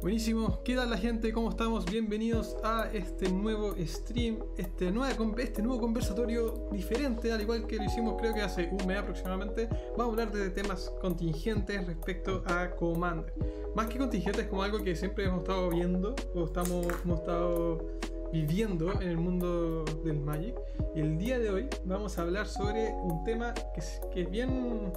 [0.00, 1.32] Buenísimo, ¿qué tal la gente?
[1.32, 1.84] ¿Cómo estamos?
[1.84, 7.82] Bienvenidos a este nuevo stream, este, nueva, este nuevo conversatorio diferente, al igual que lo
[7.82, 9.68] hicimos creo que hace un mes aproximadamente.
[9.96, 13.34] Vamos a hablar de temas contingentes respecto a Commander.
[13.74, 17.84] Más que contingentes, como algo que siempre hemos estado viendo o estamos, hemos estado
[18.32, 20.54] viviendo en el mundo del Magic.
[20.94, 24.30] Y el día de hoy vamos a hablar sobre un tema que es, que es
[24.30, 24.92] bien...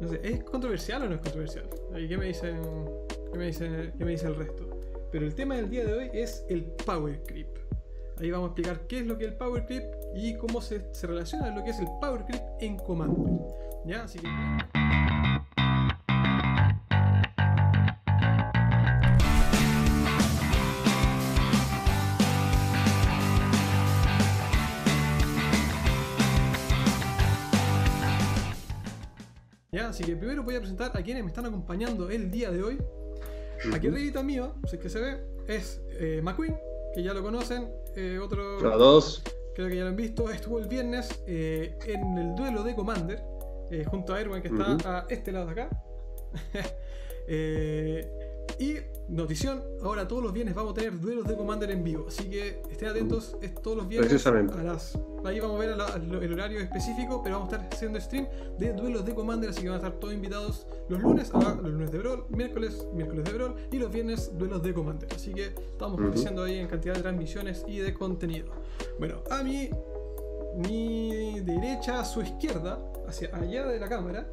[0.00, 1.68] No sé, ¿es controversial o no es controversial?
[1.92, 2.60] ¿Qué me dicen?
[3.32, 4.68] ¿Qué me dice, qué me dice el resto?
[5.12, 7.58] Pero el tema del día de hoy es el Power Creep.
[8.18, 9.84] Ahí vamos a explicar qué es lo que es el Power Creep
[10.14, 13.32] y cómo se, se relaciona lo que es el Power Creep en Commander.
[13.84, 14.04] ¿Ya?
[14.04, 14.28] Así que...
[29.70, 29.88] ¿Ya?
[29.88, 32.78] Así que primero voy a presentar a quienes me están acompañando el día de hoy.
[33.72, 36.56] Aquí arribita mío, si es que se ve, es eh, McQueen,
[36.94, 37.68] que ya lo conocen.
[37.96, 38.58] Eh, otro.
[38.58, 39.22] Todos.
[39.54, 40.30] Creo que ya lo han visto.
[40.30, 43.20] Estuvo el viernes eh, en el duelo de Commander,
[43.70, 45.68] eh, junto a Erwan, que está a este lado de acá.
[48.58, 48.74] Y
[49.08, 52.06] notición, ahora todos los viernes vamos a tener duelos de Commander en vivo.
[52.08, 54.10] Así que estén atentos, es todos los viernes.
[54.58, 57.52] A las, ahí vamos a ver a la- a lo- el horario específico, pero vamos
[57.52, 58.26] a estar haciendo stream
[58.58, 61.72] de duelos de Commander, así que van a estar todos invitados los lunes a los
[61.72, 65.08] lunes de Brawl, miércoles, miércoles de Brawl y los viernes duelos de Commander.
[65.14, 68.48] Así que estamos creciendo ahí en cantidad de transmisiones y de contenido.
[68.98, 69.70] Bueno, a mi,
[70.56, 74.26] mi derecha, a su izquierda, hacia allá de la cámara,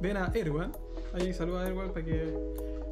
[0.00, 0.72] ven a Erwan.
[1.12, 2.34] Ahí saluda a Erwan para que,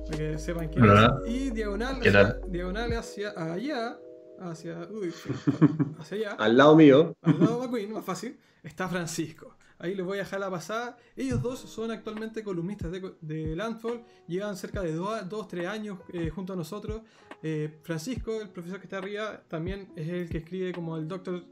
[0.08, 1.20] para que sepan quién Hola.
[1.26, 1.32] es.
[1.32, 3.98] Y diagonal, ¿Qué hacia, diagonal hacia allá,
[4.40, 5.12] hacia, uy,
[5.98, 7.14] hacia allá, Al lado mío.
[7.22, 9.56] al lado de McQueen, más fácil, está Francisco.
[9.80, 10.96] Ahí les voy a dejar la pasada.
[11.14, 14.02] Ellos dos son actualmente columnistas de, de Landfall.
[14.26, 17.02] Llevan cerca de 2-3 años eh, junto a nosotros.
[17.44, 21.44] Eh, Francisco, el profesor que está arriba, también es el que escribe como el doctor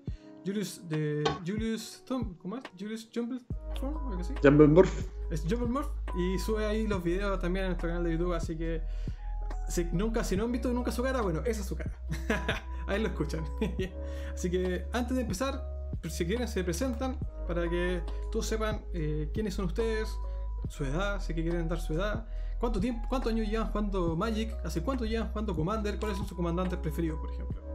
[0.47, 2.63] Julius de Julius Tom, ¿cómo es?
[2.79, 4.33] Julius Jumbleform, algo así.
[4.43, 5.09] Jumblemorph.
[5.31, 8.83] Es Jumblemorph y sube ahí los videos también en nuestro canal de YouTube, así que
[9.69, 11.93] si, nunca, si no han visto nunca su cara, bueno, esa es su cara.
[12.87, 13.45] ahí lo escuchan.
[14.35, 15.67] así que antes de empezar,
[16.09, 20.09] si quieren se presentan para que todos sepan eh, quiénes son ustedes,
[20.69, 22.29] su edad, si quieren dar su edad,
[22.61, 26.37] cuánto tiempo, cuántos años llevan jugando Magic, hace cuánto llevan jugando Commander, cuáles son sus
[26.37, 27.66] comandantes preferidos, por ejemplo.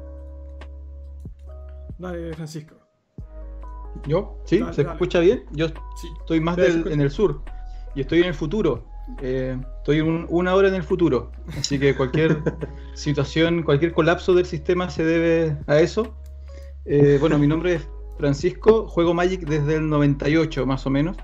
[2.02, 2.76] Dale, Francisco.
[4.08, 4.38] ¿Yo?
[4.46, 4.60] ¿Sí?
[4.60, 4.94] Dale, ¿Se dale.
[4.96, 5.44] escucha bien?
[5.52, 6.08] Yo Sí.
[6.20, 7.42] estoy más del- en el sur
[7.96, 8.86] y estoy en el futuro.
[9.22, 11.32] Eh, estoy un- una hora en el futuro.
[11.60, 12.42] Así que cualquier
[12.96, 16.16] situación, cualquier colapso del sistema se debe a eso.
[16.86, 21.18] Eh, bueno, mi nombre es Francisco, juego Magic desde el 98 más o menos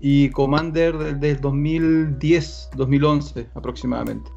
[0.00, 4.30] y Commander desde el 2010, 2011 aproximadamente.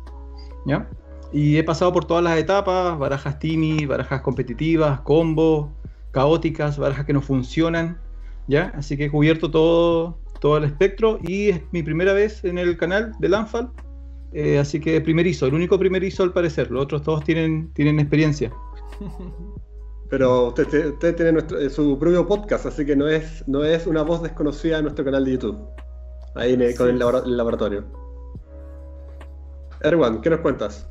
[0.66, 0.90] ¿Ya?
[1.36, 5.68] Y he pasado por todas las etapas, barajas tini, barajas competitivas, combos,
[6.12, 8.00] caóticas, barajas que no funcionan,
[8.48, 8.72] ¿ya?
[8.78, 12.78] Así que he cubierto todo, todo el espectro y es mi primera vez en el
[12.78, 13.70] canal de Lanfal,
[14.32, 18.54] eh, así que primerizo, el único primerizo al parecer, los otros todos tienen, tienen experiencia.
[20.10, 23.88] Pero usted, usted- tiene nuestro- eh, su propio podcast, así que no es, no es
[23.88, 25.58] una voz desconocida en nuestro canal de YouTube.
[26.36, 27.84] Ahí en el- con el laboratorio.
[29.82, 30.88] Erwan, ¿qué nos cuentas?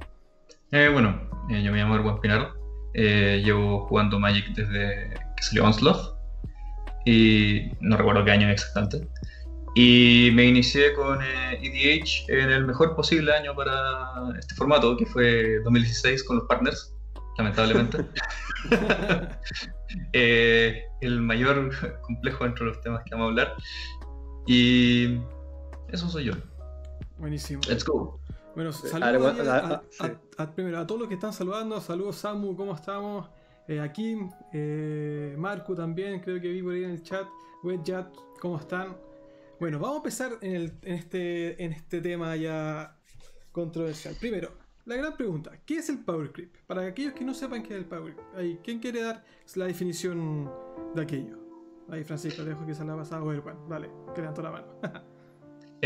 [0.75, 1.21] Eh, bueno,
[1.51, 2.53] eh, yo me llamo Erwan Pinar.
[2.95, 6.17] eh, llevo jugando Magic desde que salió Onslaught.
[7.07, 9.09] Y no recuerdo qué año exactamente.
[9.77, 15.07] Y me inicié con eh, EDH en el mejor posible año para este formato, que
[15.07, 16.93] fue 2016 con los partners,
[17.39, 17.99] lamentablemente.
[20.13, 21.71] Eh, el mayor
[22.03, 23.55] complejo entre los temas que vamos a hablar.
[24.45, 25.19] Y
[25.89, 26.33] eso soy yo.
[27.19, 27.61] Buenísimo.
[27.69, 28.19] Let's go.
[28.57, 31.81] Bueno, saludos a, ah, a- ah, a- a- primero a todos los que están saludando.
[31.81, 33.29] Saludos Samu, ¿cómo estamos?
[33.67, 37.27] Eh, a Kim, eh, Marco también, creo que vi por ahí en el chat.
[37.63, 38.97] Wedjat, ¿cómo están?
[39.59, 42.97] Bueno, vamos a empezar en, el- en este, en este tema ya
[43.53, 44.15] controversial.
[44.21, 44.51] Primero,
[44.85, 46.53] la gran pregunta, ¿qué es el Power Creep?
[46.67, 49.25] Para aquellos que no sepan qué es el Power Creep, ¿quién quiere dar
[49.55, 50.51] la definición
[50.95, 51.39] de aquello?
[51.89, 53.69] Ahí, Francisco, dejo que se la pasada o Erwan.
[53.69, 54.67] Dale, que levantó la mano.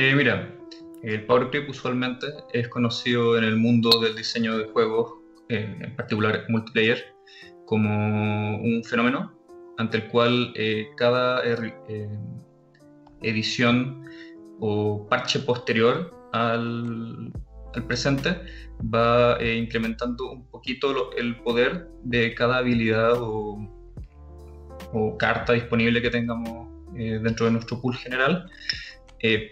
[0.00, 0.54] Eh, mira,
[1.02, 5.14] el Power Creep usualmente es conocido en el mundo del diseño de juegos,
[5.48, 7.14] eh, en particular multiplayer,
[7.66, 9.32] como un fenómeno
[9.78, 12.18] ante el cual eh, cada er- eh,
[13.22, 14.04] edición
[14.60, 17.32] o parche posterior al,
[17.86, 18.40] presente
[18.92, 23.56] va incrementando un poquito el poder de cada habilidad o,
[24.92, 28.50] o carta disponible que tengamos dentro de nuestro pool general,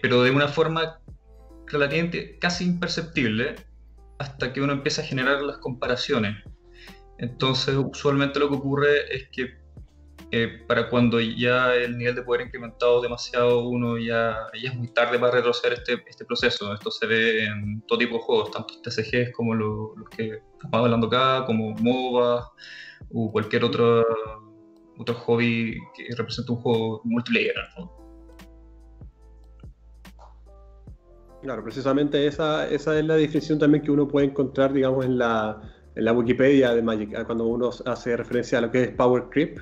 [0.01, 0.99] pero de una forma
[1.67, 3.55] relativamente casi imperceptible
[4.19, 6.35] hasta que uno empieza a generar las comparaciones.
[7.19, 9.67] Entonces, usualmente lo que ocurre es que
[10.31, 15.17] eh, para cuando ya el nivel de poder incrementado demasiado, uno ya, es muy tarde
[15.17, 16.73] para retroceder este, este proceso.
[16.73, 21.07] Esto se ve en todo tipo de juegos, tanto TCGs como los que estamos hablando
[21.07, 22.51] acá, como MOBA
[23.13, 24.05] o cualquier otro,
[24.97, 27.55] otro hobby que represente un juego multiplayer.
[31.47, 35.61] Claro, precisamente esa, esa es la definición también que uno puede encontrar, digamos, en la,
[35.95, 39.59] en la Wikipedia de Magic, cuando uno hace referencia a lo que es Power Creep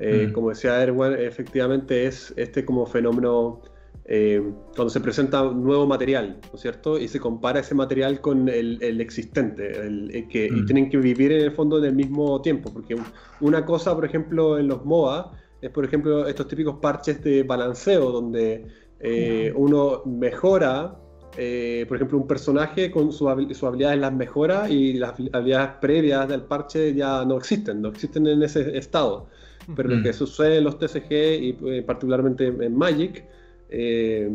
[0.00, 0.32] eh, mm.
[0.32, 3.62] Como decía Erwan, efectivamente es este como fenómeno
[4.06, 4.42] eh,
[4.74, 6.98] cuando se presenta un nuevo material, ¿no es cierto?
[6.98, 10.66] Y se compara ese material con el, existente, el, que, y mm.
[10.66, 12.96] tienen que vivir en el fondo en el mismo tiempo, porque
[13.40, 15.30] una cosa, por ejemplo, en los MOA,
[15.62, 18.66] es por ejemplo estos típicos parches de balanceo, donde
[18.98, 20.96] eh, uno mejora,
[21.32, 26.94] por ejemplo, un personaje con sus habilidades las mejora y las habilidades previas del parche
[26.94, 29.28] ya no existen, no existen en ese estado.
[29.76, 33.24] Pero lo que sucede en los TCG y eh, particularmente en Magic
[33.68, 34.30] eh,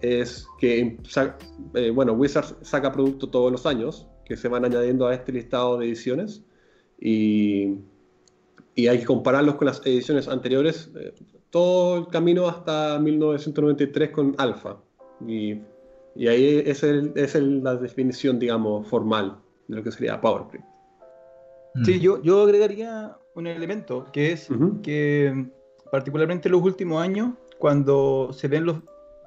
[0.00, 0.96] es que
[1.74, 5.78] eh, bueno, Wizards saca producto todos los años que se van añadiendo a este listado
[5.78, 6.42] de ediciones
[7.00, 7.76] y,
[8.74, 10.90] y hay que compararlos con las ediciones anteriores,
[11.50, 14.80] todo el camino hasta 1993 con Alpha.
[15.26, 15.60] Y,
[16.14, 19.38] y ahí es, el, es la definición, digamos, formal
[19.68, 20.64] de lo que sería Power Creep.
[21.84, 24.48] Sí, yo, yo agregaría un elemento, que es
[24.82, 25.48] que
[25.92, 28.78] particularmente en los últimos años, cuando se ven los,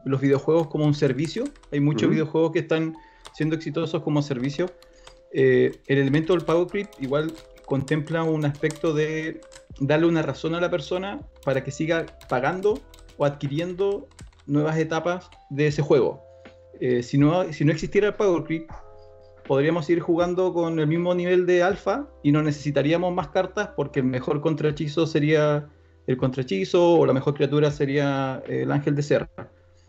[0.04, 2.96] los videojuegos como un servicio, hay muchos videojuegos que están
[3.34, 4.66] siendo exitosos como servicio,
[5.34, 7.32] eh, el elemento del Power Creep igual
[7.66, 9.40] contempla un aspecto de
[9.80, 12.82] darle una razón a la persona para que siga pagando
[13.18, 14.10] o adquiriendo
[14.46, 16.22] nuevas etapas de ese juego.
[16.82, 18.68] Eh, si, no, si no existiera el Power Creep,
[19.46, 24.00] podríamos ir jugando con el mismo nivel de alfa y no necesitaríamos más cartas porque
[24.00, 25.70] el mejor contrahechizo sería
[26.08, 29.30] el contrahechizo o la mejor criatura sería el ángel de serra.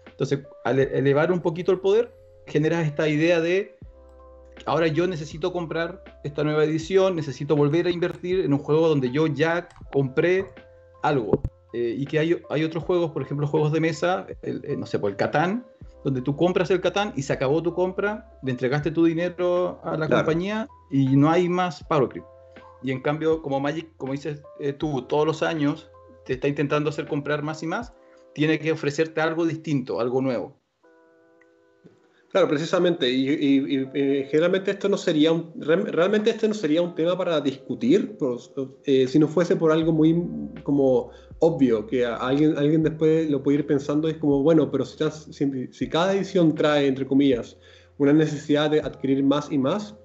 [0.07, 2.15] Entonces, al e-, elevar un poquito el poder,
[2.47, 3.75] generas esta idea de
[4.67, 9.11] ahora yo necesito comprar esta nueva edición, necesito volver a invertir en un juego donde
[9.11, 10.45] yo ya compré
[11.03, 11.41] algo.
[11.73, 14.27] Eh, y que hay, hay, otros juegos, por ejemplo, juegos de mesa,
[14.77, 15.65] no sé, por el Catán,
[16.05, 19.97] donde tú compras el Catán y se acabó tu compra, le entregaste tu dinero a
[19.97, 22.25] la compañía y no hay más Power Creep.
[22.83, 25.91] Y en cambio, como Magic, como dices eh, tú, todos los años
[26.25, 27.93] te está intentando hacer comprar más y más,
[28.35, 30.57] tiene que ofrecerte algo distinto, algo nuevo.
[32.31, 33.87] Claro, precisamente, y,
[34.31, 38.17] generalmente esto no sería un, realmente este no sería un tema para discutir,
[38.87, 40.17] eh, si no fuese por algo muy
[40.63, 41.11] como
[41.45, 45.03] obvio, que alguien, alguien después lo puede ir pensando, es como, bueno, pero si,
[45.73, 47.57] si, cada edición trae, entre comillas,
[47.99, 49.97] una necesidad de adquirir más y más,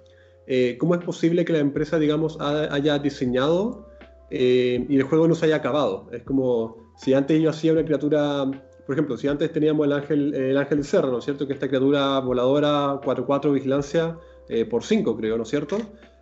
[0.47, 3.87] eh, ¿cómo es posible que la empresa, digamos, haya diseñado
[4.31, 6.09] eh, y el juego no se haya acabado?
[6.11, 8.49] Es como, si antes yo hacía una criatura
[8.87, 11.45] por ejemplo, si antes teníamos el ángel, el ángel de Serra, ¿no es cierto?
[11.45, 14.17] Que esta criatura voladora 4-4 vigilancia
[14.47, 15.77] eh, por 5, creo, ¿no es cierto?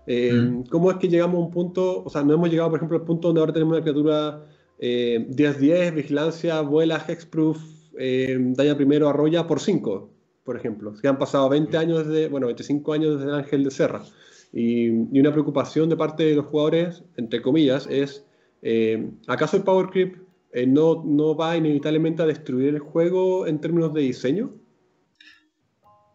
[0.08, 0.64] Eh, mm.
[0.64, 3.06] ¿Cómo es que llegamos a un punto, o sea, no hemos llegado, por ejemplo, al
[3.06, 4.46] punto donde ahora tenemos una criatura
[4.80, 7.58] 10-10, eh, vigilancia, vuela, hexproof,
[7.94, 10.10] daña primero, arrolla por 5,
[10.44, 10.94] por ejemplo?
[11.02, 14.04] Que han pasado 20 años desde, bueno, 25 años desde el ángel de Serra.
[14.52, 18.26] Y, y, una preocupación de parte de los jugadores, entre comillas, es,
[19.28, 23.94] ¿acaso el Power Creep eh, no, no va inevitablemente a destruir el juego en términos
[23.94, 24.54] de diseño?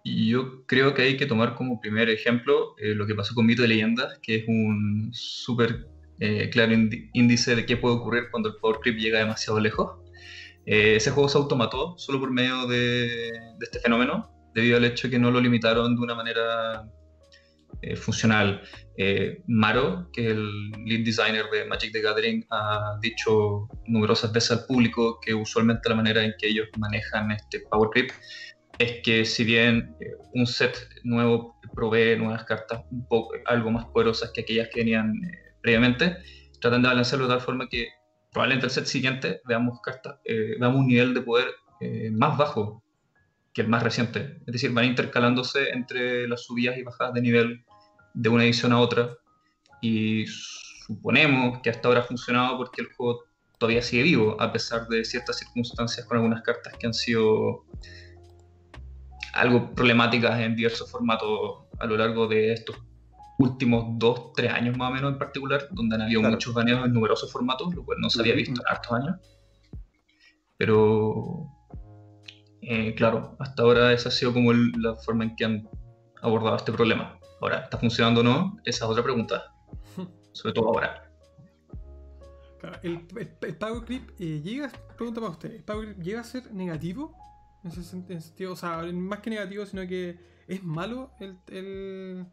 [0.02, 3.60] Yo creo que hay que tomar como primer ejemplo eh, lo que pasó con Mito
[3.60, 5.89] de Leyendas, que es un súper
[6.20, 6.72] eh, claro
[7.12, 9.96] índice de qué puede ocurrir cuando el Power Creep llega demasiado lejos.
[10.66, 12.76] ese juego se automató solo por medio de,
[13.58, 16.84] de, este fenómeno, debido al hecho que no lo limitaron de una manera
[17.82, 18.60] eh, funcional.
[18.98, 24.50] Eh, Maro, que es el lead designer de Magic the Gathering, ha dicho numerosas veces
[24.50, 28.10] al público que usualmente la manera en que ellos manejan este Power Creep
[28.78, 33.86] es que si bien eh, un set nuevo provee nuevas cartas un poco, algo más
[33.86, 35.14] poderosas que aquellas que venían
[35.60, 36.18] previamente,
[36.60, 37.88] tratan de balancearlo de tal forma que
[38.32, 41.46] probablemente el set siguiente veamos cartas, veamos un nivel de poder
[42.12, 42.82] más bajo
[43.52, 44.38] que el más reciente.
[44.46, 47.64] Es decir, van intercalándose entre las subidas y bajadas de nivel
[48.14, 49.16] de una edición a otra.
[49.80, 53.24] Y suponemos que hasta ahora ha funcionado porque el juego
[53.58, 57.64] todavía sigue vivo, a pesar de ciertas circunstancias con algunas cartas que han sido
[59.32, 62.76] algo problemáticas en diversos formatos a lo largo de estos
[63.40, 66.92] últimos dos, tres años más o menos en particular, donde han habido muchos baneos en
[66.92, 69.16] numerosos formatos, lo cual no se había visto en hartos años.
[70.58, 71.46] Pero,
[72.60, 75.68] eh, claro, hasta ahora esa ha sido como la forma en que han
[76.20, 77.18] abordado este problema.
[77.40, 78.58] Ahora, ¿está funcionando o no?
[78.64, 79.54] Esa es otra pregunta.
[80.32, 81.10] Sobre todo ahora.
[82.82, 83.06] el,
[83.58, 87.16] Power Creep eh, llega, pregunta para usted, ¿el Power Creep llega a ser negativo?
[87.64, 92.26] En ese sentido, o sea, más que negativo, sino que es malo el,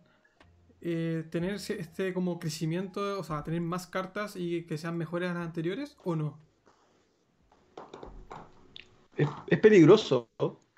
[0.89, 5.33] eh, tener este como crecimiento, o sea, tener más cartas y que sean mejores a
[5.33, 6.39] las anteriores, ¿o no?
[9.17, 10.29] Es, peligroso,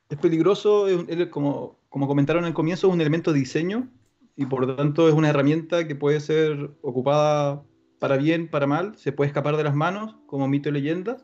[0.10, 0.88] es peligroso,
[1.30, 3.88] como, como comentaron al comienzo, es un elemento de diseño
[4.36, 7.64] y por lo tanto es una herramienta que puede ser ocupada
[8.00, 11.24] para bien, para mal, se puede escapar de las manos, como mito y leyendas.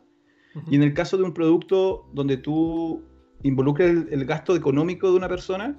[0.70, 3.02] Y en el caso de un producto donde tú
[3.42, 5.76] involucras el, gasto económico de una persona,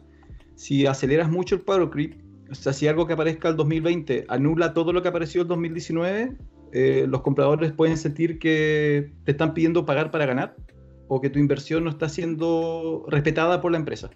[0.55, 4.73] si aceleras mucho el power creep, o sea, si algo que aparezca el 2020 anula
[4.73, 6.35] todo lo que apareció el 2019,
[6.73, 10.55] eh, los compradores pueden sentir que te están pidiendo pagar para ganar
[11.07, 14.09] o que tu inversión no está siendo respetada por la empresa.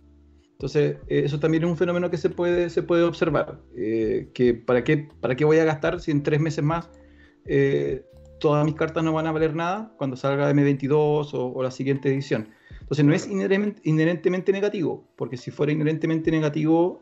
[0.61, 3.59] Entonces, eh, eso también es un fenómeno que se puede, se puede observar.
[3.75, 6.88] Eh, que para qué, ¿Para qué voy a gastar si en tres meses más
[7.45, 8.05] eh,
[8.39, 12.50] todas mis cartas no van a valer nada cuando salga M22 o, la siguiente edición?
[12.79, 17.01] Entonces, no es inherentemente negativo, porque si fuera inherentemente negativo,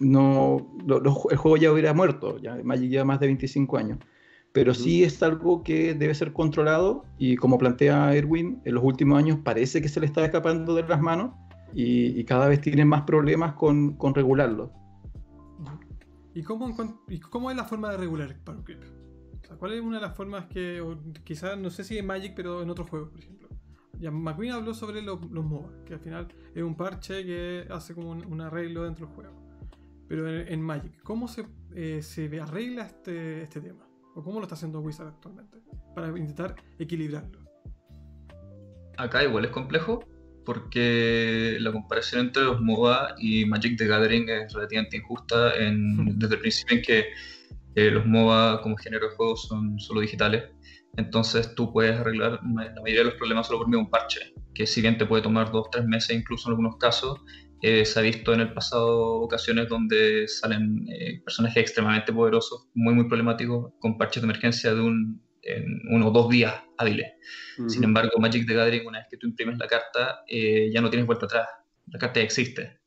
[0.00, 0.66] no,
[1.30, 2.38] el juego ya hubiera muerto.
[2.38, 3.98] Ya Magic lleva más de 25 años
[4.52, 9.16] pero sí es algo que debe ser controlado y como plantea Erwin, en los últimos
[9.16, 11.32] años parece que se le está escapando de las manos
[11.74, 14.72] y, cada vez tienen más problemas con, con regularlo.
[16.34, 16.74] ¿Y cómo,
[17.08, 18.82] ¿Y cómo es la forma de regular Power Creep?
[19.58, 20.82] ¿Cuál es una de las formas que,
[21.24, 23.48] quizás, no sé si en Magic, pero en otros juegos, por ejemplo?
[23.98, 27.94] Ya McQueen habló sobre los, los MOBA, que al final es un parche que hace
[27.94, 29.37] como un, arreglo dentro del juego.
[30.08, 33.86] Pero en, Magic, ¿cómo se, eh, se arregla este, este tema?
[34.14, 35.58] ¿O cómo lo está haciendo Wizard actualmente?
[35.94, 37.38] Para intentar equilibrarlo.
[38.96, 40.04] Acá igual es complejo,
[40.44, 46.40] porque la comparación entre los MOBA y Magic the Gathering es relativamente injusta desde el
[46.40, 47.06] principio en que
[47.74, 50.44] eh, los MOBA como género de juego son solo digitales.
[50.96, 54.34] Entonces tú puedes arreglar la mayoría de los problemas solo por medio de un parche,
[54.54, 57.20] que si bien te puede tomar dos, tres meses, incluso en algunos casos,
[57.60, 62.94] eh, se ha visto en el pasado ocasiones donde salen eh, personajes extremadamente poderosos, muy,
[62.94, 67.12] muy problemáticos, con parches de emergencia de un, en uno o dos días hábiles.
[67.66, 70.90] Sin embargo, Magic the Gathering, una vez que tú imprimes la carta, eh, ya no
[70.90, 71.48] tienes vuelta atrás.
[71.86, 72.78] La carta ya existe.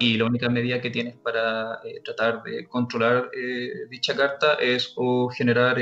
[0.00, 3.30] Y la única medida que tienes para tratar de controlar
[3.88, 5.78] dicha carta es o generar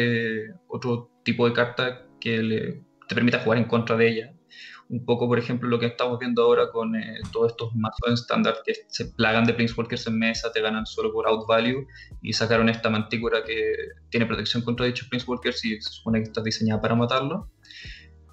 [0.69, 4.38] otro tipo de carta que le, te permita jugar en contra de ella
[4.91, 8.15] un poco, por ejemplo, lo que estamos viendo ahora con eh, todos estos mazos en
[8.15, 11.87] estándar que se plagan de Planeswalkers en mesa, te ganan solo por out value
[12.23, 13.75] y sacaron esta mantícora que
[14.11, 17.51] tiene protección contra dichos Planeswalkers y se supone que está diseñada para matarlo.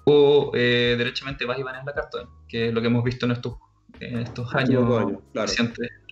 [0.04, 3.32] O eh, derechamente vas y baneas la carta, que es lo que hemos visto en
[3.32, 3.54] estos,
[4.00, 5.52] en estos años, años claro.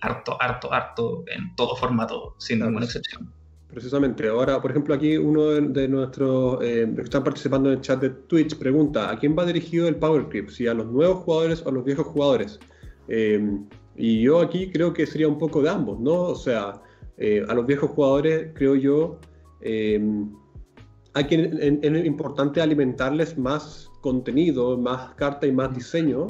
[0.01, 3.33] harto, harto, harto, en todo formato, sin ninguna excepción.
[3.67, 7.99] Precisamente, ahora, por ejemplo, aquí uno de, nuestros eh, que están participando en el chat
[7.99, 10.27] de Twitch pregunta, ¿a quién va dirigido el Power?
[10.49, 12.59] ¿Si a los nuevos jugadores o a los viejos jugadores?
[13.07, 13.59] Eh,
[13.95, 16.13] y yo aquí creo que sería un poco de ambos, ¿no?
[16.13, 16.81] O sea,
[17.17, 19.19] eh, a los viejos jugadores, creo yo,
[19.61, 26.27] hay que, es importante alimentarles más contenido, más carta y más diseño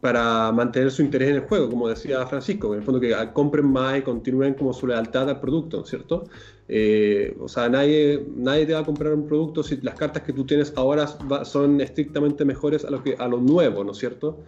[0.00, 3.66] para mantener su interés en el juego, como decía Francisco, en el fondo que compren
[3.66, 6.24] más y continúen como su lealtad al producto, ¿cierto?
[6.68, 10.32] Eh, o sea, nadie, nadie te va a comprar un producto si las cartas que
[10.32, 11.06] tú tienes ahora
[11.44, 14.38] son estrictamente mejores a lo, que, a lo nuevo, ¿no es cierto?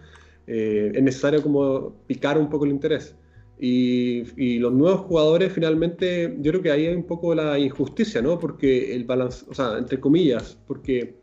[0.47, 3.15] Eh, es necesario como picar un poco el interés.
[3.59, 8.21] Y, y, los nuevos jugadores finalmente, yo creo que ahí hay un poco la injusticia,
[8.21, 8.39] ¿no?
[8.39, 11.15] Porque el balance, o sea, entre comillas, porque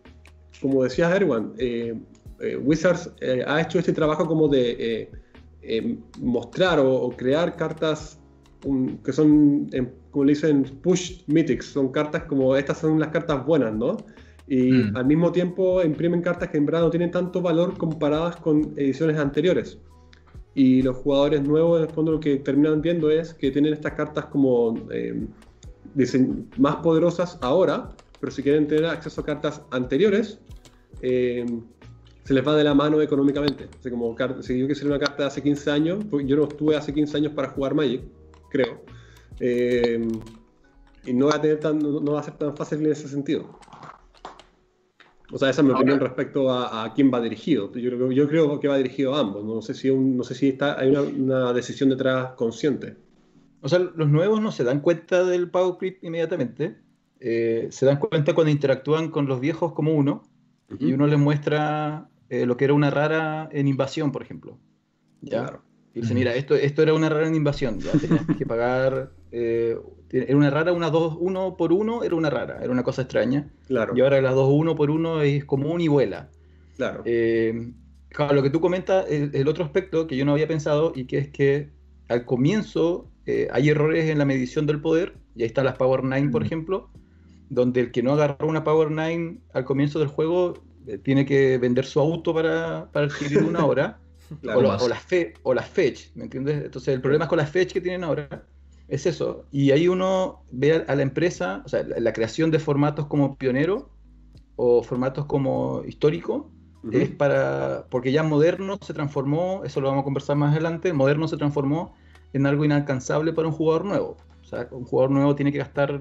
[0.61, 1.95] como decía Erwan, eh,
[2.41, 5.11] eh, Wizards eh, ha hecho este trabajo como de
[5.63, 8.19] eh, mostrar o, crear cartas
[9.05, 9.71] que son,
[10.11, 13.97] como le dicen, push mythics, son cartas como estas son las cartas buenas, ¿no?
[14.49, 14.97] Y mm.
[14.97, 19.19] al mismo tiempo imprimen cartas que en verdad no tienen tanto valor comparadas con ediciones
[19.19, 19.79] anteriores.
[20.55, 23.93] Y los jugadores nuevos, en el fondo, lo que terminan viendo es que tienen estas
[23.93, 24.75] cartas como
[26.59, 30.41] más poderosas ahora, pero si quieren tener acceso a cartas anteriores,
[32.31, 33.69] se les va de la mano económicamente.
[33.91, 36.95] como, si yo quisiera una carta de hace 15 años, pues yo no estuve hace
[36.95, 38.03] 15 años para jugar Magic,
[38.51, 38.85] creo.
[39.41, 40.07] Eh,
[41.07, 43.59] y no va, a tener tan, no, va a ser tan fácil en ese sentido.
[45.33, 47.75] O sea, esa es mi opinión respecto a, quién va dirigido.
[47.75, 49.45] Yo creo, yo creo que va dirigido a ambos.
[49.45, 52.97] No sé si, no sé si está, hay una, decisión detrás consciente.
[53.61, 56.77] O sea, los nuevos no se dan cuenta del Power Creep inmediatamente.
[57.19, 60.23] Eh, se dan cuenta cuando interactúan con los viejos como uno.
[60.79, 64.59] Y uno les muestra eh, lo que era una rara en invasión, por ejemplo.
[65.21, 65.61] ¿ya?
[65.93, 69.77] Y dice, mira, esto, esto era una rara en invasión, ya tenías que pagar, eh,
[70.11, 73.51] era una rara, una dos, uno por uno era una rara, era una cosa extraña.
[73.67, 73.93] Claro.
[73.97, 76.31] Y ahora las dos uno por uno es común y vuela.
[76.77, 77.03] Claro.
[77.05, 77.73] Eh,
[78.09, 81.05] claro, lo que tú comentas, el, el, otro aspecto que yo no había pensado y
[81.05, 81.71] que es que
[82.09, 86.03] al comienzo eh, hay errores en la medición del poder, y ahí está las Power
[86.03, 86.91] 9, por ejemplo,
[87.49, 90.55] donde el que no agarró una Power 9 al comienzo del juego
[91.03, 93.99] tiene que vender su auto para, para adquirir una hora.
[94.43, 96.65] Claro, o, lo, o, las fe, o las fetch, ¿me entiendes?
[96.65, 98.45] Entonces el problema es con las fetch que tienen ahora
[98.91, 99.47] es eso.
[99.51, 103.37] Y ahí uno ve a la empresa, o sea, la, la creación de formatos como
[103.37, 103.91] pionero
[104.57, 106.51] o formatos como histórico,
[106.83, 106.97] uh -huh.
[106.97, 111.29] es para, porque ya moderno se transformó, eso lo vamos a conversar más adelante, moderno
[111.29, 111.95] se transformó
[112.33, 114.17] en algo inalcanzable para un jugador nuevo.
[114.43, 116.01] O sea, un jugador nuevo tiene que gastar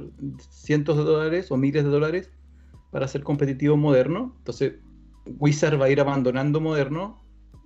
[0.50, 2.32] cientos de dólares o miles de dólares
[2.92, 4.36] para ser competitivo moderno.
[4.40, 4.76] Entonces,
[5.40, 7.20] Wizard va a ir abandonando moderno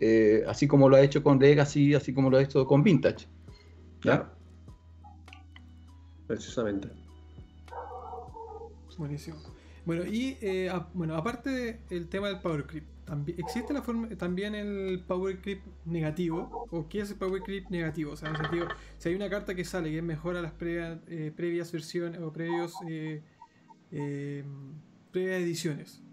[0.06, 3.25] eh, así como lo ha hecho con Legacy, así como lo ha hecho con Vintage.
[4.03, 4.34] ¿Ya?
[6.27, 6.89] Precisamente.
[8.98, 9.38] Buenísimo.
[9.86, 14.10] Bueno, y eh, a, bueno, aparte del tema del Power Creep, también, ¿existe la forma,
[14.10, 16.68] también el Power Creep negativo?
[16.72, 18.12] ¿O qué es el Power Creep negativo?
[18.12, 20.42] O sea, en el sentido, si hay una carta que sale que es mejor a
[20.42, 24.44] las previas, eh, previas versiones o previos eh,
[25.13, 26.03] previas ediciones,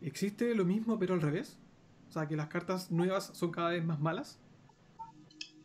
[0.00, 1.58] ¿existe lo mismo pero al revés?
[2.08, 4.40] O sea, que las cartas nuevas son cada vez más malas.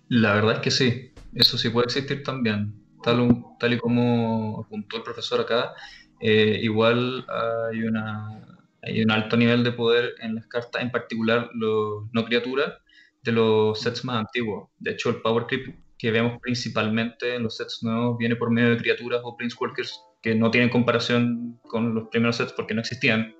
[0.09, 2.73] La verdad es que sí, eso sí puede existir también.
[3.03, 5.73] Tal, tal y como apuntó el profesor acá,
[6.19, 7.25] eh, igual
[7.71, 12.25] hay, una, hay un alto nivel de poder en las cartas, en particular los no
[12.25, 12.73] criaturas
[13.21, 14.69] de los sets más antiguos.
[14.79, 18.71] De hecho, el Power Creep que vemos principalmente en los sets nuevos viene por medio
[18.71, 23.33] de criaturas o Planeswalkers que no tienen comparación con los primeros sets porque no existían.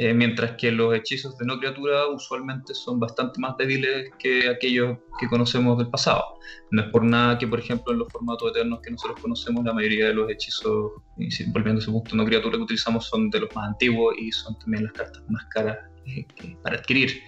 [0.00, 4.98] Eh, mientras que los hechizos de no criatura usualmente son bastante más débiles que aquellos
[5.18, 6.22] que conocemos del pasado.
[6.70, 9.72] No es por nada que, por ejemplo, en los formatos eternos que nosotros conocemos, la
[9.72, 13.40] mayoría de los hechizos, y volviendo a ese punto, no criatura que utilizamos son de
[13.40, 16.24] los más antiguos y son también las cartas más caras eh,
[16.62, 17.20] para adquirir.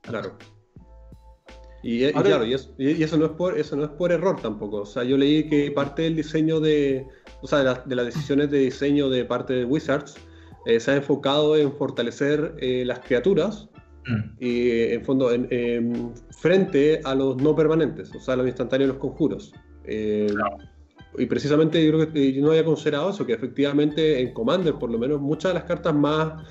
[0.00, 0.36] Claro.
[1.84, 4.40] Y, y claro, y eso, y eso, no es por, eso no es por error
[4.40, 4.78] tampoco.
[4.78, 7.06] O sea, yo leí que parte del diseño de,
[7.42, 10.16] o sea, de, la, de las decisiones de diseño de parte de Wizards
[10.66, 13.68] eh, se ha enfocado en fortalecer eh, las criaturas
[14.06, 14.36] mm.
[14.38, 18.92] y en fondo en, en, frente a los no permanentes, o sea, los instantáneos y
[18.92, 19.54] los conjuros.
[19.84, 20.58] Eh, claro.
[21.16, 24.90] Y precisamente yo creo que yo no había considerado eso, que efectivamente en Commander, por
[24.90, 26.46] lo menos, muchas de las cartas más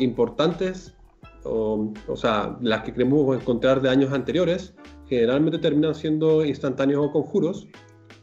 [0.00, 0.96] importantes,
[1.44, 4.74] o, o, sea, las que creemos encontrar de años anteriores,
[5.08, 7.68] generalmente terminan siendo instantáneos o conjuros,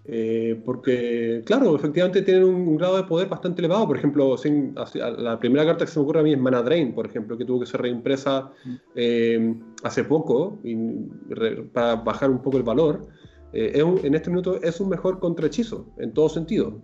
[0.07, 3.87] eh, porque, claro, efectivamente tienen un, grado de poder bastante elevado.
[3.87, 4.75] Por ejemplo, sin,
[5.17, 7.45] la primera carta que se me ocurre a mí es Mana Drain, por ejemplo, que
[7.45, 8.51] tuvo que ser reimpresa
[8.95, 10.75] eh, hace poco y,
[11.29, 13.07] re, para bajar un poco el valor.
[13.53, 16.81] Eh, un, en este minuto es un mejor contrahechizo, en todo sentido.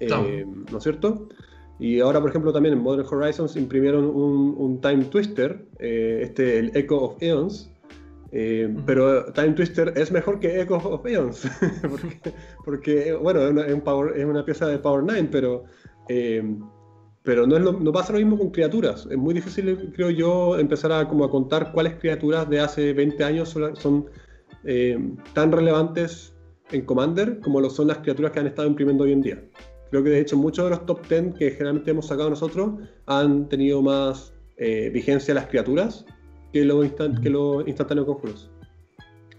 [0.00, 0.24] No.
[0.72, 1.28] ¿No es cierto?
[1.78, 6.76] Y ahora, por ejemplo, también en Modern Horizons imprimieron un, un Time Twister, este, el
[6.76, 7.71] Echo of Eons,
[8.32, 8.82] eh, uh -huh.
[8.86, 11.46] Pero Time Twister es mejor que Echo of Eons,
[11.90, 15.64] porque, porque, bueno, es una, es, un power, es una, pieza de Power 9, pero,
[16.08, 16.42] eh,
[17.22, 19.06] pero no, es lo, no, pasa lo mismo con criaturas.
[19.10, 23.22] Es muy difícil, creo yo, empezar a, como a contar cuáles criaturas de hace 20
[23.22, 24.06] años son, son
[24.64, 24.98] eh,
[25.34, 26.34] tan relevantes
[26.70, 29.44] en Commander como lo son las criaturas que han estado imprimiendo hoy en día.
[29.90, 33.48] Creo que de hecho muchos de los top 10 que generalmente hemos sacado nosotros han
[33.48, 36.06] tenido más eh, vigencia las criaturas
[36.52, 38.50] que los instant, que lo instantáneos conjuros.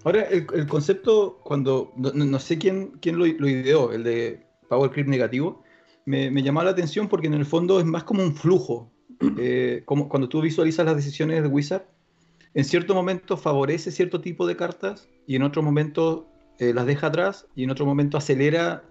[0.04, 4.46] Ahora, el, el, concepto, cuando no, no sé quién, quién lo, lo, ideó, el de
[4.68, 5.64] Power Creep negativo,
[6.06, 8.92] me, me, llamó la atención porque en el fondo es más como un flujo.
[9.38, 11.86] Eh, como cuando tú visualizas las decisiones de Wizard,
[12.54, 16.28] en cierto momento favorece cierto tipo de cartas y en otro momento
[16.60, 18.84] eh, las deja atrás y en otro momento acelera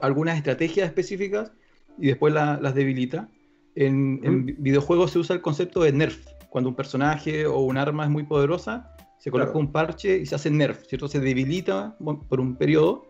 [0.00, 1.52] algunas estrategias específicas
[1.98, 3.28] y después la, las debilita.
[3.74, 8.04] En, en, videojuegos se usa el concepto de nerf, cuando un personaje o un arma
[8.04, 9.66] es muy poderosa, se coloca claro.
[9.66, 11.08] un parche y se hace nerf, ¿cierto?
[11.08, 11.96] Se debilita
[12.28, 13.06] por un periodo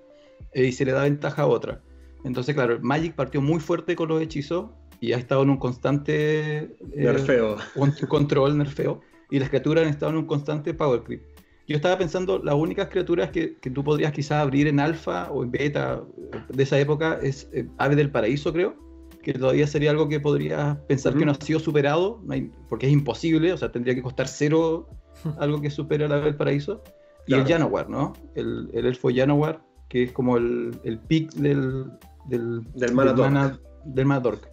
[0.53, 1.83] eh, y se le da ventaja a otra.
[2.25, 4.71] Entonces, claro, Magic partió muy fuerte con los hechizos
[5.01, 7.57] y ha estado en un constante eh, nerfeo.
[8.09, 11.23] control, nerfeo, y las criaturas han estado en un constante power creep.
[11.69, 15.43] Yo estaba pensando, las únicas criaturas que, que tú podrías quizás abrir en alfa o
[15.43, 16.03] en beta
[16.49, 18.86] de esa época es eh, Ave del Paraíso, creo,
[19.27, 21.19] que todavía sería algo que podrías pensar uh -huh.
[21.19, 22.23] que no ha sido superado,
[22.69, 24.87] porque es imposible, o sea, tendría que costar cero
[25.41, 26.85] algo que supere a la del paraíso.
[27.27, 27.43] Y claro.
[27.43, 28.13] el Janowar, ¿no?
[28.37, 31.91] El, el elfo Janowar, que es como el, el pick del,
[32.27, 34.49] del, del Mana del Manadork.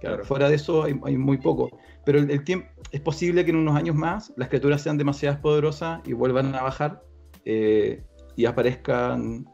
[0.00, 1.70] Claro, fuera de eso hay, hay muy poco.
[2.04, 5.40] Pero el, el, tiempo, es posible que en unos años más las criaturas sean demasiado
[5.40, 7.00] poderosas y vuelvan a bajar.
[7.44, 8.02] eh,
[8.34, 9.46] y aparezcan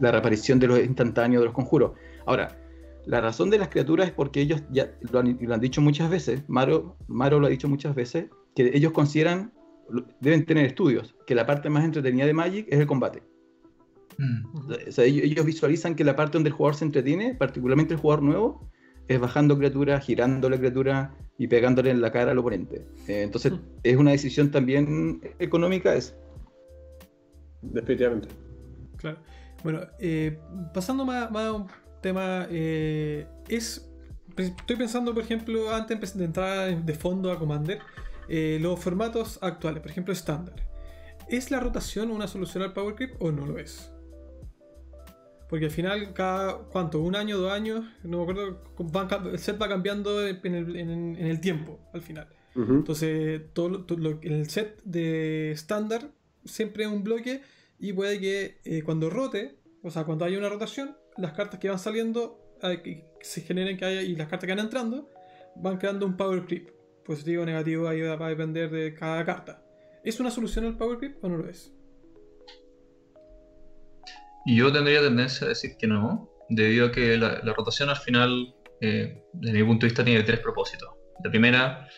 [0.00, 1.92] la reaparición de los instantáneos de los conjuros.
[2.24, 2.48] Ahora,
[3.06, 6.96] la razón de las criaturas es porque ellos ya lo han, dicho muchas veces, Maro,
[7.06, 9.52] Maro lo ha dicho muchas veces, que ellos consideran,
[10.20, 13.22] deben tener estudios, que la parte más entretenida de Magic es el combate.
[14.18, 14.70] Mm.
[14.88, 18.24] O sea, ellos, visualizan que la parte donde el jugador se entretiene, particularmente el jugador
[18.24, 18.70] nuevo,
[19.08, 22.86] es bajando criaturas, girando la criatura y pegándole en la cara al oponente.
[23.06, 23.60] Eh, entonces, mm.
[23.84, 26.16] es una decisión también económica es
[27.62, 28.28] Definitivamente.
[28.96, 29.18] Claro.
[29.62, 30.38] Bueno, eh,
[30.72, 31.66] pasando más, más, a un
[32.00, 33.90] tema, eh, es
[34.36, 37.78] estoy pensando, por ejemplo, antes de entrar de fondo a Commander,
[38.28, 40.56] los formatos actuales, por ejemplo, estándar.
[41.28, 43.90] ¿Es la rotación una solución al Power Creep o no lo es?
[45.48, 47.00] Porque al final, cada, ¿cuánto?
[47.00, 47.84] ¿Un año, dos años?
[48.02, 49.30] No me acuerdo.
[49.30, 52.28] el set va cambiando en el, tiempo, al final.
[52.54, 53.84] Entonces, todo,
[54.22, 56.10] el set de estándar
[56.44, 57.42] siempre es un bloque
[57.78, 61.68] y puede que eh, cuando rote, o sea, cuando haya una rotación, las cartas que
[61.68, 65.10] van saliendo, que se generen que haya y las cartas que van entrando,
[65.56, 66.70] van creando un power creep.
[67.04, 69.62] Positivo o negativo, ahí va a depender de cada carta.
[70.02, 71.72] ¿Es una solución el power creep o no lo es?
[74.46, 79.22] Yo tendría tendencia a decir que no, debido a que la, rotación al final, eh,
[79.32, 80.88] desde mi punto de vista, tiene tres propósitos.
[81.24, 81.88] La primera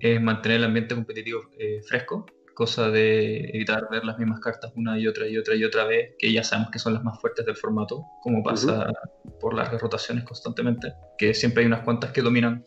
[0.00, 2.26] es mantener el ambiente competitivo eh, fresco,
[2.58, 6.16] cosa de evitar ver las mismas cartas una y otra y otra y otra vez,
[6.18, 8.90] que ya sabemos que son las más fuertes del formato, como pasa
[9.38, 12.66] por las rotaciones constantemente, que siempre hay unas cuantas que dominan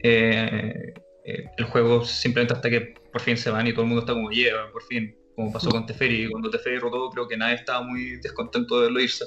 [0.00, 4.12] eh, el juego simplemente hasta que por fin se van y todo el mundo está
[4.12, 6.30] como, yeah, por fin, como pasó con Teferi.
[6.30, 9.24] Cuando Teferi rotó, creo que nadie estaba muy descontento de verlo irse.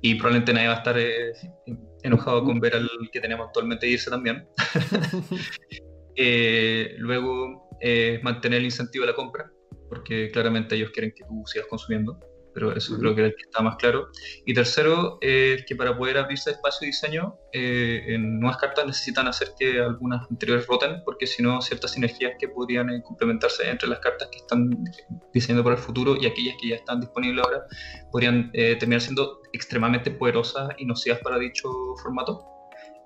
[0.00, 1.32] Y probablemente nadie va a estar eh,
[2.04, 4.46] enojado con ver al que tenemos actualmente irse también.
[6.14, 9.50] Eh, luego, eh, mantener el incentivo de la compra,
[9.88, 12.18] porque claramente ellos quieren que tú sigas consumiendo
[12.54, 14.08] pero eso creo que es el que está más claro.
[14.44, 19.28] Y tercero, es que para poder abrirse espacio de diseño, eh, en nuevas cartas necesitan
[19.28, 23.88] hacer que algunas anteriores roten, porque si no, ciertas sinergias que podrían eh, complementarse entre
[23.88, 24.70] las cartas que están
[25.32, 27.64] diseñando para el futuro y aquellas que ya están disponibles ahora,
[28.10, 31.68] podrían eh, terminar siendo extremadamente poderosas y nocivas para dicho
[32.02, 32.51] formato.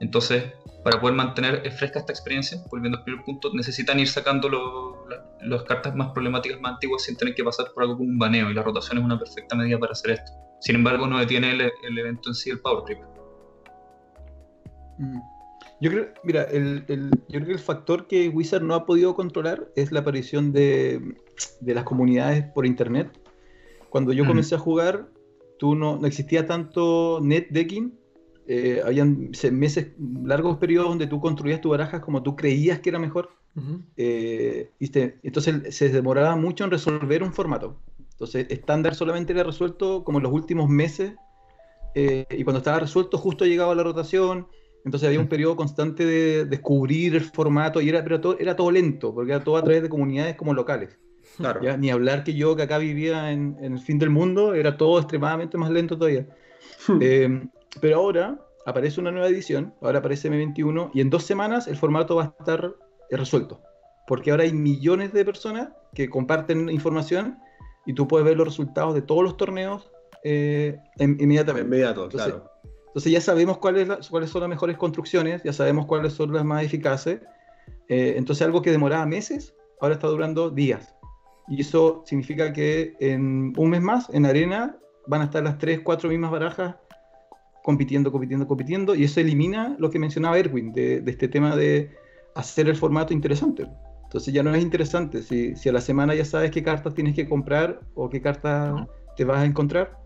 [0.01, 0.53] Entonces,
[0.85, 4.49] para poder mantener fresca esta experiencia, volviendo al primer punto, necesitan ir sacando
[5.41, 8.51] las cartas más problemáticas, más antiguas, sin tener que pasar por algo como un baneo,
[8.51, 10.33] y la rotación es una perfecta medida para hacer esto.
[10.61, 12.99] Sin embargo, no detiene el, evento en sí, el Power Trip.
[14.99, 15.19] Mm.
[15.81, 19.69] Yo creo, mira, el, yo creo que el factor que Wizard no ha podido controlar
[19.77, 21.17] es la aparición de,
[21.63, 23.11] las comunidades por internet.
[23.91, 25.09] Cuando yo comencé a jugar,
[25.59, 28.06] tú no, no existía tanto net decking
[28.49, 32.99] eh, habían meses, largos periodos donde tú construías tu baraja como tú creías que era
[32.99, 33.31] mejor.
[33.97, 37.81] Eh, entonces se demoraba mucho en resolver un formato.
[38.13, 41.15] Entonces, estándar solamente era resuelto como en los últimos meses.
[41.95, 44.47] Eh, y cuando estaba resuelto, justo llegaba la rotación.
[44.85, 48.71] Entonces había un periodo constante de descubrir el formato y era, pero todo, era todo
[48.71, 50.97] lento, porque era todo a través de comunidades como locales.
[51.39, 51.61] Claro.
[51.77, 54.99] Ni hablar que yo, que acá vivía en, en, el fin del mundo, era todo
[54.99, 56.29] extremadamente más lento todavía.
[57.01, 57.49] eh,
[57.81, 62.17] pero ahora aparece una nueva edición, ahora aparece M21, y en dos semanas el formato
[62.17, 62.75] va a estar
[63.11, 63.61] resuelto.
[64.07, 67.39] Porque ahora hay millones de personas que comparten información
[67.87, 69.91] y tú puedes ver los resultados de todos los torneos
[70.25, 71.67] eh, inmediatamente.
[71.67, 72.51] Inmediato, entonces, claro.
[72.89, 76.65] Entonces ya sabemos cuáles, cuáles son las mejores construcciones, ya sabemos cuáles son las más
[76.65, 77.21] eficaces.
[77.89, 80.95] Eh, entonces algo que demoraba meses, ahora está durando días.
[81.49, 85.81] Y eso significa que en un mes más, en arena, van a estar las tres,
[85.85, 86.77] cuatro mismas barajas
[87.67, 91.91] compitiendo, compitiendo, compitiendo, y eso elimina lo que mencionaba Erwin, de, este tema de
[92.37, 93.67] hacer el formato interesante.
[94.05, 97.17] Entonces ya no es interesante, si, si, a la semana ya sabes qué cartas tienes
[97.17, 99.99] que comprar o qué cartas te vas a encontrar.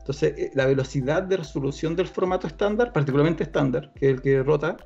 [0.00, 4.42] Entonces eh, la velocidad de resolución del formato estándar, particularmente estándar, que es el que
[4.42, 4.76] rota,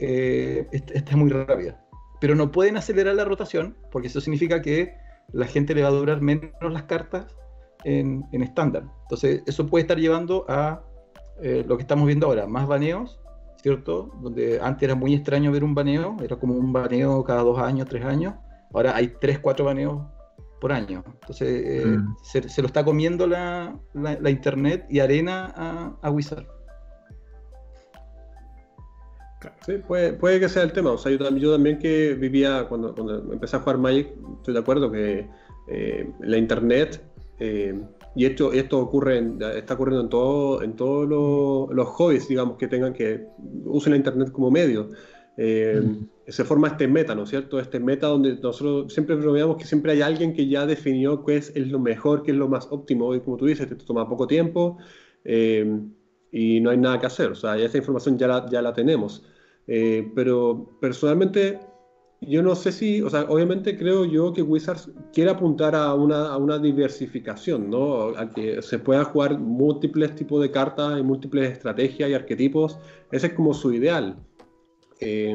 [0.00, 1.80] eh, está muy rápida.
[2.20, 4.92] Pero no pueden acelerar la rotación, porque eso significa que
[5.32, 7.26] la gente le va a durar menos las cartas
[7.84, 8.82] en estándar.
[9.02, 10.82] Entonces eso puede estar llevando a
[11.42, 13.20] eh, lo que estamos viendo ahora, más baneos,
[13.62, 14.10] ¿cierto?
[14.20, 17.88] Donde antes era muy extraño ver un baneo, era como un baneo cada dos años,
[17.88, 18.34] tres años,
[18.72, 20.02] ahora hay tres, cuatro baneos
[20.60, 21.02] por año.
[21.06, 22.16] Entonces eh, mm.
[22.22, 26.46] se, lo está comiendo la, la, internet y arena a, a, Wizard.
[29.64, 30.92] Sí, puede, puede, que sea el tema.
[30.92, 34.60] O sea, yo, yo también que vivía, cuando, cuando, empecé a jugar Magic, estoy de
[34.60, 35.26] acuerdo que
[35.68, 37.02] eh, la internet
[38.14, 39.22] y esto, esto ocurre
[39.56, 41.08] está ocurriendo en, todo, en todos
[41.72, 43.26] los hobbies, digamos, que tengan que
[43.64, 44.88] usen la internet como medio.
[45.36, 47.58] se forma este meta, ¿no es cierto?
[47.58, 51.56] Este meta donde nosotros siempre bromeamos que siempre hay alguien que ya definió qué es,
[51.56, 54.78] lo mejor, qué es lo más óptimo, y como tú dices, te toma poco tiempo
[55.24, 59.24] y no hay nada que hacer, o sea, esa información ya la, ya la tenemos.
[59.66, 61.58] pero personalmente
[62.20, 66.28] yo no sé si, o sea, obviamente creo yo que Wizards quiere apuntar a una,
[66.28, 68.08] a una diversificación, ¿no?
[68.08, 72.78] A que se pueda jugar múltiples tipos de cartas y múltiples estrategias y arquetipos.
[73.10, 74.18] Ese es como su ideal.
[75.00, 75.34] Eh,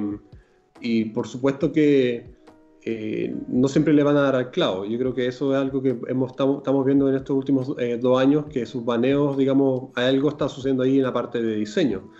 [0.79, 2.35] y por supuesto que
[2.83, 4.85] eh, no siempre le van a dar al clavo.
[4.85, 8.19] Yo creo que eso es algo que hemos, estamos, viendo en estos últimos eh, dos
[8.19, 12.11] años, que sus baneos, digamos, algo está sucediendo ahí en la parte de diseño.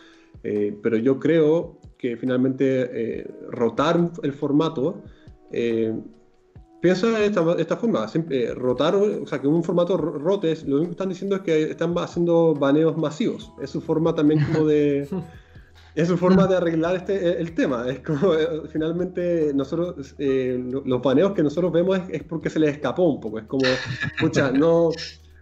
[0.41, 5.02] pero yo creo que finalmente eh, rotar el formato,
[5.52, 5.94] eh,
[6.82, 10.90] piensa de esta, forma, siempre, eh, rotar, o sea, que un formato rote, lo único
[10.90, 13.52] que están diciendo es que están haciendo baneos masivos.
[13.62, 15.08] Es su forma también como de...
[15.96, 17.90] es su forma de arreglar este, el tema.
[17.90, 18.34] Es como,
[18.72, 23.40] finalmente, nosotros, los baneos que nosotros vemos es, es, porque se les escapó un poco.
[23.40, 23.64] Es como,
[24.14, 24.92] escucha, no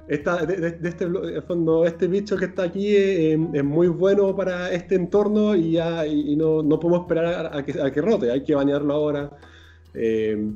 [0.07, 1.07] esta, de, este
[1.47, 6.05] fondo, este bicho que está aquí eh, es, muy bueno para este entorno y, ya,
[6.05, 9.31] y, no, no, podemos esperar a, que, a, que, rote, hay que bañarlo ahora.
[9.93, 10.51] Eh,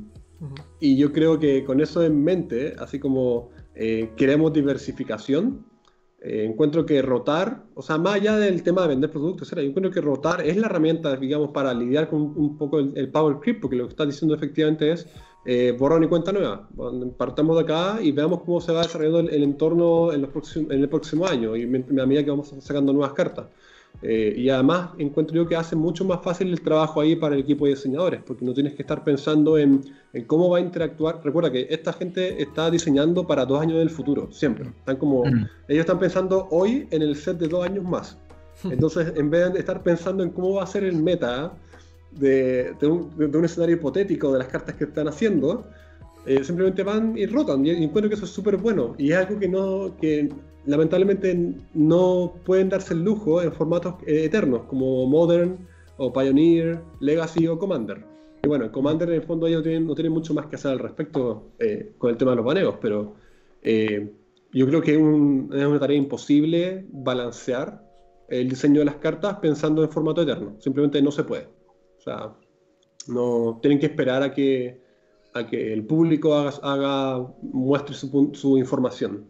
[0.80, 5.66] y yo creo que con eso en mente, así como eh, queremos diversificación,
[6.20, 10.00] encuentro que rotar, o sea, más allá del tema de vender productos, yo encuentro que
[10.00, 13.76] rotar es la herramienta, digamos, para lidiar con un poco el, el power creep, porque
[13.76, 15.06] lo que está diciendo efectivamente es
[15.44, 16.68] eh, borrón y cuenta nueva.
[17.16, 20.80] Partamos de acá y veamos cómo se va desarrollando el, entorno en, los próximos, en
[20.80, 23.46] el próximo año y a medida que vamos sacando nuevas cartas.
[24.00, 27.40] Eh, y además encuentro yo que hace mucho más fácil el trabajo ahí para el
[27.40, 29.82] equipo de diseñadores, porque no tienes que estar pensando en,
[30.26, 31.20] cómo va a interactuar.
[31.24, 34.68] Recuerda que esta gente está diseñando para dos años del futuro, siempre.
[34.68, 35.48] Están como, mm.
[35.68, 38.18] ellos están pensando hoy en el set de dos años más.
[38.64, 41.52] Entonces, en vez de estar pensando en cómo va a ser el meta,
[42.12, 45.66] de, un, escenario hipotético de las cartas que están haciendo,
[46.26, 47.64] eh, simplemente van y rotan.
[47.64, 48.94] Y, encuentro que eso es súper bueno.
[48.98, 50.28] Y es algo que no que
[50.66, 55.58] lamentablemente no pueden darse el lujo en formatos eh, eternos, como Modern
[55.96, 58.04] o Pioneer, Legacy o Commander.
[58.42, 60.78] Y bueno, en Commander en el fondo ellos no tienen mucho más que hacer al
[60.78, 63.14] respecto eh, con el tema de los baneos, pero
[64.52, 67.82] yo creo que es, es una tarea imposible balancear
[68.28, 70.54] el diseño de las cartas pensando en formato eterno.
[70.60, 71.57] Simplemente no se puede.
[72.08, 72.32] Sea,
[73.06, 74.80] no tienen que esperar a que,
[75.34, 79.26] a que el público haga, haga muestre su, su, información.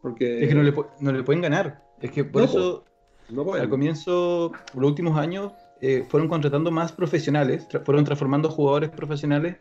[0.00, 0.42] Porque...
[0.42, 1.82] Es que no le, no le, pueden ganar.
[2.00, 2.84] Es que por eso,
[3.28, 9.56] al comienzo, los últimos años, eh, fueron contratando más profesionales, fueron transformando jugadores profesionales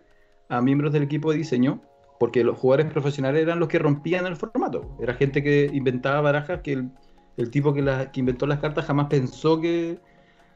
[0.49, 1.81] a miembros del equipo de diseño,
[2.19, 4.95] porque los jugadores profesionales eran los que rompían el formato.
[5.01, 6.91] Era gente que inventaba barajas que el,
[7.37, 9.97] el tipo que, la, que inventó las cartas jamás pensó que,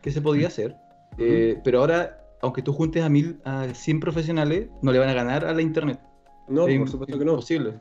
[0.01, 0.75] que se podía hacer.
[1.17, 5.13] Eh, pero ahora, aunque tú juntes a, mil, a 100 profesionales, no le van a
[5.13, 5.99] ganar a la internet.
[6.47, 7.31] No, por supuesto que no.
[7.33, 7.79] Imposible.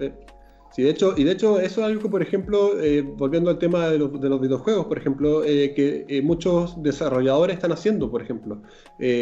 [0.00, 0.12] Eh,
[0.70, 3.58] sí, de hecho, y de hecho, eso es algo que, por ejemplo, eh, volviendo al
[3.58, 8.62] tema de, los, de los videojuegos, por ejemplo, que muchos desarrolladores están haciendo, por ejemplo.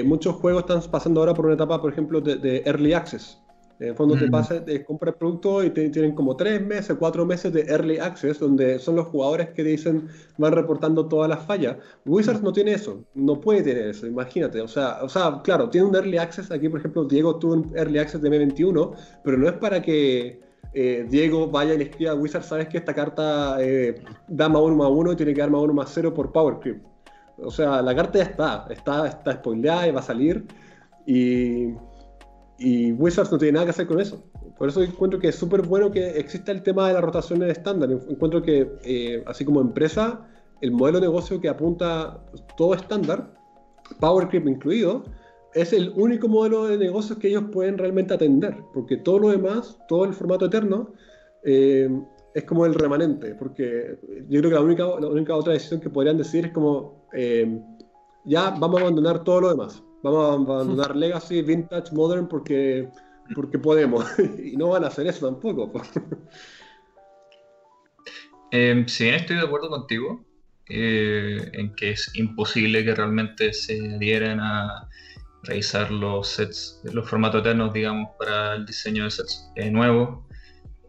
[0.05, 3.41] muchos juegos están pasando ahora por una etapa, por ejemplo, de Early Access.
[3.81, 4.31] En el fondo te mm.
[4.31, 7.97] pasa, te compras el producto y te, tienen como tres meses, cuatro meses de early
[7.97, 11.77] access, donde son los jugadores que dicen, van reportando todas las fallas.
[12.05, 14.61] Wizards no tiene eso, no puede tener eso, imagínate.
[14.61, 16.51] O sea, o sea, claro, tiene un early access.
[16.51, 20.41] Aquí, por ejemplo, Diego tuvo un early access de M21, pero no es para que
[20.75, 23.95] eh, Diego vaya y le escriba a Wizards, sabes que esta carta eh,
[24.29, 26.59] da más uno más uno y tiene que dar más uno más cero por Power
[26.61, 26.83] Creep.
[27.39, 30.47] O sea, la carta ya está, está, está spoileada y va a salir.
[31.07, 31.73] Y
[32.61, 34.23] y Wizards no tiene nada que hacer con eso.
[34.59, 37.91] Por eso encuentro que es súper bueno que exista el tema de las rotaciones estándar.
[37.91, 40.29] Encuentro que, eh, así como empresa,
[40.61, 42.23] el modelo de negocio que apunta
[42.59, 43.33] todo estándar,
[43.99, 45.05] Power Creep incluido,
[45.55, 48.55] es el único modelo de negocio que ellos pueden realmente atender.
[48.75, 50.93] Porque todo lo demás, todo el formato eterno,
[51.45, 51.89] eh,
[52.35, 53.35] es como el remanente.
[53.37, 57.07] Porque yo creo que la única, la única otra decisión que podrían decir es como,
[57.15, 57.59] eh,
[58.27, 62.89] ya vamos a abandonar todo lo demás Vamos a abandonar Legacy, Vintage, Modern porque,
[63.35, 64.07] porque podemos.
[64.43, 65.73] y no van a hacer eso tampoco.
[68.51, 70.25] eh, si bien estoy de acuerdo contigo
[70.69, 74.89] eh, en que es imposible que realmente se adhieran a
[75.43, 80.25] revisar los sets, los formatos eternos, digamos, para el diseño de sets eh, nuevos,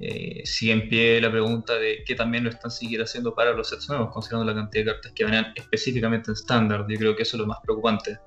[0.02, 3.70] eh, sigue en pie la pregunta de qué también lo están siquiera haciendo para los
[3.70, 6.86] sets nuevos, considerando la cantidad de cartas que venían específicamente en estándar.
[6.90, 8.20] Yo creo que eso es lo más preocupante.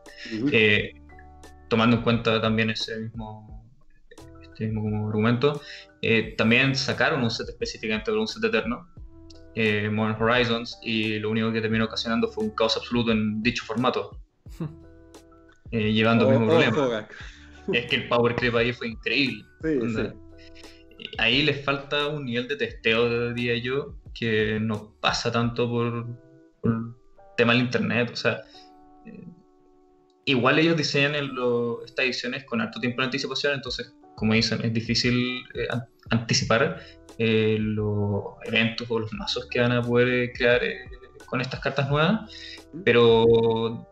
[0.53, 0.93] Eh,
[1.69, 3.69] tomando en cuenta también ese mismo,
[4.41, 5.61] este mismo argumento,
[6.01, 8.89] eh, también sacaron un set específicamente de un set eterno,
[9.57, 14.17] Modern Horizons, y lo único que terminó ocasionando fue un caos absoluto en dicho formato.
[15.71, 17.09] eh, llevando el mismo problema.
[17.73, 19.45] Es que el Power Creep ahí fue increíble.
[21.19, 26.07] Ahí les falta un nivel de testeo, diría yo, que no pasa tanto por,
[27.37, 28.11] tema del internet.
[28.13, 28.43] O sea,
[29.07, 29.27] eh,
[30.25, 35.45] igual ellos diseñan estas ediciones con alto tiempo de anticipación, entonces, como dicen, es difícil
[35.55, 35.69] eh,
[36.11, 36.81] anticipar
[37.19, 40.61] eh, los eventos o los mazos que van a poder crear
[41.27, 42.31] con estas cartas nuevas,
[42.85, 43.89] pero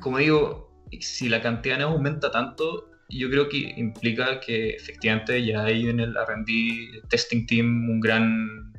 [0.00, 5.64] como digo, si la cantidad no aumenta tanto, yo creo que implica que efectivamente ya
[5.64, 8.72] hay en el R&D testing team un gran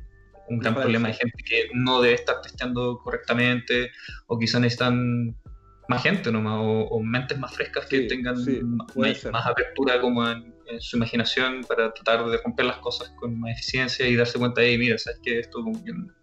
[0.50, 3.90] un gran problema de gente que no debe estar testeando correctamente
[4.26, 5.36] o quizás necesitan
[5.88, 11.64] más gente nomás o, mentes más frescas que tengan más, apertura como en, su imaginación
[11.64, 15.18] para tratar de romper las cosas con más eficiencia y darse cuenta de, mira, sabes
[15.22, 15.64] que esto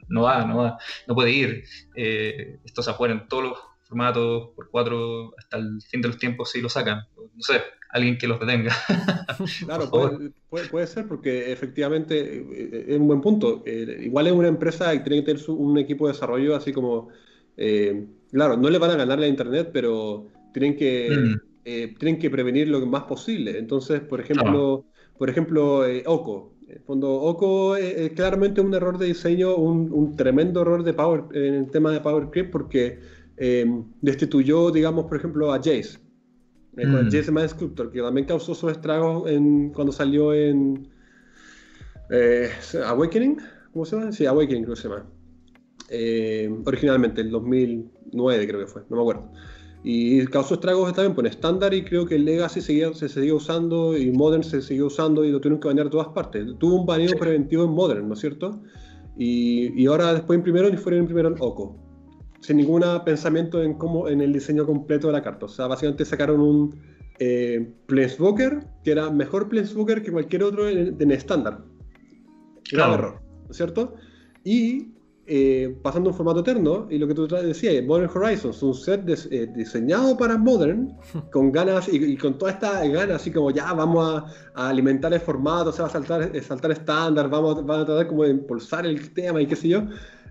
[0.08, 1.63] no va, no va, no puede ir,
[1.96, 6.17] eh, esto se afuera en todos los formatos por cuatro hasta el fin de los
[6.17, 8.76] tiempos si lo sacan, no sé, alguien que los detenga.
[9.65, 13.63] claro, puede, puede, ser porque efectivamente eh, es un buen punto.
[13.65, 17.10] Eh, igual es una empresa y tiene que tener un equipo de desarrollo así como,
[17.58, 21.98] eh, claro, no le van a ganar la Internet, pero tienen que, mm.
[21.98, 23.58] tienen que prevenir lo más posible.
[23.58, 24.86] Entonces, por ejemplo,
[25.17, 26.54] por ejemplo OCO.
[26.88, 31.54] Fondo, OCO es claramente un error de diseño, un, un, tremendo error de Power en
[31.54, 33.00] el tema de Power Creep porque
[33.38, 36.00] destituyó, digamos, por ejemplo, a Jace
[36.76, 37.12] con el mm.
[37.12, 40.88] Jason Sculptor, que también causó sus estragos en, cuando salió en
[42.10, 42.50] eh,
[42.86, 43.38] Awakening,
[43.71, 44.12] ¿cómo se llama?
[44.12, 45.06] Sí, Awakening creo que se llama.
[45.89, 49.32] Eh, originalmente, el 2009 creo que fue, no me acuerdo.
[49.84, 53.95] Y causó estragos también por estándar y creo que el Legacy seguía, se seguía usando
[53.95, 56.43] y Modern se siguió usando y lo tuvieron que banear de todas partes.
[56.58, 58.63] Tuvo un baneo preventivo en Modern, ¿no es cierto?
[59.15, 61.85] Y, y ahora después imprimieron y fueron imprimieron Oco
[62.46, 65.48] sin ningún pensamiento en cómo en el diseño completo de la carta.
[65.48, 66.76] O sea, básicamente sacaron un
[67.18, 71.64] eh, Planeswalker que era mejor Planeswalker que cualquier otro en, estándar.
[72.70, 72.94] Claro.
[72.94, 73.96] error, ¿no es cierto?
[74.44, 74.90] Y
[75.28, 79.02] eh, pasando a un formato eterno, y lo que tú decías, Modern Horizons, un set
[79.32, 80.96] eh, diseñado para Modern,
[81.32, 85.70] con ganas y, con toda esta ganas, así como ya vamos a, alimentar el formato,
[85.70, 89.14] o sea, va a saltar, saltar estándar, vamos, vamos a tratar como de impulsar el
[89.14, 89.84] tema y qué sé yo.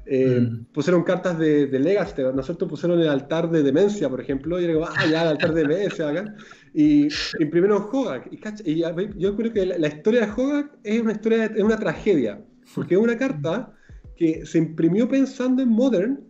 [0.06, 0.66] Eh, mm.
[0.72, 2.68] Pusieron cartas de, de Legacy, ¿no es cierto?
[2.68, 6.08] Pusieron el altar de demencia, por ejemplo, y digo, ah, ya, el altar de demencia,
[6.08, 6.34] acá.
[6.74, 8.30] Y imprimieron Hogak.
[8.64, 8.80] Y,
[9.18, 13.00] yo creo que la, historia de Hogak es una historia, es una tragedia, porque es
[13.00, 13.72] una carta
[14.16, 16.20] que se imprimió pensando en Modern,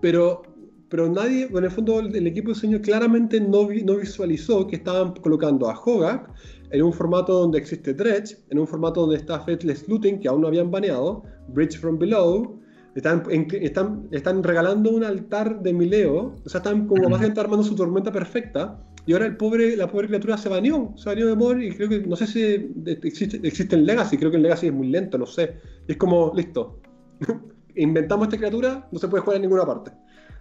[0.00, 0.42] pero,
[0.90, 5.14] pero nadie, en el fondo, el, equipo de diseño claramente no, no visualizó que estaban
[5.14, 6.30] colocando a Hogak
[6.70, 10.42] en un formato donde existe Dredge, en un formato donde está Faithless Looting, que aún
[10.42, 12.60] no habían baneado, Bridge from Below,
[12.94, 17.74] están, están, están regalando un altar de Mileo, o sea, están como básicamente armando su
[17.74, 18.80] tormenta perfecta.
[19.06, 21.88] Y ahora el pobre, la pobre criatura se baneó, se baneó de Modern y creo
[21.88, 25.18] que, no sé si existe, existe en Legacy, creo que en Legacy es muy lento,
[25.18, 25.56] no sé.
[25.86, 26.80] es como, listo,
[27.74, 29.90] inventamos esta criatura, no se puede jugar en ninguna parte.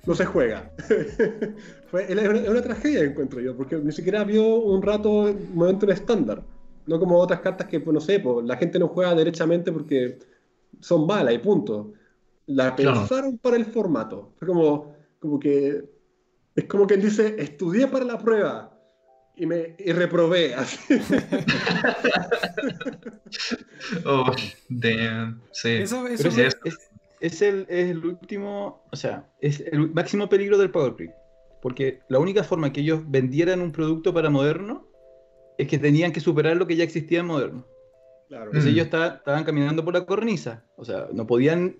[0.05, 0.71] No se juega.
[1.87, 5.93] Fue, es, una, tragedia, encuentro yo, porque ni siquiera vio un rato un momento en
[5.93, 6.43] estándar.
[6.85, 10.19] No como otras cartas que, pues, no sé, pues, la gente no juega derechamente porque
[10.81, 11.93] son malas y punto
[12.45, 14.33] la pensaron para el formato.
[14.37, 15.83] Fue como, como que.
[16.55, 18.73] Es como quien dice: estudié para la prueba
[19.35, 20.53] y me y reprobé.
[20.55, 20.77] Así.
[24.05, 24.31] oh,
[24.69, 25.41] damn.
[25.51, 25.69] Sí.
[25.69, 26.57] Eso, eso es,
[27.19, 28.83] es, el, es el último.
[28.91, 31.11] O sea, es el máximo peligro del Power Creep.
[31.61, 34.85] Porque la única forma que ellos vendieran un producto para moderno
[35.57, 37.65] es que tenían que superar lo que ya existía en moderno.
[38.27, 38.45] Claro.
[38.47, 40.65] Entonces ellos estaban caminando por la cornisa.
[40.75, 41.77] O sea, no podían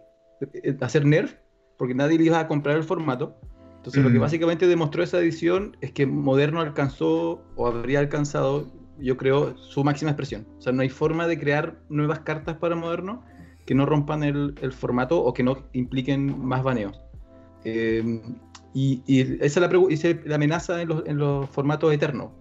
[0.82, 1.36] hacer nerf,
[1.78, 3.36] porque nadie le iba a comprar el formato.
[3.78, 4.22] Entonces, lo que mm.
[4.22, 10.12] básicamente demostró esa edición es que Moderno alcanzó o habría alcanzado, yo creo, su máxima
[10.12, 10.48] expresión.
[10.58, 13.24] O sea, no hay forma de crear nuevas cartas para Moderno
[13.66, 17.02] que no rompan el, formato o que no impliquen más baneos.
[17.66, 18.22] Em,
[18.74, 19.02] y,
[19.42, 22.32] esa es la, la amenaza en los, en los, formatos eternos.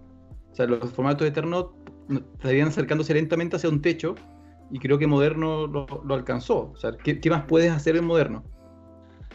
[0.51, 1.67] O sea, los formatos eternos
[2.35, 4.15] estarían acercándose lentamente hacia un techo
[4.71, 6.71] y creo que Moderno lo, alcanzó.
[6.71, 8.43] O sea, ¿qué, más puedes hacer en Moderno?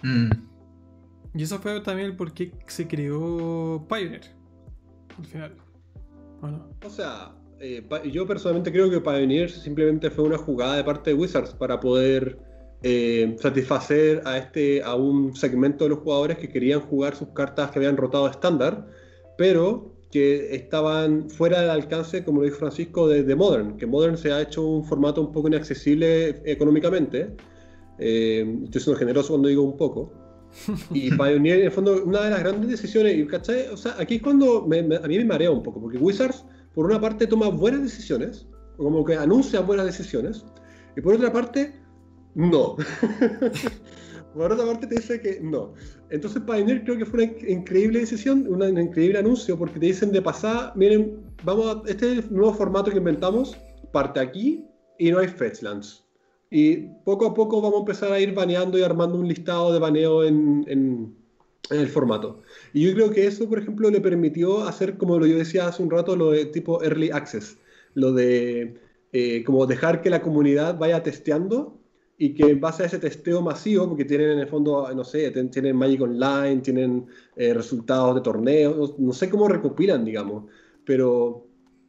[0.02, 0.30] Mm.
[1.34, 4.34] Y eso fue también el por qué se creó Pioneer.
[5.18, 5.56] Al final.
[6.84, 11.14] O sea, eh, yo personalmente creo que Pioneer simplemente fue una jugada de parte de
[11.14, 12.38] Wizards para poder
[12.82, 17.70] eh, satisfacer a, este, a un segmento de los jugadores que querían jugar sus cartas
[17.70, 18.86] que habían rotado estándar,
[19.36, 24.32] pero que estaban fuera del alcance, como lo dijo Francisco, de, Modern, que Modern se
[24.32, 27.36] ha hecho un formato un poco inaccesible económicamente.
[27.98, 30.12] Eh, estoy siendo generoso cuando digo un poco.
[30.92, 33.68] Y Pioneer, en el fondo, una de las grandes decisiones, ¿cachai?
[33.68, 36.44] O sea, aquí es cuando a mí me marea un poco, porque Wizards,
[36.74, 38.46] por una parte, toma buenas decisiones,
[38.76, 40.44] como que anuncia buenas decisiones,
[40.96, 41.74] y por otra parte,
[42.34, 42.76] no.
[44.34, 45.74] por otra parte te dice que no.
[46.10, 50.22] Entonces Pioneer creo que fue una increíble decisión, un increíble anuncio, porque te dicen de
[50.22, 53.56] pasada, miren, vamos a, este es el nuevo formato que inventamos,
[53.92, 54.64] parte aquí
[54.98, 56.04] y no hay Fetchlands.
[56.50, 59.78] Y poco a poco vamos a empezar a ir baneando y armando un listado de
[59.78, 61.14] baneo en, en,
[61.70, 62.40] el formato.
[62.72, 65.90] Y yo creo que eso, por ejemplo, le permitió hacer, como yo decía hace un
[65.90, 67.58] rato, lo de tipo early access,
[67.92, 68.78] lo de
[69.12, 71.78] eh, como dejar que la comunidad vaya testeando
[72.18, 75.30] y que en base a ese testeo masivo, porque tienen en el fondo, no sé,
[75.30, 77.06] tienen Magic Online, tienen
[77.36, 80.44] eh, resultados de torneos, no sé cómo recopilan, digamos,
[80.84, 81.46] pero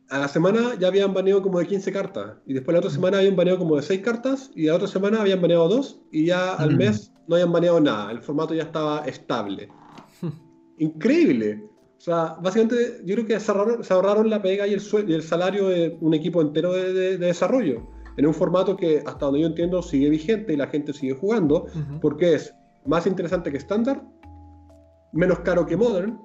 [0.10, 3.18] a la semana ya habían baneado como de 15 cartas, y después la otra semana
[3.18, 6.54] habían baneado como de 6 cartas, y la otra semana habían baneado 2, y ya
[6.54, 9.68] al mes no habían baneado nada, el formato ya estaba estable.
[10.78, 11.64] Increíble.
[11.98, 15.68] O sea, básicamente yo creo que se ahorraron, la pega y el, y el, salario
[15.68, 20.10] de un equipo entero de desarrollo en un formato que hasta donde yo entiendo sigue
[20.10, 21.66] vigente y la gente sigue jugando,
[22.02, 22.56] porque es
[22.86, 24.04] más interesante que estándar,
[25.12, 26.20] menos caro que Modern,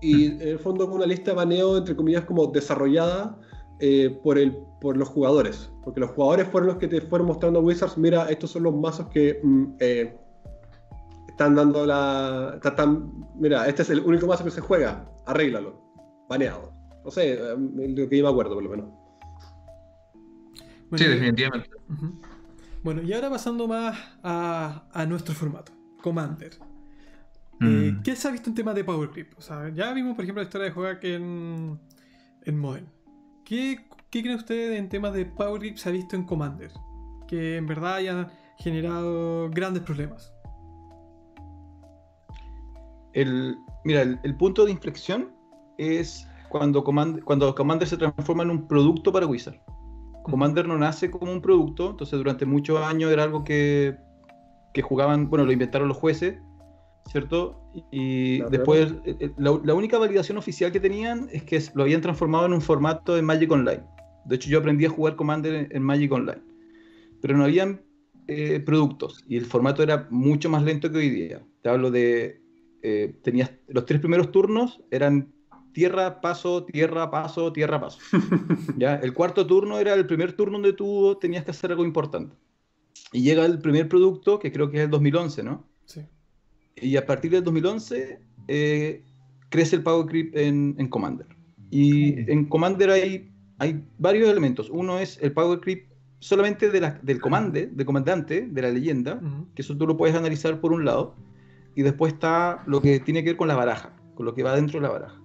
[0.00, 3.38] y en el fondo con una lista de baneo, entre comillas, como desarrollada
[3.78, 7.60] eh, por, el, por los jugadores, porque los jugadores fueron los que te fueron mostrando
[7.60, 10.16] a Wizards, mira, estos son los mazos que mm, eh,
[11.28, 12.60] están dando la...
[13.36, 15.80] mira, este es el único mazo que se juega, arréglalo,
[16.28, 16.72] baneado.
[17.04, 19.01] No sé, eh, lo que yo me acuerdo por lo menos
[20.96, 21.70] sí, definitivamente.
[22.82, 25.72] Bueno, y ahora pasando más a, nuestro formato,
[26.02, 26.52] Commander.
[27.60, 28.02] Eh, mm.
[28.02, 29.38] ¿Qué se ha visto en temas de Power Creep?
[29.38, 31.78] O sea, ya vimos, por ejemplo, la historia de jugar en,
[32.44, 32.88] en Modern.
[33.44, 36.72] ¿Qué, ¿Qué creen ustedes en temas de Power Creep se ha visto en Commander?
[37.28, 38.28] Que en verdad hayan
[38.58, 40.32] generado grandes problemas.
[43.12, 45.32] El, mira, el, punto de inflexión
[45.78, 49.60] es cuando, cuando Commander se transforma en un producto para Wizard.
[50.22, 53.96] Commander no nace como un producto, entonces durante muchos años era algo que,
[54.72, 56.38] que jugaban, bueno, lo inventaron los jueces,
[57.10, 57.60] ¿cierto?
[57.90, 62.46] Y después eh, eh, la, única validación oficial que tenían es que lo habían transformado
[62.46, 63.82] en un formato de Magic Online.
[64.24, 66.42] De hecho, yo aprendí a jugar Commander en, Magic Online,
[67.20, 67.82] pero no habían
[68.28, 71.42] eh, productos y el formato era mucho más lento que hoy día.
[71.62, 72.40] Te hablo de,
[73.22, 75.32] tenías los tres primeros turnos eran
[75.72, 77.98] tierra, paso, tierra, paso, tierra, paso.
[78.76, 78.96] ¿Ya?
[78.96, 82.36] El cuarto turno era el primer turno donde tú tenías que hacer algo importante.
[83.12, 85.66] Y llega el primer producto, que creo que es el 2011, ¿no?
[85.84, 86.00] Sí.
[86.76, 89.04] Y a partir del 2011 eh,
[89.50, 91.26] crece el Power Creep en, Commander.
[91.70, 94.70] Y en Commander hay, hay varios elementos.
[94.70, 95.86] Uno es el Power Creep
[96.18, 99.20] solamente de la, del comande, del comandante, de la leyenda,
[99.54, 101.16] que eso tú lo puedes analizar por un lado.
[101.74, 104.54] Y después está lo que tiene que ver con la baraja, con lo que va
[104.54, 105.21] dentro de la baraja.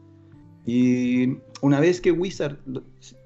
[0.67, 2.57] Y una vez que Wizard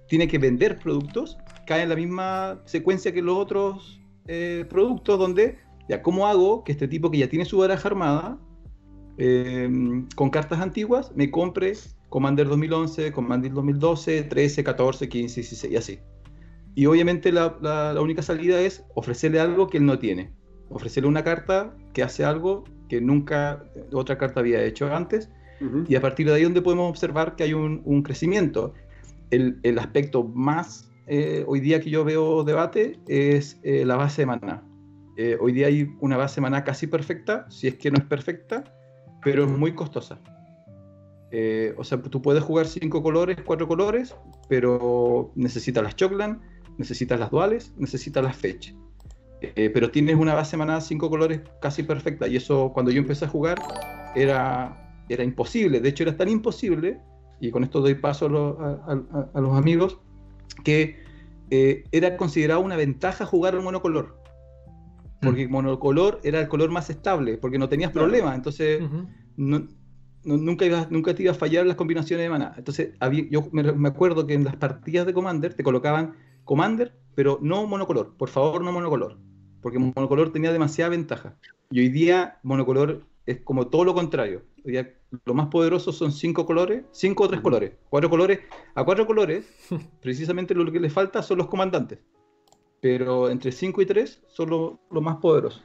[0.08, 5.58] tiene que vender productos, cae en la misma secuencia que los otros eh, productos donde,
[5.89, 8.38] ya, ¿cómo hago que este tipo que ya tiene su baraja armada,
[9.18, 11.74] em, con cartas antiguas, me compre
[12.10, 16.00] Commander 2011, Commander 2012, 13, 14, 15, 16 y así?
[16.76, 20.32] Y obviamente la, la, única salida es ofrecerle algo que él no tiene.
[20.70, 25.30] Ofrecerle una carta que hace algo que nunca otra carta había hecho antes
[25.88, 28.74] y a partir de ahí donde podemos observar que hay un, crecimiento.
[29.30, 34.22] El, el, aspecto más eh, hoy día que yo veo debate es eh, la base
[34.22, 34.64] de maná.
[35.18, 38.05] Eh, hoy día hay una base de maná casi perfecta, si es que no es
[38.05, 38.64] perfecta,
[39.22, 40.20] pero es muy costosa.
[41.78, 44.16] o sea, tú puedes jugar cinco colores, cuatro colores,
[44.47, 46.41] pero necesitas las Choclan,
[46.78, 48.74] necesitas las duales, necesitas las fetch.
[49.74, 53.28] pero tienes una base maná cinco colores casi perfecta y eso cuando yo empecé a
[53.28, 53.57] jugar
[54.16, 56.99] era era imposible, de hecho era tan imposible,
[57.39, 59.99] y con esto doy paso a, los amigos,
[60.64, 61.03] que
[61.49, 64.22] eh, era considerado una ventaja jugar el monocolor.
[65.22, 65.51] Porque el mm.
[65.51, 68.82] monocolor era el color más estable, porque no tenías problema, entonces
[69.38, 72.53] nunca, ibas, nunca te iba a fallar las combinaciones de maná.
[72.57, 77.39] Entonces había, yo me, acuerdo que en las partidas de Commander te colocaban Commander, pero
[77.41, 79.20] no monocolor, por favor no monocolor,
[79.62, 81.38] porque monocolor tenía demasiada ventaja.
[81.70, 84.43] Y hoy día monocolor es como todo lo contrario
[85.26, 88.39] lo más poderoso son cinco colores, cinco o tres colores, cuatro colores.
[88.76, 89.45] A cuatro colores,
[90.01, 91.99] precisamente lo que le falta son los comandantes.
[92.80, 94.49] Pero entre cinco y tres son
[94.89, 95.63] los más poderosos.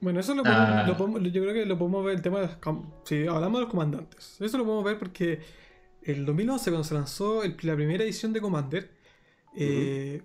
[0.00, 0.84] Bueno, eso ah.
[0.86, 2.48] lo podemos, yo creo que lo podemos ver el tema de
[3.04, 4.40] si hablamos de los comandantes.
[4.40, 5.40] Eso lo podemos ver porque
[6.02, 8.90] el 2011 cuando se lanzó la primera edición de Commander,
[9.56, 10.22] eh,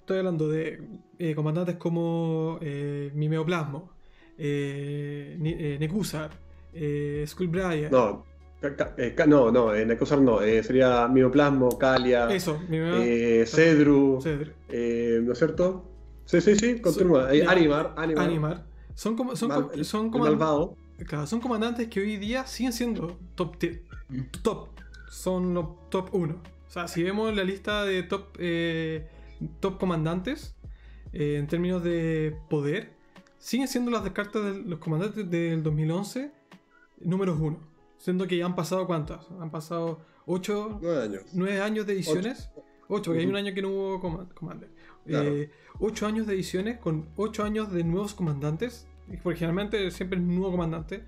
[0.00, 0.86] estoy hablando de
[1.18, 3.93] eh, comandantes como eh, Mimeoplasmo,
[4.38, 6.30] eh, eh Nekusar,
[6.72, 7.90] eh, Skullbriar.
[7.90, 8.24] No,
[8.96, 12.58] eh, no, no, eh, Necosar no, eh, sería Mimoplasmo, Calia, Eso,
[13.46, 14.22] Cedru,
[14.68, 15.90] eh, ¿no es cierto?
[16.24, 17.28] Sí, sí, sí, continúa.
[17.28, 18.64] Animar, Animar, Animar.
[18.94, 19.50] Son, como, son,
[19.84, 20.10] son,
[21.26, 23.56] son comandantes que hoy día siguen siendo top,
[24.42, 24.68] top.
[25.10, 26.34] Son los top 1.
[26.34, 28.38] O sea, si vemos la lista de top,
[29.60, 30.56] top comandantes,
[31.12, 32.93] en términos de poder,
[33.44, 36.32] siguen siendo las cartas de los comandantes del 2011
[37.00, 37.58] números 1.
[37.98, 39.26] Siendo que ya han pasado cuántas?
[39.38, 40.80] Han pasado 8,
[41.34, 41.86] 9 años.
[41.86, 42.48] de ediciones.
[42.88, 44.00] 8, porque hay un año que no hubo
[44.34, 44.70] Commander.
[45.78, 48.86] 8 eh, años de ediciones con 8 años de nuevos comandantes.
[49.22, 51.04] Porque generalmente siempre es un nuevo comandante.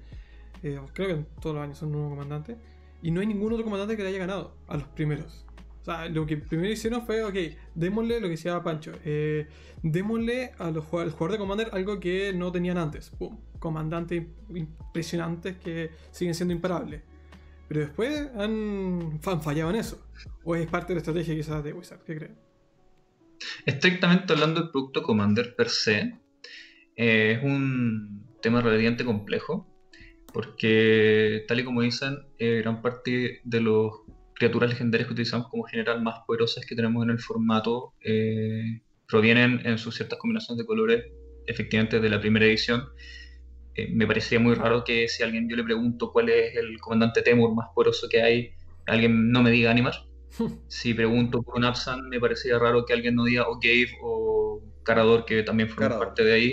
[0.63, 2.59] Eh, creo que todos los años son nuevos comandantes.
[3.01, 5.46] Y no hay ningún otro comandante que le haya ganado a los primeros.
[5.87, 7.37] Sea, lo que primero hicieron fue, ok,
[7.77, 8.91] démosle lo que decía Pancho.
[9.05, 9.47] Eh,
[9.85, 13.13] démosle a los, al jugador de Commander algo que no tenían antes.
[13.61, 17.03] Comandantes impresionantes que siguen siendo imparables.
[17.69, 20.05] Pero después han, fallado en eso.
[20.43, 22.03] ¿O es parte de la estrategia quizás de Wizard?
[22.03, 22.37] ¿Qué creen?
[23.65, 26.19] Estrictamente hablando del producto Commander per se,
[26.97, 29.73] eh, es un tema relativamente complejo.
[30.33, 33.93] Porque, tal y como dicen, eh, gran parte de las
[34.37, 39.61] criaturas legendarias que utilizamos como general más poderosas que tenemos en el formato eh, provienen
[39.65, 41.05] en sus ciertas combinaciones de colores
[41.47, 42.85] efectivamente de la primera edición
[43.77, 47.21] eh, me parecería muy raro que si alguien yo le pregunto cuál es el comandante
[47.21, 48.51] Temur más poderoso que hay,
[48.87, 49.95] alguien no me diga Animar.
[50.69, 54.63] si pregunto por un Absan, me parecería raro que alguien no diga o Gave o
[54.83, 56.53] Carador, que también forman parte de ahí.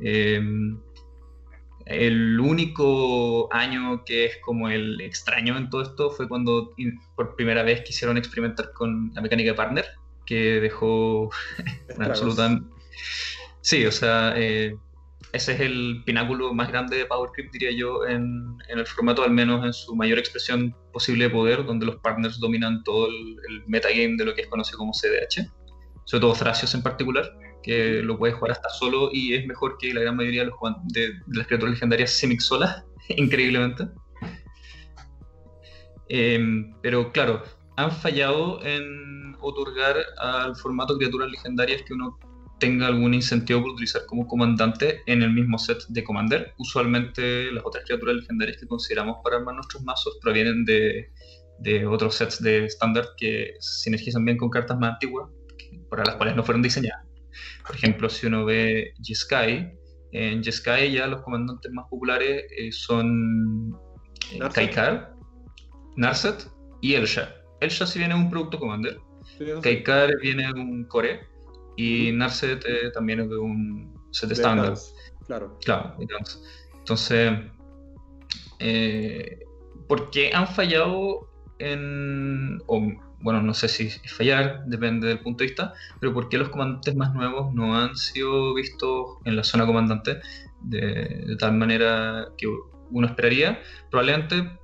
[0.00, 0.80] Em,
[1.86, 6.74] el único año que es como el extraño en todo esto fue cuando
[7.16, 9.86] por primera vez quisieron experimentar con la mecánica de partner,
[10.26, 11.30] que dejó
[11.96, 12.60] una absoluta...
[13.60, 14.76] Sí, o sea, eh,
[15.32, 19.30] ese es el pináculo más grande de Power Creep, diría yo, en, el formato, al
[19.30, 24.16] menos en su mayor expresión posible de poder, donde los partners dominan todo el, metagame
[24.18, 25.50] de lo que es conocido como CDH,
[26.04, 27.32] sobre todo Thracios en particular,
[27.62, 30.58] que lo puedes jugar hasta solo y es mejor que la gran mayoría de, los,
[30.88, 33.88] de, las criaturas legendarias Simic solas, increíblemente.
[36.08, 37.42] Em, pero claro,
[37.76, 42.18] han fallado en otorgar al formato criaturas legendarias que uno
[42.58, 46.54] tenga algún incentivo por utilizar como comandante en el mismo set de Commander.
[46.58, 51.10] Usualmente las otras criaturas legendarias que consideramos para armar nuestros mazos provienen de,
[51.58, 55.28] de otros sets de estándar que sinergizan bien con cartas más antiguas,
[55.88, 57.11] para las cuales no fueron diseñadas.
[57.66, 59.72] Por ejemplo, si uno ve Jeskai,
[60.12, 63.74] en Jeskai ya los comandantes más populares eh, son
[64.32, 65.14] eh, Kaikar,
[65.96, 66.48] Narset
[66.80, 67.34] y Elsha.
[67.60, 68.98] Elsha sí viene de un producto Commander.
[69.62, 71.20] Kaikar viene de un core
[71.76, 74.74] y Narset eh, también es de un set estándar.
[75.26, 75.58] Claro.
[75.64, 75.96] Claro,
[76.78, 77.32] Entonces,
[78.58, 79.38] eh,
[79.88, 82.58] ¿por qué han fallado en.
[82.66, 82.80] O,
[83.22, 86.94] bueno, no sé si fallar, depende del punto de vista, pero ¿por qué los comandantes
[86.94, 90.20] más nuevos no han sido vistos en la zona comandante
[90.62, 92.46] de, tal manera que
[92.90, 93.60] uno esperaría?
[93.90, 94.58] Probablemente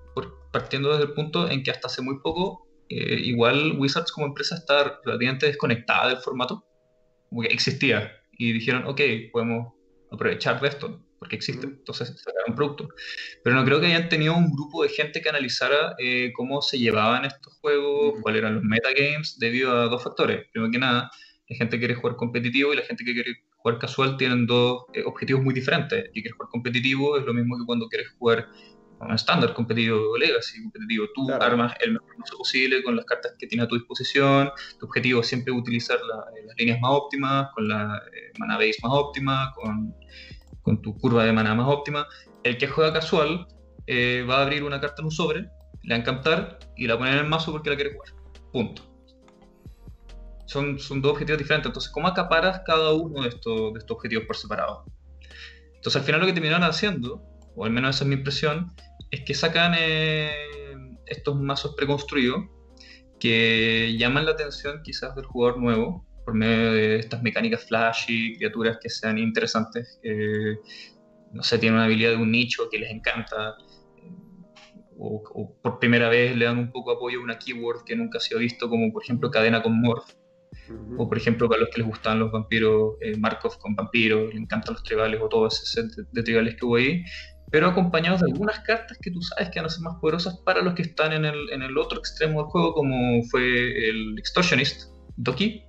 [0.52, 4.54] partiendo desde el punto en que hasta hace muy poco, eh, igual Wizards como empresa
[4.54, 6.64] está relativamente desconectada del formato
[7.28, 9.00] como que existía y dijeron, ok,
[9.32, 9.74] podemos
[10.11, 12.88] aprovechar de esto, porque existe, entonces sacaron producto.
[13.42, 16.78] Pero no creo que hayan tenido un grupo de gente que analizara eh, cómo se
[16.78, 20.46] llevaban estos juegos, cuáles eran los metagames, debido a dos factores.
[20.52, 21.10] Primero que nada,
[21.48, 24.84] la gente que quiere jugar competitivo y la gente que quiere jugar casual tienen dos
[24.94, 26.10] eh, objetivos muy diferentes.
[26.14, 28.48] Y que jugar competitivo es lo mismo que cuando quieres jugar
[29.00, 31.06] un estándar competitivo Legacy, competitivo.
[31.14, 34.50] Tú armas el mejor mazo posible con las cartas que tienes a tu disposición.
[34.78, 38.76] Tu objetivo es siempre utilizar eh, las líneas más óptimas, con la eh, mana base
[38.82, 39.94] más óptima, con,
[40.68, 42.06] con, tu curva de mana más óptima.
[42.42, 43.46] El que juega casual
[43.86, 45.40] eh, va a abrir una carta en un sobre,
[45.82, 48.10] le va a encantar y la poner en el mazo porque la quiere jugar.
[48.52, 48.82] Punto.
[50.46, 51.68] Son, son dos objetivos diferentes.
[51.68, 54.84] Entonces, ¿cómo acaparas cada uno de estos, de estos objetivos por separado?
[55.74, 57.22] Entonces, al final lo que terminaron haciendo,
[57.54, 58.72] o al menos esa es mi impresión,
[59.10, 60.32] es que sacan eh,
[61.06, 62.44] estos mazos preconstruidos
[63.18, 68.76] que llaman la atención quizás del jugador nuevo por medio de estas mecánicas flashy, criaturas
[68.83, 69.99] que sean interesantes,
[71.33, 73.57] no sé, tienen una habilidad de un nicho que les encanta,
[74.99, 78.18] o, por primera vez le dan un poco de apoyo a una keyword que nunca
[78.18, 80.11] ha sido visto, como por ejemplo cadena con morph,
[80.99, 84.43] o por ejemplo para los que les gustan los vampiros, eh, Markov con vampiros, les
[84.43, 87.03] encantan los tribales o todo ese set de, de tribales que hubo ahí,
[87.51, 90.61] pero acompañados de algunas cartas que tú sabes que van a ser más poderosas para
[90.61, 94.93] los que están en el, en el otro extremo del juego, como fue el Extortionist,
[95.16, 95.67] Doki,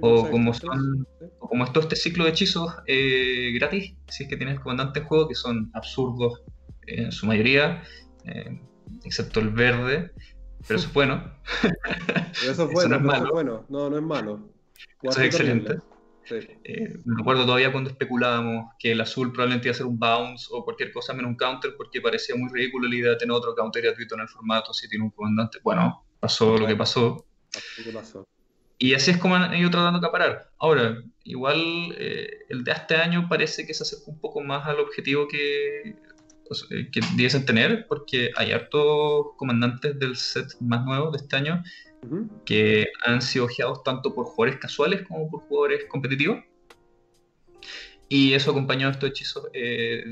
[0.00, 1.06] o, como son,
[1.38, 5.06] como es todo este ciclo de hechizos eh, gratis, si es que tienes comandante en
[5.06, 6.42] juego, que son absurdos
[6.86, 7.82] en su mayoría,
[8.24, 8.60] eh,
[9.04, 10.10] excepto el verde,
[10.66, 11.32] pero eso es bueno.
[12.32, 13.66] eso es bueno, no es malo.
[13.68, 14.48] No, no es malo.
[15.02, 15.76] Eso es excelente.
[16.30, 20.46] Eh, me acuerdo todavía cuando especulábamos que el azul probablemente iba a ser un bounce
[20.50, 23.54] o cualquier cosa menos un counter porque parecía muy ridículo la idea de tener otro
[23.54, 25.58] counter gratuito en el formato si tiene un comandante.
[25.62, 27.26] Bueno, pasó lo que pasó.
[28.84, 30.50] Y así es como han ido tratando de acaparar.
[30.58, 34.78] Ahora, igual eh, el de este año parece que se acerca un poco más al
[34.78, 35.96] objetivo que,
[36.92, 41.62] que debiesen tener, porque hay hartos comandantes del set más nuevo de este año
[42.44, 46.44] que han sido ojeados tanto por jugadores casuales como por jugadores competitivos.
[48.10, 50.04] Y eso acompañado de estos hechizos eh,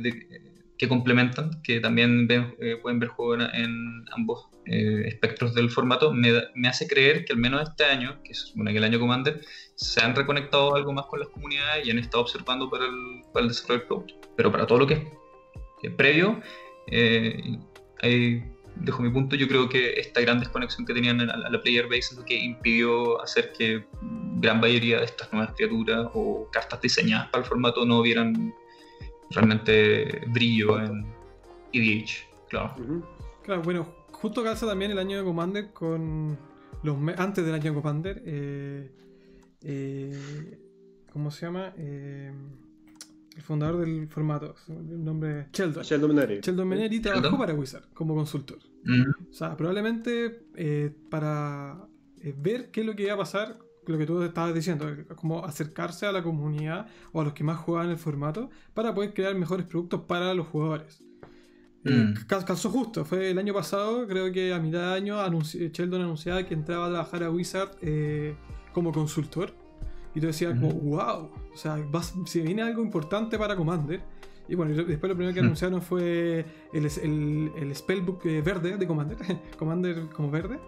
[0.83, 6.69] que complementan, que también eh, pueden ver juego en, ambos eh, espectros del formato, me,
[6.69, 9.41] hace creer que al menos este año, que es supone que el año Commander,
[9.77, 13.45] se han reconectado algo más con las comunidades y han estado observando para el, para
[13.45, 14.15] el desarrollo del producto.
[14.37, 15.07] Pero para todo lo que
[15.85, 16.41] es previo,
[18.01, 18.43] hay
[18.75, 21.99] dejo mi punto, yo creo que esta gran desconexión que tenían a la, player base
[21.99, 23.85] es lo que impidió hacer que
[24.41, 28.53] gran mayoría de estas nuevas criaturas o cartas diseñadas para el formato no vieran
[29.33, 31.07] realmente brillo en
[31.73, 32.11] EDH,
[32.49, 32.75] claro.
[33.43, 36.39] Claro, bueno, justo calza también el año de Commander con
[36.83, 38.23] los antes del año de Commander.
[38.25, 38.91] Eh,
[39.63, 40.59] eh,
[41.13, 41.73] ¿Cómo se llama?
[41.77, 42.33] Eh,
[43.37, 45.83] el fundador del formato, el nombre Sheldon.
[45.83, 46.41] Sheldon Meneri.
[46.41, 48.59] Sheldon Meneri trabajó para Wizard como consultor.
[49.31, 51.87] O sea, probablemente eh, para
[52.21, 55.45] eh, ver qué es lo que iba a pasar, lo que tú estabas diciendo, como
[55.45, 59.35] acercarse a la comunidad o a los que más juegan el formato para poder crear
[59.35, 61.03] mejores productos para los jugadores.
[61.85, 62.27] Eh, mm.
[62.27, 66.55] calzó justo, fue el año pasado, creo que a mitad de año Sheldon anunciaba que
[66.55, 67.77] entraba a trabajar a Wizard
[68.73, 69.53] como consultor.
[70.15, 71.83] Y tú decías, como, wow, o sea,
[72.27, 74.03] si viene algo importante para Commander.
[74.49, 78.87] Y bueno, después lo primero que anunciaron fue el, el, el Spellbook eh, verde de
[78.87, 79.17] Commander,
[79.59, 80.59] Commander como verde.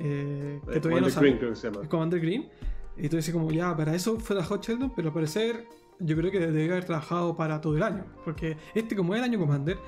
[0.00, 1.32] Eh, que todavía no sabe.
[1.32, 1.88] Green, se llama.
[1.88, 2.48] Commander Green.
[2.96, 5.66] Y tú decías, como, ya, para eso fue la Hot Sheldon, pero al parecer
[6.00, 8.04] yo creo que debe haber trabajado para todo el año.
[8.24, 9.78] Porque este, como es el año Commander,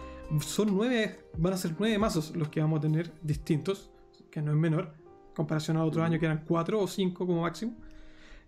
[0.40, 3.90] son nueve, van a ser nueve mazos los que vamos a tener distintos,
[4.30, 4.94] que no es menor,
[5.34, 7.76] comparación a otro año que eran cuatro o cinco como máximo.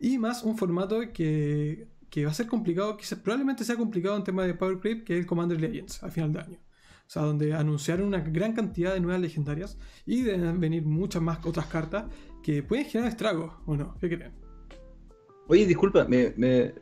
[0.01, 1.89] Y más un formato que,
[2.25, 5.21] va a ser complicado, que probablemente sea complicado en tema de Power Creep, que es
[5.21, 6.59] el Commander Legends al final de año.
[7.07, 11.45] O sea, donde anunciaron una gran cantidad de nuevas legendarias y deben venir muchas más
[11.45, 12.07] otras cartas
[12.43, 13.97] que pueden generar estragos, ¿o no?
[14.01, 14.33] ¿Qué creen?
[15.47, 16.07] Oye, disculpa,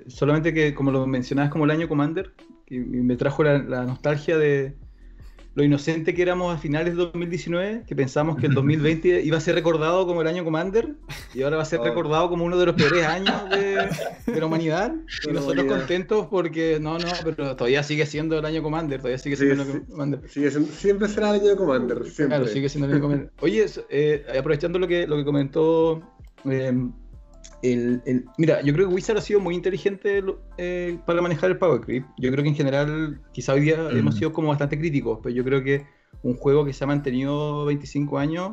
[0.06, 2.32] solamente que como lo mencionabas como el año Commander,
[2.66, 4.76] y me trajo la nostalgia de,
[5.54, 9.40] lo inocente que éramos a finales de 2019, que pensamos que el 2020 iba a
[9.40, 10.94] ser recordado como el año Commander
[11.34, 11.84] y ahora va a ser oh.
[11.84, 14.94] recordado como uno de los peores años de, la humanidad.
[15.28, 19.36] y nosotros contentos porque no, no, pero todavía sigue siendo el año Commander, todavía sigue
[19.36, 20.20] siendo el año Commander.
[20.28, 22.04] siempre será el año Commander.
[22.04, 22.38] Siempre.
[22.38, 23.30] Claro, sigue siendo el año Commander.
[23.40, 26.02] Oye, eh, aprovechando lo que, lo que comentó
[26.44, 26.72] eh,
[27.62, 30.22] el, mira, yo creo que Wizard ha sido muy inteligente
[30.58, 32.04] eh, para manejar el Power Creep.
[32.18, 33.96] Yo creo que en general, quizá hoy día mm.
[33.96, 35.86] hemos sido como bastante críticos, pero yo creo que
[36.22, 38.52] un juego que se ha mantenido 25 años,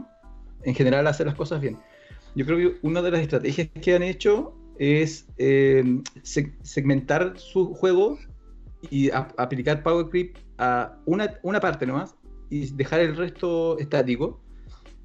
[0.64, 1.78] en general hace las cosas bien.
[2.36, 8.18] Yo creo que una de las estrategias que han hecho es eh, segmentar su juego
[8.90, 12.16] y aplicar Power Creep a una, una parte nomás
[12.50, 14.40] y dejar el resto estático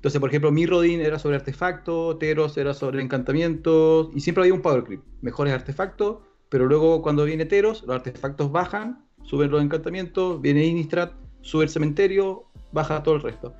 [0.05, 4.53] entonces, por ejemplo, mi Rodin era sobre artefactos, Teros era sobre encantamientos, y siempre había
[4.53, 5.01] un power creep.
[5.23, 6.19] Mejores artefactos,
[6.51, 11.71] pero luego cuando viene Teros, los artefactos bajan, suben los encantamientos, viene Innistrad, sube el
[11.71, 13.55] cementerio, baja todo el resto.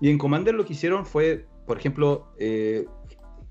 [0.00, 2.86] Y en Commander lo que hicieron fue, por ejemplo, eh,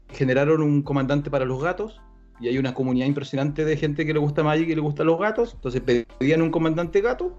[0.09, 2.01] generaron un comandante para los gatos,
[2.39, 5.19] y hay una comunidad impresionante de gente que le gusta Magic y le gustan los
[5.19, 5.83] gatos, entonces
[6.17, 7.37] pedían un comandante gato,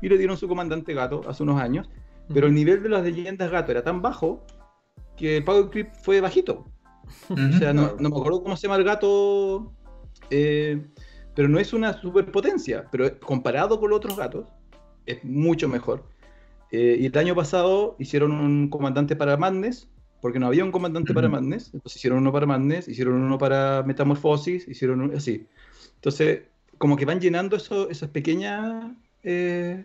[0.00, 1.90] y le dieron su comandante gato hace unos años.
[2.32, 4.44] Pero el nivel de las leyendas gato era tan bajo
[5.16, 6.66] que el Power Creep fue bajito.
[7.30, 9.72] O sea, no, me acuerdo cómo se llama el gato,
[10.30, 10.84] eh,
[11.34, 12.86] pero no es una superpotencia.
[12.90, 14.48] Pero comparado con los otros gatos,
[15.06, 16.04] es mucho mejor.
[16.72, 19.88] Eh, y el año pasado hicieron un comandante para Madness,
[20.20, 21.70] porque no había un comandante para Madness.
[21.72, 25.46] Entonces hicieron uno para Madness, hicieron uno para Metamorfosis, hicieron uno así.
[25.94, 26.42] Entonces,
[26.78, 29.84] como que van llenando eso, esas pequeñas eh,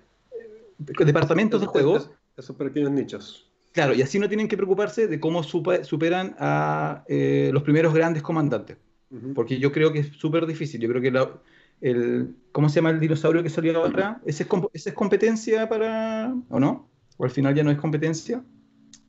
[0.77, 3.51] departamentos de juegos esos pequeños nichos.
[3.71, 8.21] Claro, y así no tienen que preocuparse de cómo superan a eh, los primeros grandes
[8.21, 8.77] comandantes.
[9.35, 10.79] Porque yo creo que es súper difícil.
[10.79, 11.11] Yo creo que
[11.81, 12.35] el.
[12.53, 14.21] ¿Cómo se llama el dinosaurio que salió ahora?
[14.25, 16.33] ¿Ese es, ¿Ese es competencia para.
[16.49, 16.89] ¿O no?
[17.17, 18.41] ¿O al final ya no es competencia?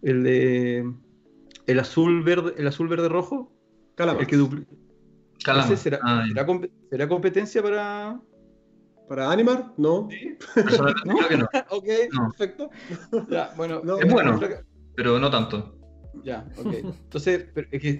[0.02, 0.92] El de.
[1.68, 3.52] El azul verde, el azul verde rojo.
[3.96, 4.66] El que dupli...
[5.76, 6.24] será, ah,
[6.88, 8.20] será, competencia para,
[9.12, 9.74] ¿Para Animar?
[9.76, 10.08] No.
[10.10, 10.38] ¿Sí?
[10.54, 11.44] Creo que no.
[11.68, 11.84] ok,
[12.30, 12.70] perfecto.
[13.28, 14.40] Ya, bueno, es bueno,
[14.96, 15.76] pero no tanto.
[16.24, 16.72] Ya, ok.
[16.72, 17.44] Entonces,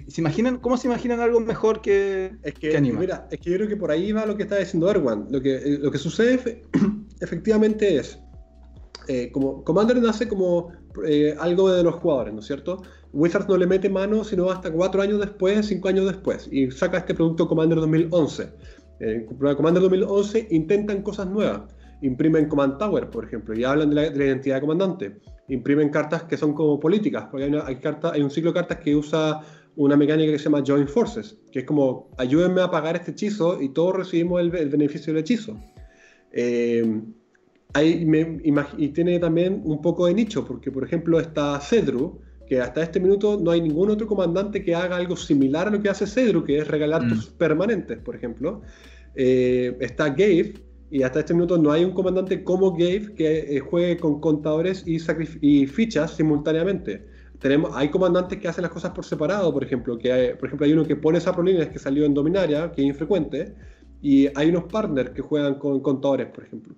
[0.07, 3.67] ¿se imaginan, ¿cómo se imaginan algo mejor que, es que, Mira, es que yo creo
[3.67, 5.27] que por ahí va lo que está diciendo Erwan.
[5.29, 6.63] Lo que, eh, lo que sucede
[7.21, 8.17] efectivamente es,
[9.07, 10.71] eh, como Commander nace como
[11.05, 12.81] eh, algo de los jugadores, ¿no es cierto?
[13.11, 16.97] Wizards no le mete mano sino hasta cuatro años después, cinco años después, y saca
[16.97, 18.51] este producto Commander 2011.
[19.03, 21.61] En Commander 2011 intentan cosas nuevas.
[22.01, 25.15] Imprimen Command Tower, por ejemplo, y hablan de la, identidad de comandante.
[25.47, 27.79] Imprimen cartas que son como políticas, porque hay,
[28.13, 29.41] hay un ciclo de cartas que usa
[29.75, 33.61] una mecánica que se llama Join Forces, que es como ayúdenme a pagar este hechizo
[33.61, 35.57] y todos recibimos el, beneficio del hechizo.
[36.31, 37.01] Eh,
[37.81, 42.99] y tiene también un poco de nicho, porque por ejemplo está Cedru, que hasta este
[42.99, 46.43] minuto no hay ningún otro comandante que haga algo similar a lo que hace Cedru,
[46.43, 47.09] que es regalar mm.
[47.09, 48.61] tus permanentes, por ejemplo.
[49.15, 50.53] Eh, está Gabe,
[50.89, 54.83] y hasta este minuto no hay un comandante como Gabe que eh, juegue con contadores
[54.85, 54.97] y,
[55.41, 57.05] y, fichas simultáneamente.
[57.39, 60.65] Tenemos, hay comandantes que hacen las cosas por separado, por ejemplo, que hay, por ejemplo
[60.65, 63.55] hay uno que pone prolines que salió en Dominaria, que es infrecuente,
[64.01, 66.75] y hay unos partners que juegan con contadores, por ejemplo.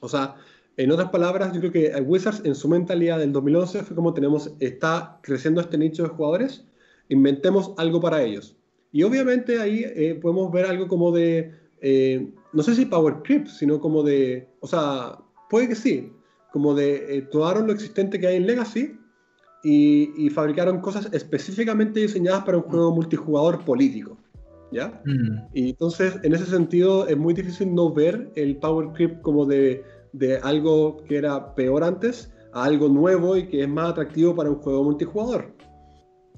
[0.00, 0.36] O sea,
[0.78, 4.50] en otras palabras, yo creo que Wizards en su mentalidad del 2011 fue como tenemos,
[4.60, 6.64] está creciendo este nicho de jugadores,
[7.10, 8.56] inventemos algo para ellos.
[8.90, 13.48] Y obviamente ahí eh, podemos ver algo como de eh, no sé si Power Creep,
[13.48, 15.18] sino como de, o sea,
[15.50, 16.12] puede que sí,
[16.52, 18.98] como de eh, tomaron lo existente que hay en Legacy
[19.64, 24.16] y, fabricaron cosas específicamente diseñadas para un juego multijugador político.
[24.72, 25.02] ¿Ya?
[25.04, 25.48] Mm.
[25.52, 29.84] Y entonces, en ese sentido, es muy difícil no ver el Power Creep como de,
[30.12, 34.50] de algo que era peor antes a algo nuevo y que es más atractivo para
[34.50, 35.54] un juego multijugador.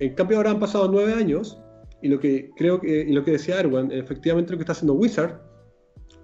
[0.00, 1.63] En cambio, ahora han pasado nueve años
[2.04, 4.92] y lo que creo que, y lo que decía Erwan, efectivamente lo que está haciendo
[4.92, 5.40] Wizard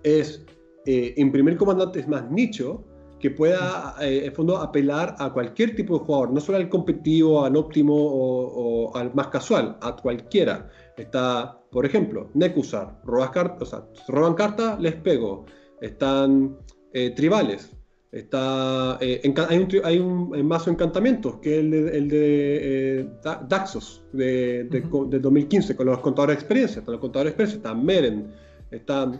[0.02, 0.44] es
[0.84, 2.84] eh, imprimir comandantes más nicho
[3.18, 7.46] que pueda, eh, en fondo, apelar a cualquier tipo de jugador, no solo al competitivo,
[7.46, 10.68] al óptimo o, al más casual, a cualquiera.
[10.98, 13.74] Está, por ejemplo, Nekusar, robas cartas,
[14.06, 15.46] roban cartas, les pego.
[15.80, 16.58] Están
[16.92, 17.74] eh, tribales,
[18.12, 23.00] Está, eh, hay, un, hay un mazo de encantamientos, que es el de, el de
[23.00, 23.08] eh,
[23.48, 26.80] Daxos de, de, 2015, con los contadores de experiencia.
[26.80, 28.32] Están los contadores de experiencia, está Meren,
[28.72, 29.12] está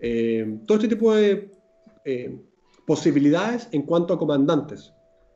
[0.00, 1.50] eh, todo este tipo de
[2.86, 4.90] posibilidades en cuanto a comandantes.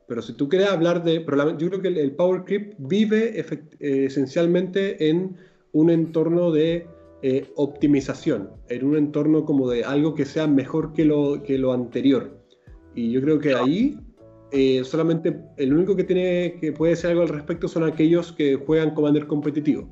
[0.07, 1.23] Pero si tú quieres hablar de.
[1.59, 3.45] Yo creo que el, Power Creep vive
[3.79, 5.37] esencialmente en
[5.73, 6.87] un entorno de
[7.55, 12.44] optimización, en un entorno como de algo que sea mejor que lo, que lo anterior.
[12.95, 13.99] Y yo creo que ahí
[14.51, 18.55] eh, solamente el único que tiene que puede decir algo al respecto son aquellos que
[18.55, 19.87] juegan Commander competitivo,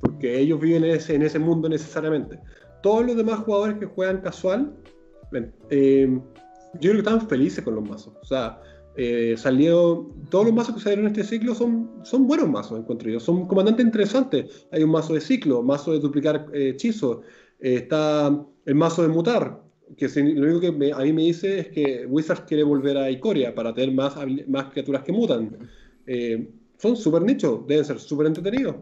[0.00, 2.38] porque ellos viven en ese, en ese mundo necesariamente.
[2.82, 4.72] Todos los demás jugadores que juegan casual,
[5.70, 6.08] eh,
[6.74, 8.14] yo creo que están felices con los mazos.
[8.22, 8.60] O sea,
[8.94, 13.10] eh, salió, todos los mazos que salieron en este ciclo son, son buenos mazos, encuentro
[13.10, 13.18] yo.
[13.18, 14.68] Son comandantes interesantes.
[14.70, 17.18] Hay un mazo de ciclo, mazo de duplicar hechizos,
[17.58, 19.60] está el mazo de mutar,
[19.96, 23.54] que lo único que a mí me dice es que Wizards quiere volver a Icoria
[23.54, 24.16] para tener más,
[24.46, 25.56] más criaturas que mutan.
[26.06, 28.76] Eh, son súper nichos, deben ser súper entretenidos,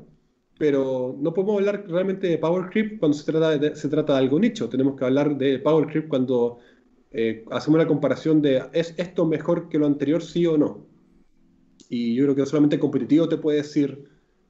[0.58, 4.18] pero no podemos hablar realmente de Power Creep cuando se trata de, se trata de
[4.20, 4.68] algo nicho.
[4.68, 6.58] Tenemos que hablar de Power Creep cuando
[7.12, 10.86] eh, hacemos la comparación de ¿es esto mejor que lo anterior, sí o no?
[11.88, 14.04] Y yo creo que solamente competitivo te puede decir,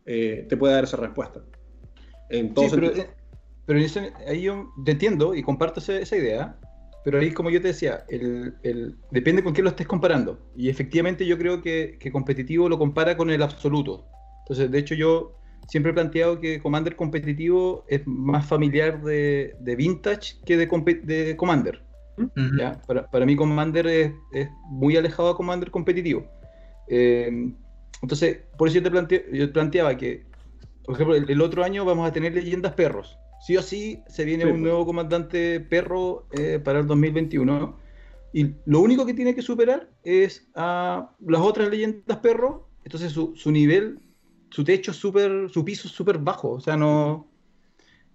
[0.07, 1.45] eh, te puede dar esa respuesta.
[2.29, 2.93] En todo pero
[4.27, 6.57] ahí yo te entiendo y comparto esa, idea,
[7.05, 10.39] pero ahí como yo te decía, el, depende con quién lo estés comparando.
[10.57, 14.07] Y efectivamente yo creo que, competitivo lo compara con el absoluto.
[14.41, 15.37] Entonces, de hecho yo
[15.69, 21.83] siempre he planteado que Commander competitivo es más familiar de, vintage que de, de Commander.
[23.11, 24.13] Para, mí Commander es,
[24.71, 26.25] muy alejado a Commander competitivo.
[26.89, 27.53] Eh,
[28.01, 30.25] entonces, por eso yo te yo planteaba que,
[30.85, 34.45] por ejemplo, el, otro año vamos a tener leyendas perros sí o sí se viene
[34.45, 37.79] un nuevo comandante perro eh, para el 2021.
[38.33, 42.69] Y lo único que tiene que superar es a las otras leyendas perro.
[42.83, 44.01] Entonces su, su nivel,
[44.51, 46.51] su techo súper, su piso súper bajo.
[46.51, 47.31] O sea, no.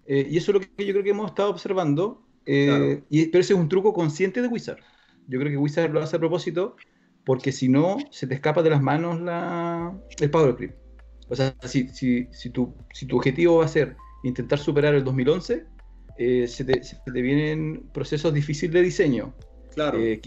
[0.04, 2.26] Eh, y eso es lo que yo creo que hemos estado observando.
[2.44, 4.80] Eh, y, pero ese es un truco consciente de Wizard.
[5.28, 6.76] Yo creo que Wizard lo hace a propósito
[7.24, 10.74] porque si no, se te escapa de las manos la, el Power Creep.
[11.30, 15.04] O sea, si, si, si, tu, si tu objetivo va a ser intentar superar el
[15.04, 15.66] 2011,
[16.18, 16.82] eh, se, te,
[17.22, 19.34] vienen procesos difíciles de diseño.
[19.74, 19.98] Claro.
[19.98, 20.20] Eh,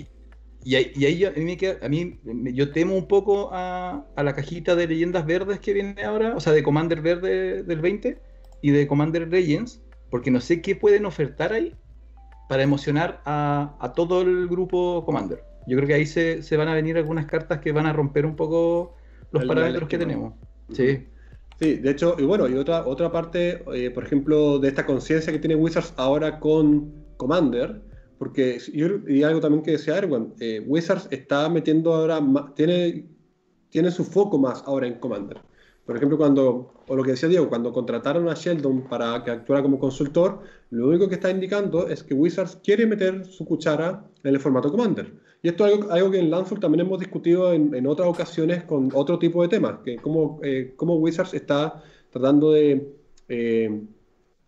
[0.64, 2.20] y, ahí, a mí, a mí
[2.54, 6.54] yo temo un poco a, la cajita de leyendas verdes que viene ahora, o sea,
[6.54, 8.20] de Commander verde del 20,
[8.62, 11.76] y de Commander Legends, porque no sé qué pueden ofertar ahí
[12.50, 15.44] para emocionar a, todo el grupo Commander.
[15.68, 18.36] Yo creo que ahí se, van a venir algunas cartas que van a romper un
[18.36, 18.96] poco
[19.32, 20.34] los parámetros que tenemos.
[20.72, 21.06] Sí.
[21.60, 25.32] Sí, de hecho, y bueno, y otra, otra parte, eh, por ejemplo, de esta conciencia
[25.32, 27.82] que tiene Wizards ahora con Commander,
[28.18, 28.58] porque
[29.08, 32.22] y algo también que decía Erwan, eh, Wizards está metiendo ahora,
[32.56, 33.08] tiene,
[33.70, 35.40] tiene su foco más ahora en Commander.
[35.86, 39.62] Por ejemplo, cuando, o lo que decía Diego, cuando contrataron a Sheldon para que actuara
[39.62, 40.42] como consultor,
[40.72, 44.72] lo único que está indicando es que Wizards quiere meter su cuchara en el formato
[44.72, 45.14] Commander.
[45.46, 49.20] Y esto es algo, que en Landfall también hemos discutido en, otras ocasiones con otro
[49.20, 52.92] tipo de temas, que cómo, eh, Wizards está tratando de
[53.30, 53.84] eh,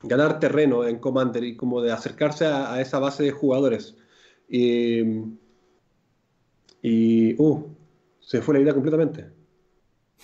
[0.02, 3.96] ganar terreno en Commander y como de acercarse a, esa base de jugadores.
[4.50, 5.04] Y,
[6.82, 7.64] y uh,
[8.20, 9.28] se fue la idea completamente.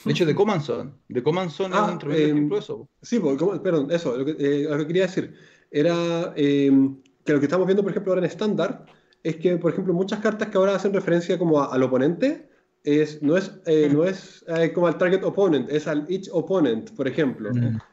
[0.06, 0.90] De hecho, de Command Zone.
[1.08, 2.90] De Command Zone ah, es un eh, ejemplo eso.
[3.00, 4.18] Sí, perdón, eso.
[4.18, 5.36] Lo que, eh, lo que, quería decir
[5.70, 6.72] era eh,
[7.24, 8.88] que lo que estamos viendo, por ejemplo, ahora en estándar,
[9.24, 12.50] es que, por ejemplo, muchas cartas que ahora hacen referencia como al oponente,
[12.84, 16.92] es, no es, eh, no es eh, como al target opponent, es al each opponent,
[16.92, 17.50] por ejemplo.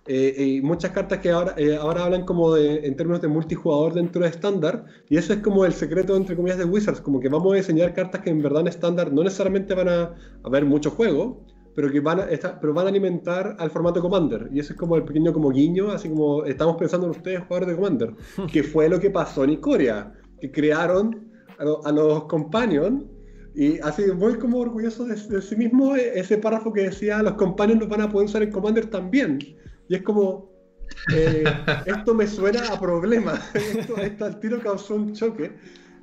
[0.07, 4.23] Eh, y muchas cartas que ahora, ahora hablan como de, en términos de multijugador dentro
[4.23, 7.53] de estándar, y eso es como el secreto, entre comillas, de Wizards, como que vamos
[7.53, 11.45] a diseñar cartas que en verdad en estándar no necesariamente van a haber mucho juego,
[11.77, 12.27] pero que van a,
[12.61, 14.49] pero van a alimentar al formato Commander.
[14.53, 17.69] Y eso es como el pequeño como guiño, así como estamos pensando en ustedes, jugadores
[17.69, 18.15] de Commander,
[18.53, 21.31] que fue lo que pasó en Ikoria que crearon
[21.85, 23.05] a, los Companions.
[23.55, 27.81] Y así, muy como orgulloso de, sí mismo e, ese párrafo que decía, los Companions
[27.81, 29.39] los van a poder usar en Commander también.
[29.89, 30.51] Y es como,
[31.15, 31.45] eh,
[31.87, 33.41] esto me suena a problema.
[33.55, 35.53] esto, esto, al tiro causó un choque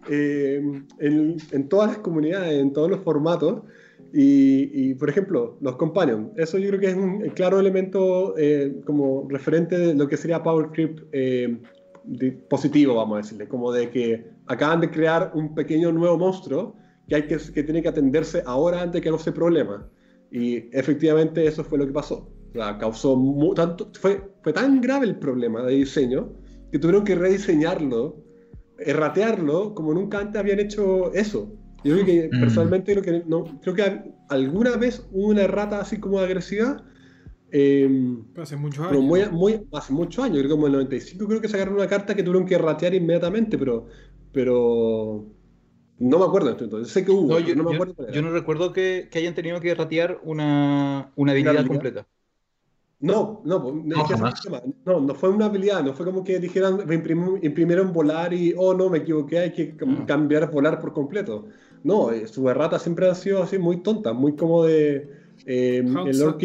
[0.09, 0.61] eh,
[0.99, 3.63] en, en, todas las comunidades, en todos los formatos.
[4.13, 8.81] Y, y, por ejemplo, los Companions, eso yo creo que es un claro elemento eh,
[8.85, 11.01] como referente de lo que sería Power Creep
[12.49, 16.75] positivo, vamos a decirle, como de que acaban de crear un pequeño nuevo monstruo
[17.07, 19.87] que, hay que, que tiene que atenderse ahora antes de que ese problema.
[20.31, 22.29] Y efectivamente eso fue lo que pasó.
[22.55, 26.33] O causó tanto, fue, fue tan grave el problema de diseño
[26.71, 28.23] que tuvieron que rediseñarlo,
[28.79, 31.53] erratearlo, como nunca antes habían hecho eso.
[31.83, 32.39] Yo creo que mm.
[32.39, 36.83] personalmente creo que, no, creo que alguna vez hubo una errata así como agresiva
[37.51, 39.01] Em, hace muchos años.
[39.01, 41.87] Muy, muy, hace muchos años, creo que como en el 95 creo que sacaron una
[41.87, 43.87] carta que tuvieron que ratear inmediatamente, pero,
[44.33, 45.25] pero
[45.99, 46.91] no me acuerdo entonces.
[46.91, 49.61] Sé que hubo, no, yo, no, me acuerdo yo, no recuerdo que, que, hayan tenido
[49.61, 52.05] que ratear una, una habilidad, completa.
[52.99, 56.81] No, no, no, no, fue una habilidad, no fue como que dijeran,
[57.41, 60.03] imprimieron volar y, oh no, me equivoqué, hay que ah.
[60.05, 61.45] cambiar volar por completo.
[61.83, 65.27] No, eh, su errata siempre han sido así muy tonta, muy como de...
[65.45, 66.39] Eh, el Lord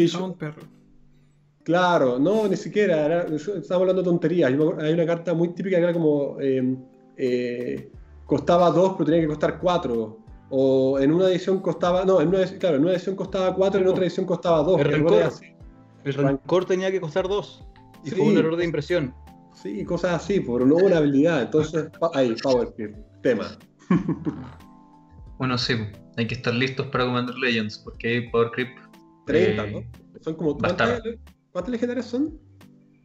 [1.63, 3.25] Claro, no, ni siquiera.
[3.25, 4.51] estamos hablando de tonterías.
[4.51, 6.39] Hay una carta muy típica que era como.
[6.39, 6.77] Em,
[7.17, 7.89] eh,
[8.25, 10.19] costaba 2, pero tenía que costar 4.
[10.49, 12.03] O en una edición costaba.
[12.03, 14.81] No, en una, claro, en una edición costaba 4 y en otra edición costaba 2.
[16.03, 17.63] El rencor, tenía que costar 2.
[18.03, 19.13] Y fue un error de impresión.
[19.53, 21.43] Sí, cosas así, por no una habilidad.
[21.43, 22.73] Entonces, ahí, Power
[23.21, 23.57] tema.
[25.37, 25.75] bueno, sí,
[26.17, 28.69] hay que estar listos para Commander Legends, porque hay Power Creep.
[29.25, 29.83] 30, ¿no?
[30.21, 30.57] Son como.
[31.53, 32.39] ¿Cuántas legendarias son?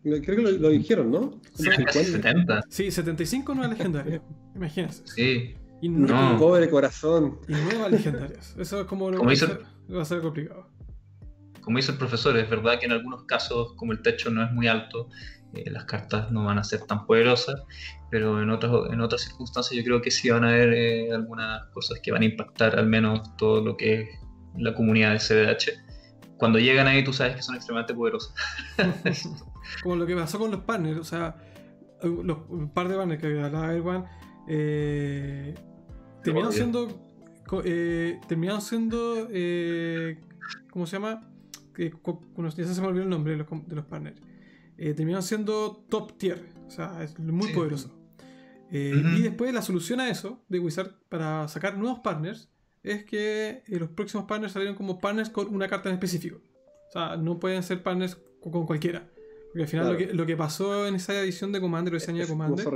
[0.03, 1.38] Creo que lo, dijeron, ¿no?
[1.55, 2.62] Sí, 70.
[2.70, 4.22] Sí, 75 nuevas legendarias.
[4.57, 5.03] Imagínense.
[5.07, 5.55] Sí.
[5.82, 6.38] Y no.
[6.38, 7.40] Pobre corazón.
[7.46, 8.57] Y nuevas legendarias.
[8.59, 10.66] Eso es como, lo va, a ser, complicado.
[11.61, 14.51] Como dice el profesor, es verdad que en algunos casos, como el techo no es
[14.51, 15.11] muy alto,
[15.53, 17.62] eh, las cartas no van a ser tan poderosas,
[18.11, 21.66] pero en otras, en otras circunstancias yo creo que sí van a haber eh, algunas
[21.74, 24.09] cosas que van a impactar al menos todo lo que es
[24.57, 25.88] la comunidad de CDH
[26.39, 28.32] cuando llegan ahí tú sabes que son extremadamente poderosos.
[29.82, 31.36] Como lo que pasó con los partners, o sea,
[32.03, 34.07] los un par de partners que hablaba Erwan,
[34.47, 35.55] eh,
[36.22, 36.89] terminaron siendo.
[37.64, 39.28] Eh, terminaron siendo.
[39.30, 40.20] Eh,
[40.70, 41.28] ¿Cómo se llama?
[41.76, 44.20] Ya se me olvidó el nombre de los, de los partners.
[44.78, 47.95] Eh, terminaron siendo top tier, o sea, es muy poderoso.
[48.70, 52.51] Y después la solución a eso de Wizard para sacar nuevos partners
[52.83, 56.41] es que eh, los próximos partners salieron como partners con una carta en específico.
[56.89, 59.09] O sea, no pueden ser partners con, cualquiera.
[59.49, 62.29] Porque al final lo, que, pasó en esa edición de Commander o ese año de
[62.29, 62.66] Commander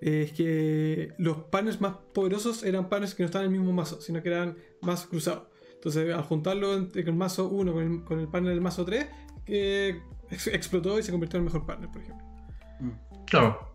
[0.00, 4.00] es que los partners más poderosos eran partners que no estaban en el mismo mazo,
[4.00, 5.44] sino que eran más cruzados.
[5.74, 9.06] Entonces, al juntarlo entre el mazo 1 con el, con el partner del mazo 3,
[10.50, 12.26] explotó y se convirtió en el mejor partner, por ejemplo.
[13.26, 13.71] Claro.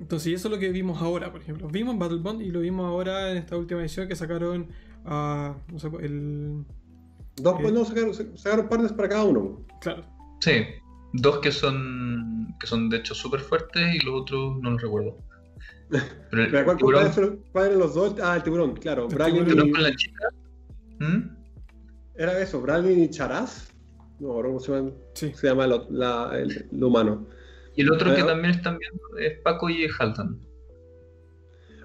[0.00, 1.68] Entonces, eso es lo que vimos ahora, por ejemplo.
[1.68, 4.68] Vimos en Battlebond y lo vimos ahora en esta última edición que sacaron
[5.04, 5.54] a.
[5.70, 6.64] no sé, el.
[7.36, 9.64] Dos, pues no, sacaron, sacaron partners para cada uno.
[9.80, 10.04] Claro.
[10.40, 10.64] Sí.
[11.12, 15.16] dos que son que son de hecho súper fuertes y los otros no los recuerdo.
[16.30, 18.14] Pero el ¿Cuál, tiburón, ¿cuál, eran los dos?
[18.22, 19.08] Ah, el tiburón, claro.
[19.08, 19.70] Brandon y...
[19.72, 20.28] con la chica.
[20.98, 21.36] ¿Mm?
[22.14, 23.72] Era eso, Brandon y Charaz.
[24.18, 24.90] No, ¿cómo se llama?
[25.14, 25.32] Sí.
[25.34, 27.26] Se llama lo, la, el, humano.
[27.76, 30.40] Y el otro que también están viendo es Paco y Halton.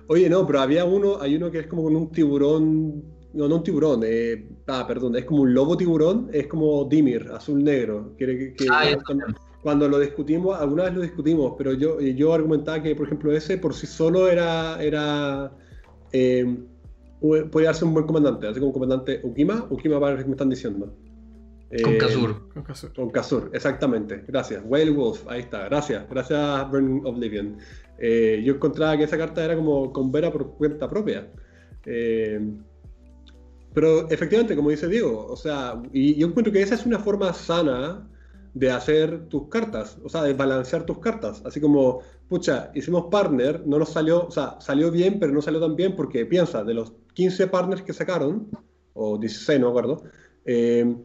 [0.07, 3.55] Oye, no, pero había uno, hay uno que es como con un tiburón, no, no
[3.55, 8.15] un tiburón, eh, ah, perdón, es como un lobo tiburón, es como Dimir, azul negro.
[8.17, 8.97] Que, que, ah,
[9.61, 13.57] cuando, lo discutimos, alguna vez lo discutimos, pero yo, yo argumentaba que, por ejemplo, ese
[13.57, 15.51] por sí solo era, era
[16.11, 16.55] eh,
[17.19, 20.93] podía ser un buen comandante, así como comandante Ukima, Ukima para que me están diciendo.
[21.83, 22.49] Con eh, Kazur.
[22.95, 24.23] Con Kazur, exactamente.
[24.27, 24.63] Gracias.
[24.65, 25.65] Whale Wolf, ahí está.
[25.65, 26.07] Gracias.
[26.09, 27.57] Gracias, Burning Oblivion.
[27.97, 31.31] Eh, yo encontraba que esa carta era como con Vera por cuenta propia.
[31.85, 32.39] Eh,
[33.73, 37.33] pero efectivamente, como dice Diego, o sea, y yo encuentro que esa es una forma
[37.33, 38.07] sana
[38.53, 41.41] de hacer tus cartas, o sea, de balancear tus cartas.
[41.45, 41.99] Así como,
[42.29, 45.93] pucha, hicimos partner, no nos salió, o sea, salió bien, pero no salió tan bien
[45.95, 48.49] porque piensa, de los 15 partners que sacaron,
[48.93, 50.03] o 16, no me acuerdo,
[50.45, 50.95] eh,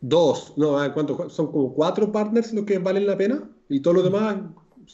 [0.00, 1.28] dos, no, ¿cuánto?
[1.30, 4.36] Son como cuatro partners los que valen la pena y todo lo demás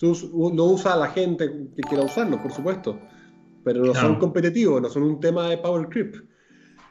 [0.02, 2.98] lo usa la gente que quiera usarlo, por supuesto,
[3.62, 6.16] pero no son competitivos, no son un tema de power creep.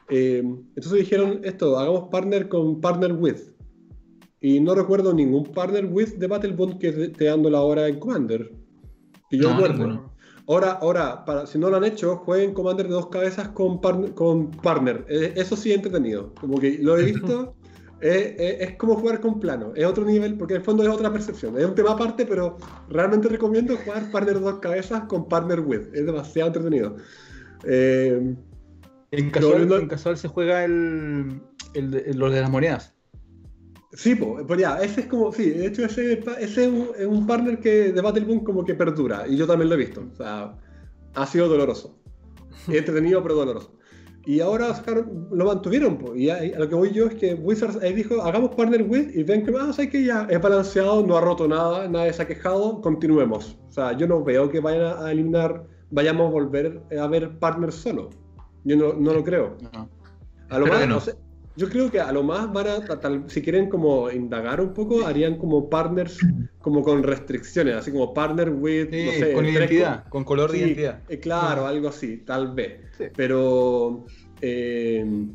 [0.08, 3.52] Eh, entonces dijeron esto, hagamos partner con partner with.
[4.40, 8.52] Y no recuerdo ningún partner with de Battlebond que esté dando la hora en Commander.
[9.30, 10.10] Que yo recuerdo.
[10.46, 14.50] Ahora, ahora para, si no lo han hecho, jueguen Commander de dos cabezas con, con
[14.50, 15.06] partner.
[15.08, 16.34] Eh, eso sí entretenido.
[16.38, 17.54] Como que lo he visto
[18.04, 21.58] es, como jugar con plano, es otro nivel, porque en el fondo es otra percepción.
[21.58, 25.94] Es un tema aparte, pero realmente recomiendo jugar partner dos cabezas con partner with.
[25.94, 26.96] Es demasiado entretenido.
[27.64, 28.34] Eh,
[29.10, 31.40] en, casual, se juega el,
[31.72, 32.94] el, lo de las monedas.
[33.92, 36.64] Sí, pues ya, ese es como, sí, de hecho ese, ese
[36.98, 40.04] es, un, partner que de Battleboom como que perdura, y yo también lo he visto,
[40.12, 40.58] o sea,
[41.14, 41.96] ha sido doloroso,
[42.66, 43.78] entretenido pero doloroso.
[44.26, 44.74] Y ahora
[45.30, 45.98] lo mantuvieron.
[46.14, 49.22] Y a, lo que voy yo es que Wizards ahí dijo, hagamos partner with y
[49.22, 52.80] ven que, ah, que ya es balanceado, no ha roto nada, nadie se ha quejado,
[52.80, 53.58] continuemos.
[53.68, 57.74] O sea, yo no veo que vayan a eliminar, vayamos a volver a ver partners
[57.74, 58.10] solo.
[58.64, 59.56] Yo no, no lo creo.
[60.48, 61.14] A lo más,
[61.56, 65.38] yo creo que a lo más van a, si quieren como indagar un poco, harían
[65.38, 66.18] como partners
[66.60, 71.00] como con restricciones, así como partner with, no sé, con identidad, con, color de identidad.
[71.08, 72.80] Eh, claro, algo así, tal vez.
[73.16, 74.04] Pero,
[74.40, 75.26] eh,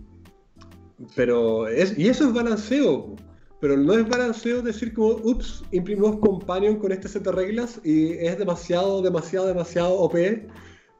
[1.16, 3.16] pero es, y eso es balanceo.
[3.62, 8.14] Pero no es balanceo decir como, ups, imprimimos Companion con este set de reglas y
[8.14, 10.16] es demasiado, demasiado, demasiado OP.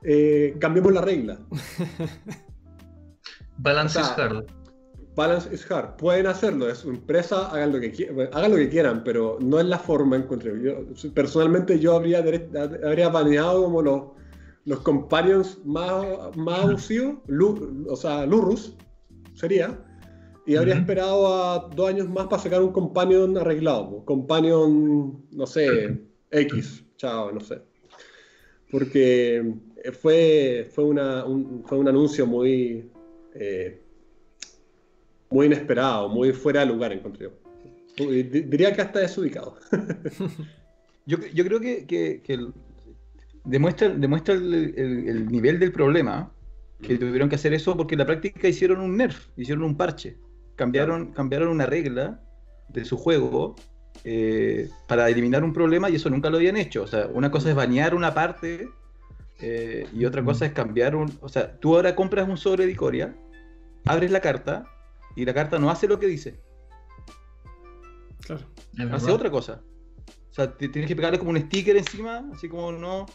[0.04, 1.40] Eh, cambiemos la regla.
[3.58, 4.59] Balance es hard.
[5.20, 5.98] Balance is hard.
[5.98, 7.92] Pueden hacerlo, es su empresa, hagan lo que,
[8.32, 10.56] hagan lo que quieran, pero no es la forma, encuentro.
[10.56, 14.04] Yo, personalmente yo habría, habría baneado como los,
[14.64, 16.06] los companions más,
[16.38, 17.18] más abusivos,
[17.90, 18.78] o sea, Lurus
[19.34, 19.78] sería,
[20.46, 26.00] y habría esperado a dos años más para sacar un companion arreglado, companion, no sé,
[26.32, 27.62] X, chao, no sé.
[28.72, 29.54] Porque
[30.00, 32.90] fue, fue, una, un, fue un anuncio muy...
[33.36, 33.84] Eh,
[35.30, 37.32] muy inesperado, muy fuera de lugar, encontré yo.
[38.08, 39.58] Diría que hasta desubicado.
[41.06, 42.40] yo, yo creo que, que,
[43.44, 46.32] demuestra, demuestra el, nivel del problema,
[46.82, 50.18] que tuvieron que hacer eso porque en la práctica hicieron un nerf, hicieron un parche,
[50.56, 52.22] cambiaron, cambiaron una regla
[52.70, 53.56] de su juego
[54.06, 56.84] eh, para eliminar un problema y eso nunca lo habían hecho.
[56.84, 58.70] O sea, una cosa es bañar una parte
[59.42, 61.12] eh, y otra cosa es cambiar un...
[61.22, 63.14] O sea, tú ahora compras un sobre de Icoria,
[63.86, 64.66] abres la carta
[65.20, 66.40] y la carta no hace lo que dice.
[68.22, 68.46] Claro.
[68.94, 69.62] Hace otra cosa.
[70.08, 73.06] O sea, tienes que pegarle como un sticker encima, así como no,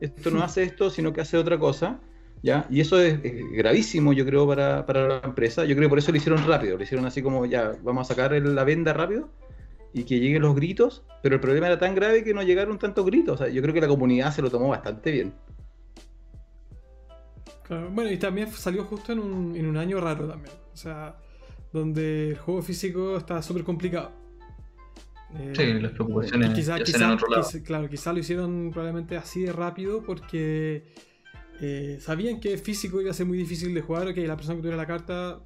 [0.00, 1.98] esto no hace esto, sino que hace otra cosa.
[2.44, 2.64] ¿ya?
[2.70, 3.20] Y eso es,
[3.52, 5.64] gravísimo, yo creo, para, la empresa.
[5.64, 6.76] Yo creo que por eso lo hicieron rápido.
[6.76, 9.30] Lo hicieron así como, ya, vamos a sacar la venda rápido
[9.92, 11.02] y que lleguen los gritos.
[11.22, 13.40] Pero el problema era tan grave que no llegaron tantos gritos.
[13.40, 15.34] O sea, yo creo que la comunidad se lo tomó bastante bien.
[17.64, 17.90] Claro.
[17.90, 20.54] Bueno, y también salió justo en un, en un año raro también.
[20.72, 21.16] O sea,
[21.72, 24.12] donde el juego físico está súper complicado.
[25.34, 26.78] Eh, sí, las preocupaciones quizá,
[27.64, 30.84] claro, quizá lo hicieron probablemente así de rápido porque
[31.60, 34.62] eh, sabían que físico iba a ser muy difícil de jugar, que la persona que
[34.62, 35.42] tuviera la carta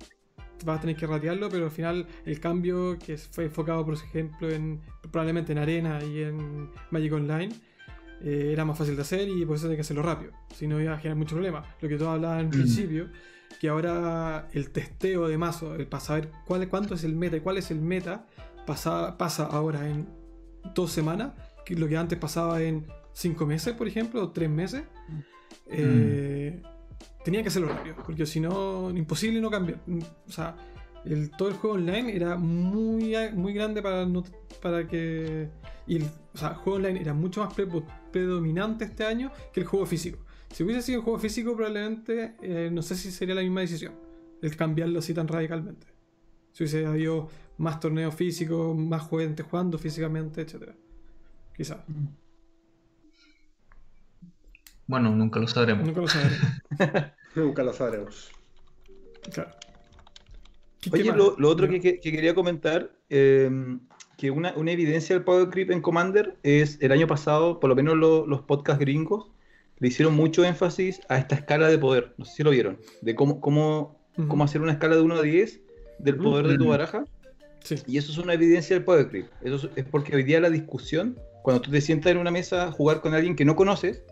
[0.69, 4.49] va a tener que ratearlo, pero al final el cambio que fue enfocado, por ejemplo,
[4.49, 7.53] en probablemente en Arena y en Magic Online,
[8.23, 10.81] eh, era más fácil de hacer y por eso hay que hacerlo rápido, si no
[10.81, 11.65] iba a generar mucho problema.
[11.81, 12.51] Lo que tú hablabas en mm.
[12.51, 13.09] principio
[13.61, 17.59] que ahora el testeo de mazo, para saber cuál, cuánto es el meta y cuál
[17.59, 18.27] es el meta,
[18.67, 20.09] pasa, pasa ahora en
[20.75, 21.33] dos semanas,
[21.65, 24.85] que lo que antes pasaba en cinco meses, por ejemplo, o tres meses,
[25.67, 26.63] eh,
[27.25, 29.81] tenía que hacerlo rápido, porque si no, imposible no cambiar.
[30.27, 30.57] O sea,
[31.05, 34.07] el, todo el juego online era muy, muy grande para,
[34.61, 35.49] para que.
[35.87, 37.55] Y el, o sea, el juego online era mucho más
[38.13, 40.19] predominante este año que el juego físico.
[40.53, 43.95] Si hubiese sido el juego físico, probablemente eh, no sé si sería la misma decisión,
[44.43, 45.87] el cambiarlo así tan radicalmente.
[46.53, 50.73] Si hubiese habido más torneos físicos, más gente jugando físicamente, etc.
[51.57, 51.85] Quizá.
[54.87, 55.87] Bueno, nunca lo sabremos.
[55.87, 56.41] Nunca lo sabremos.
[57.35, 58.31] nunca lo sabremos.
[59.33, 59.53] Claro.
[60.91, 63.81] Oye, lo, otro que, quería comentar, em,
[64.19, 67.97] que una, evidencia del power creep en Commander es el año pasado, por lo menos
[67.97, 69.31] los podcasts gringos,
[69.83, 72.15] le hicieron mucho énfasis a esta escala de poder.
[72.17, 75.23] No sé si lo vieron, de cómo, cómo, cómo hacer una escala de 1 a
[75.23, 75.61] 10
[75.99, 77.05] del poder de tu baraja.
[77.89, 79.27] Y eso es una evidencia del power creep.
[79.43, 82.73] Eso es porque hoy día la discusión, cuando tú te sientas en una mesa a
[82.73, 84.05] jugar con alguien que no conoces,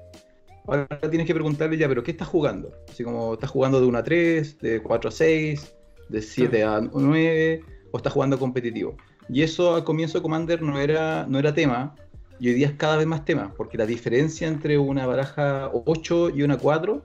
[0.67, 2.73] ahora tienes que preguntarle ya, pero ¿qué estás jugando?
[2.89, 5.75] Así como, ¿estás jugando de 1 a 3, de 4 a 6,
[6.09, 7.61] de 7 a 9
[7.93, 8.97] o está jugando competitivo.
[9.29, 11.95] Y eso al comienzo de Commander no era, no era tema,
[12.41, 16.31] y hoy día es cada vez más tema, porque la diferencia entre una baraja 8
[16.31, 17.03] y una 4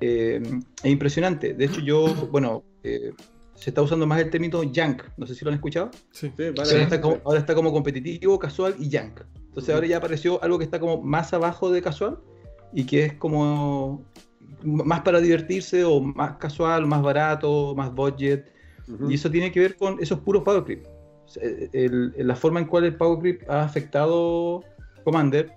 [0.00, 0.40] eh,
[0.82, 1.52] es impresionante.
[1.52, 3.12] De hecho, yo, bueno, eh,
[3.54, 5.90] se está usando más el término Yank, no sé si lo han escuchado.
[6.10, 9.20] Sí, vale, ahora, está como, ahora, está como, competitivo, casual y Yank.
[9.48, 12.18] Entonces ahora ya apareció algo que está como más abajo de casual
[12.72, 14.04] y que es como
[14.62, 18.50] más para divertirse o más casual, más barato, más budget.
[19.06, 20.86] Y eso tiene que ver con esos puros power creep.
[22.16, 24.64] la forma en cual el power creep ha afectado
[25.04, 25.52] Commander,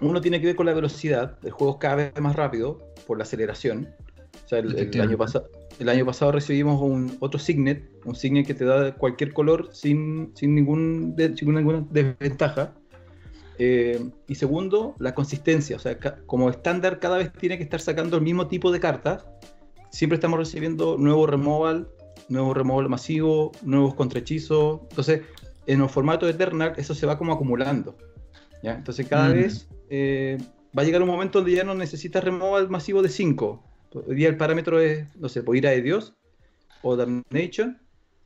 [0.00, 3.24] uno tiene que ver con la velocidad, el juego cada vez más rápido por la
[3.24, 3.88] aceleración.
[4.44, 5.16] O sea, el, año,
[5.78, 10.32] el año pasado recibimos un otro signet, un signet que te da cualquier color sin,
[10.34, 12.72] sin, ningún sin ninguna desventaja.
[13.58, 15.76] Eh, y segundo, la consistencia.
[15.76, 19.26] O sea, como estándar cada vez tiene que estar sacando el mismo tipo de cartas.
[19.90, 21.88] Siempre estamos recibiendo nuevo removal,
[22.28, 24.80] nuevo removal masivo, nuevos contrahechizos.
[24.88, 25.22] Entonces,
[25.66, 27.96] en los formatos Eternal eso se va como acumulando.
[28.62, 28.74] ¿Ya?
[28.74, 30.38] Entonces cada vez eh,
[30.76, 33.62] va a llegar un momento donde ya no necesitas removal masivo de 5.
[34.06, 36.14] Hoy día el parámetro es, no sé, ir de Dios
[36.82, 37.78] o Damnation.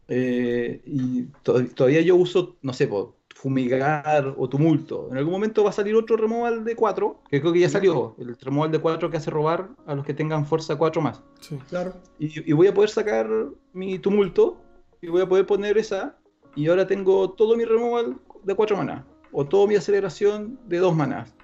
[0.08, 2.88] Eh, y todavía yo uso, no sé,
[3.34, 5.08] fumigar o tumulto.
[5.10, 8.14] En algún momento va a salir otro removal de 4, que creo que ya salió,
[8.18, 11.22] el removal de 4 que hace robar a los que tengan fuerza 4 más.
[11.40, 11.94] Sí, claro.
[12.18, 13.28] Y, voy a poder sacar
[13.72, 14.60] mi tumulto
[15.00, 16.18] y voy a poder poner esa
[16.54, 19.04] y ahora tengo todo mi removal de 4 manas
[19.34, 21.34] o toda mi aceleración de 2 manas.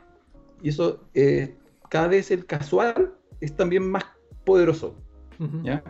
[0.62, 1.56] Y eso, eh,
[1.90, 4.04] cada vez el casual es también más
[4.44, 4.94] poderoso.
[5.64, 5.82] ¿ya?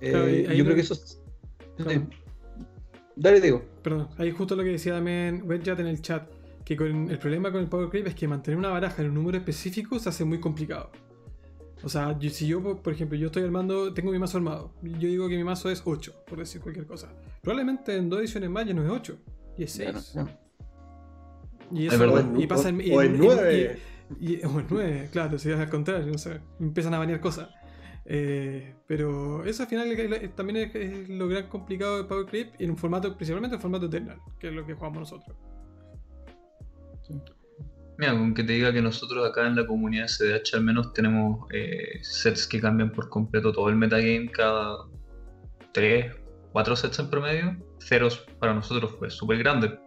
[0.00, 1.22] Eh, yo creo que eso es...
[3.14, 3.62] Dale, digo.
[3.82, 6.26] Perdón, ahí justo lo que decía también Wedjat en el chat,
[6.64, 9.14] que con el problema con el Power Creep es que mantener una baraja en un
[9.14, 10.90] número específico se hace muy complicado.
[11.84, 15.28] O sea, si yo, por ejemplo, yo estoy armando, tengo mi mazo armado, yo digo
[15.28, 17.12] que mi mazo es 8, por decir cualquier cosa.
[17.42, 19.18] Probablemente en dos ediciones más ya no es 8,
[19.58, 20.14] y es 6.
[21.72, 23.78] Y eso, y pasa en, o en 9.
[24.20, 27.48] Y, o en 9, claro, si es al contrario, no sé, empiezan a banear cosas.
[28.04, 32.76] Eh, pero eso al final también es, lo gran complicado de Power Creep en un
[32.76, 35.36] formato, principalmente en formato Eternal, que es lo que jugamos nosotros.
[37.98, 42.00] Mira, aunque te diga que nosotros acá en la comunidad CDH al menos tenemos eh,
[42.02, 44.78] sets que cambian por completo todo el metagame cada
[45.72, 46.12] 3,
[46.52, 47.56] 4 sets en promedio.
[47.80, 49.78] Ceros para nosotros fue súper grande.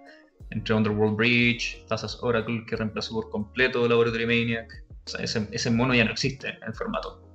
[0.51, 4.71] Entre Underworld Breach, Tazas Oracle que reemplazó por completo Laboratory Maniac.
[5.05, 7.25] O sea, ese, ese mono ya no existe en el formato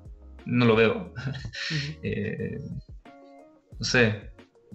[0.46, 1.12] no lo veo.
[2.02, 2.58] Eh,
[3.78, 4.30] no sé,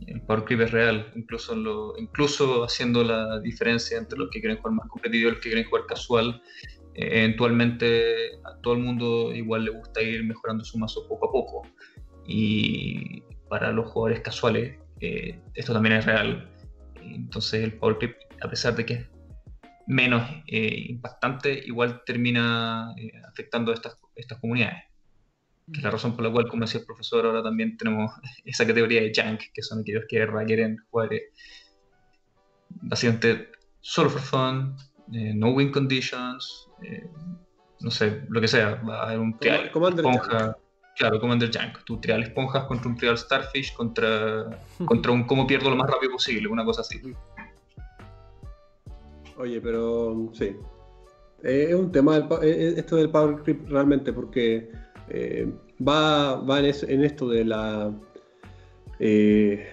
[0.08, 4.58] el power creep es real, incluso, lo, incluso haciendo la diferencia entre los que quieren
[4.58, 6.42] jugar más competitivo y los que quieren jugar casual.
[6.96, 11.32] Eh, eventualmente a todo el mundo igual le gusta ir mejorando su mazo poco a
[11.32, 11.62] poco.
[12.26, 16.50] Y para los jugadores casuales eh, esto también es real.
[17.02, 18.16] Entonces el power creep,
[18.46, 19.08] a pesar de que es
[19.88, 22.94] menos impactante, igual termina
[23.28, 24.84] afectando a estas, estas comunidades.
[25.72, 28.12] Que es la razón por la cual, como decía el profesor, ahora también tenemos
[28.46, 31.32] esa categoría de junk, que son aquellos que quieren jugar eh,
[32.70, 33.52] básicamente
[33.82, 34.76] solo for fun,
[35.14, 37.10] eh, no win conditions, eh,
[37.80, 40.58] no sé, lo que sea, va a haber un trial esponja,
[40.96, 45.70] claro, Commander Junk, tu trial esponjas contra un trial starfish, contra, contra un cómo pierdo
[45.70, 47.02] lo más rápido posible, una cosa así.
[49.38, 50.56] Oye, pero sí,
[51.44, 54.70] es un tema esto del power creep realmente, porque
[55.10, 55.52] eh,
[55.86, 57.94] va, va en, esto de la.
[59.00, 59.66] Eh,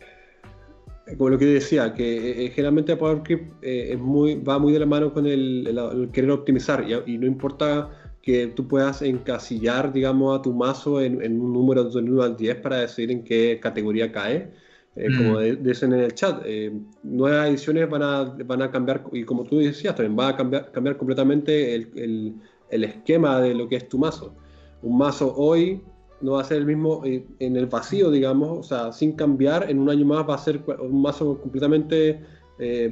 [1.16, 5.12] como lo que decía, que generalmente Power Creep es muy, va muy de la mano
[5.12, 7.90] con el, querer optimizar y, no importa
[8.22, 12.56] que tú puedas encasillar, digamos, a tu mazo en, un número de 1 al 10
[12.56, 14.52] para decir en qué categoría cae.
[14.94, 15.62] Eh, como mm.
[15.62, 16.70] dicen en el chat, eh,
[17.02, 20.70] nuevas ediciones van a, van a cambiar, y como tú decías, también va a cambiar,
[20.70, 22.34] cambiar completamente el, el,
[22.70, 24.34] el, esquema de lo que es tu mazo.
[24.82, 25.82] Un mazo hoy
[26.20, 29.70] no va a ser el mismo eh, en el vacío, digamos, o sea, sin cambiar,
[29.70, 32.20] en un año más va a ser un mazo completamente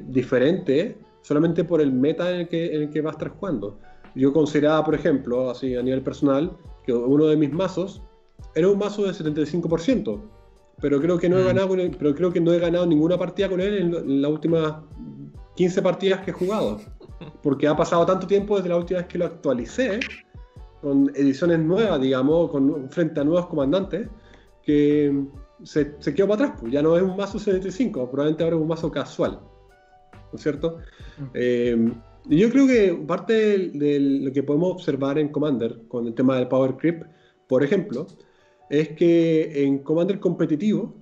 [0.08, 3.78] diferente, solamente por el meta en el, que, en el que va a estar jugando.
[4.16, 8.02] Yo consideraba, por ejemplo, así a nivel personal, que uno de mis mazos
[8.56, 10.20] era un mazo de 75%
[10.80, 11.46] pero creo que no he mm.
[11.46, 14.76] ganado pero creo que no he ganado ninguna partida con él en, las últimas
[15.56, 16.80] 15 partidas que he jugado.
[17.42, 20.00] Porque ha pasado tanto tiempo desde la última vez que lo actualicé,
[20.80, 24.08] con ediciones nuevas, digamos, con, frente a nuevos comandantes,
[24.62, 25.26] que
[25.62, 26.60] se, se quedó para atrás.
[26.60, 29.40] Pues ya no es un mazo 75, probablemente ahora es un mazo casual.
[30.32, 30.78] ¿No es cierto?
[31.34, 31.92] Eh,
[32.24, 36.36] yo creo que parte de, de, lo que podemos observar en Commander con el tema
[36.36, 37.04] del Power Creep,
[37.48, 38.06] por ejemplo,
[38.70, 40.94] es que en Commander competitivo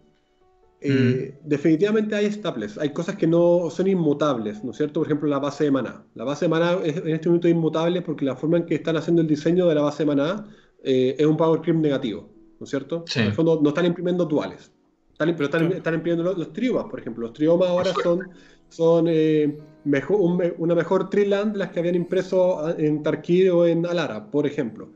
[0.81, 1.49] eh, mm.
[1.49, 5.01] definitivamente hay staples, hay cosas que no son inmutables, ¿no es cierto?
[5.01, 6.05] Por ejemplo, la base de maná.
[6.15, 8.97] La base de maná es en este momento inmutable porque la forma en que están
[8.97, 10.47] haciendo el diseño de la base de maná
[10.83, 13.05] eh, es un power creep negativo, ¿no es cierto?
[13.15, 14.73] En el fondo no están imprimiendo duales,
[15.13, 17.27] están, pero están, imprimiendo los, triomas, por ejemplo.
[17.27, 18.31] Los triomas ahora son,
[18.69, 20.19] son eh, mejor,
[20.57, 24.87] una mejor triland las que habían impreso en Tarkir o en Alara, por ejemplo.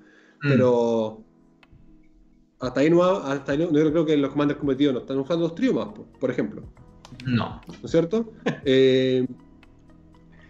[0.43, 0.49] Mm.
[0.49, 1.25] Pero
[2.63, 5.47] hasta ahí no, hasta ahí no, yo creo que los comandos competitivos no están usando
[5.47, 5.89] los triomas,
[6.21, 6.63] por ejemplo.
[7.27, 7.61] No.
[7.67, 8.33] ¿No es cierto?
[8.65, 9.27] Eh,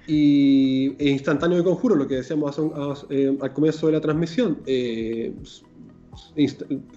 [0.07, 2.61] y e instantáneo de conjuro, lo que decíamos
[3.09, 5.33] eh, al comienzo de la transmisión, eh,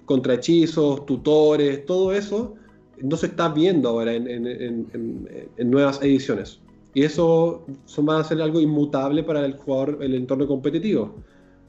[0.04, 2.54] contra hechizos, tutores, todo eso
[3.00, 4.86] no se está viendo ahora en,
[5.70, 6.58] nuevas ediciones.
[6.94, 11.14] Y eso son, va a ser algo inmutable para el jugador, el entorno competitivo.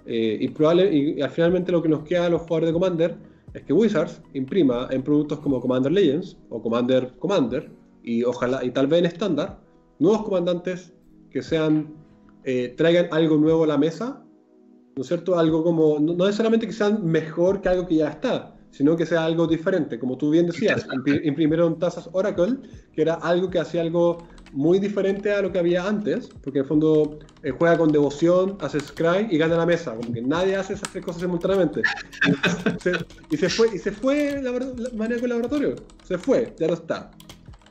[0.05, 3.15] y, probable, y, y, finalmente lo que nos queda a los jugadores de Commander
[3.57, 7.71] es que Wizards imprima en productos como Commander Legends o Commander Commander
[8.03, 9.59] y ojalá y tal vez en estándar
[9.99, 10.93] nuevos comandantes
[11.31, 11.95] que sean
[12.43, 14.23] eh, traigan algo nuevo a la mesa,
[14.95, 15.37] ¿no es cierto?
[15.37, 19.25] Algo como no, necesariamente que sean mejor que algo que ya está, sino que sea
[19.25, 20.87] algo diferente, como tú bien decías,
[21.23, 22.57] imprimieron tazas Oracle,
[22.93, 24.19] que era algo que hacía algo
[24.53, 28.57] muy diferente a lo que había antes, porque en el fondo eh, juega con devoción,
[28.61, 31.81] hace scry y gana la mesa, como que nadie hace esas tres cosas simultáneamente.
[33.31, 34.51] y se fue, y se fue la,
[34.93, 37.11] manera con laboratorio, se fue, ya no está.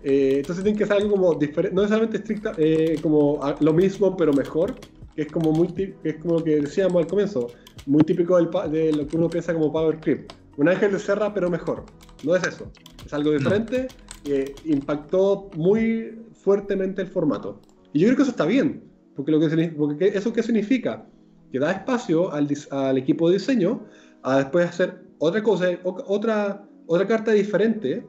[0.02, 4.16] Eh, entonces tiene que ser algo como diferente, no necesariamente estricta, eh, como lo mismo
[4.16, 4.74] pero mejor,
[5.14, 7.48] que es como muy que es como lo que decíamos al comienzo,
[7.86, 10.30] muy típico de lo que uno piensa como Power Creep.
[10.58, 11.84] Un ángel de serra pero mejor.
[12.22, 12.70] No es eso,
[13.04, 13.88] es algo diferente
[14.24, 17.60] que impactó muy fuertemente el formato.
[17.92, 18.84] Y yo creo que eso está bien,
[19.16, 21.04] porque, lo que, porque ¿eso qué significa?
[21.50, 23.84] Que da espacio al, al equipo de diseño
[24.22, 28.06] a después hacer otra cosa, otra, otra carta diferente,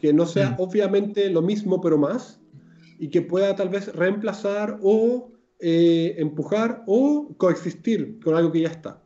[0.00, 0.56] que no sea mm.
[0.58, 2.40] obviamente lo mismo pero más,
[3.00, 8.68] y que pueda tal vez reemplazar o eh, empujar o coexistir con algo que ya
[8.68, 9.02] está.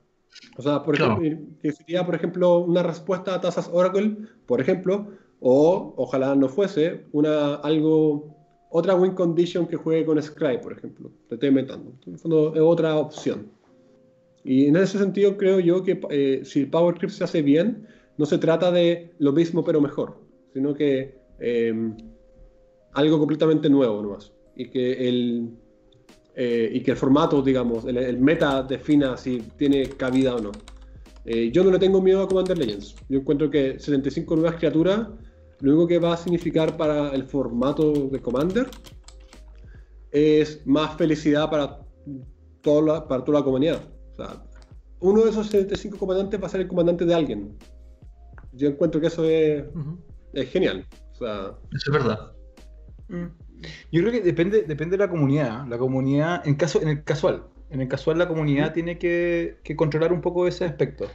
[0.58, 5.12] O sea, por ejemplo, que sería, por ejemplo, una respuesta a tasas Oracle, por ejemplo,
[5.40, 8.35] o ojalá no fuese, una, algo
[8.70, 11.10] otra win condition que juegue con Scry, por ejemplo.
[11.28, 11.92] Te estoy inventando.
[12.06, 13.50] En fondo es otra opción.
[14.44, 17.86] Y en ese sentido creo yo que eh, si el Power Creep se hace bien,
[18.16, 20.18] no se trata de lo mismo pero mejor,
[20.52, 21.96] sino que em,
[22.92, 24.32] algo completamente nuevo nomás.
[24.54, 25.50] Y que el,
[26.34, 30.52] eh, y que el formato, digamos, el, meta defina si tiene cabida o no.
[31.24, 32.94] Eh, yo no le tengo miedo a Commander Legends.
[33.08, 35.08] Yo encuentro que 75 nuevas criaturas
[35.60, 38.68] lo único que va a significar para el formato de Commander
[40.10, 41.80] es más felicidad para
[42.62, 43.80] toda la, para toda la comunidad.
[44.12, 44.42] O sea,
[45.00, 47.56] uno de esos 75 comandantes va a ser el comandante de alguien.
[48.52, 49.64] Yo encuentro que eso es,
[50.32, 50.86] es genial.
[51.12, 52.32] eso es verdad.
[53.08, 53.26] Mm.
[53.92, 55.66] Yo creo que depende, depende de la comunidad.
[55.68, 59.76] La comunidad, en, caso, en el casual, en el casual la comunidad tiene que, que,
[59.76, 61.06] controlar un poco ese aspecto.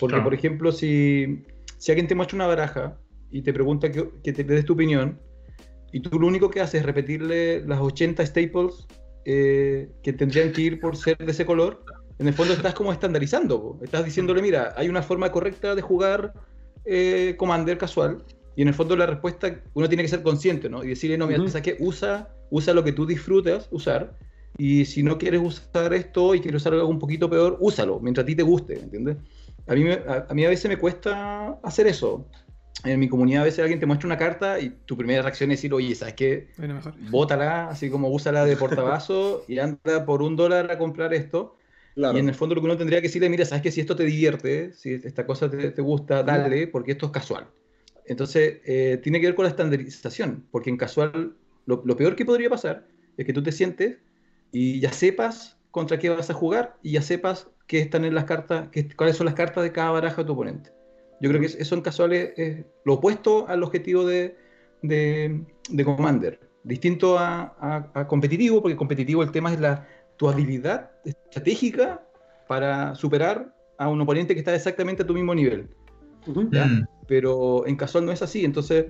[0.00, 1.44] Porque, por ejemplo, si,
[1.78, 2.98] si alguien te muestra una baraja
[3.30, 5.18] y te pregunta que, que te des tu opinión,
[5.92, 8.86] y tú lo único que haces es repetirle las 80 staples
[9.24, 11.84] eh, que tendrían que ir por ser de ese color,
[12.18, 13.78] en el fondo estás como estandarizando.
[13.82, 16.32] Estás diciéndole, mira, hay una forma correcta de jugar
[16.84, 18.24] eh, Commander casual,
[18.56, 20.82] y en el fondo la respuesta uno tiene que ser consciente, ¿no?
[20.82, 24.16] Y decirle, no, mira, uh que usa, usa lo que tú disfrutas usar,
[24.56, 28.24] y si no quieres usar esto y quieres usar algo un poquito peor, úsalo, mientras
[28.24, 29.16] a ti te guste, ¿entiendes?
[29.68, 32.26] A mí, a, a mí a veces me cuesta hacer eso.
[32.84, 35.58] En mi comunidad a veces alguien te muestra una carta y tu primera reacción es
[35.58, 36.48] decir, oye, ¿sabes qué?
[37.10, 41.56] Bótala, así como úsala de portabazo y anda por un dólar a comprar esto.
[41.96, 43.72] Y en el fondo lo que uno tendría que decirle, mira, ¿sabes qué?
[43.72, 47.48] Si esto te divierte, si esta cosa te, gusta, dale, porque esto es casual.
[48.06, 51.34] Entonces, eh, tiene que ver con la estandarización, porque en casual
[51.66, 52.86] lo, peor que podría pasar
[53.16, 53.98] es que tú te sientes
[54.52, 58.24] y ya sepas contra qué vas a jugar y ya sepas qué están en las
[58.24, 60.77] cartas, qué, cuáles son las cartas de cada baraja de tu oponente.
[61.20, 64.36] Yo creo que eso en casuales es lo opuesto al objetivo de,
[64.82, 66.40] de, Commander.
[66.62, 69.86] Distinto a, competitivo, porque competitivo el tema es la,
[70.16, 72.02] tu habilidad estratégica
[72.46, 75.68] para superar a un oponente que está exactamente a tu mismo nivel.
[76.26, 76.84] Mm.
[77.06, 78.86] Pero en casual no es así, entonces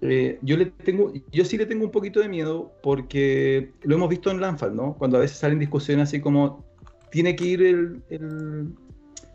[0.00, 4.08] eh, yo, le tengo, yo sí le tengo un poquito de miedo porque lo hemos
[4.10, 4.94] visto en Landfall, ¿no?
[4.94, 6.64] Cuando a veces salen discusiones así como
[7.10, 8.02] tiene que ir el,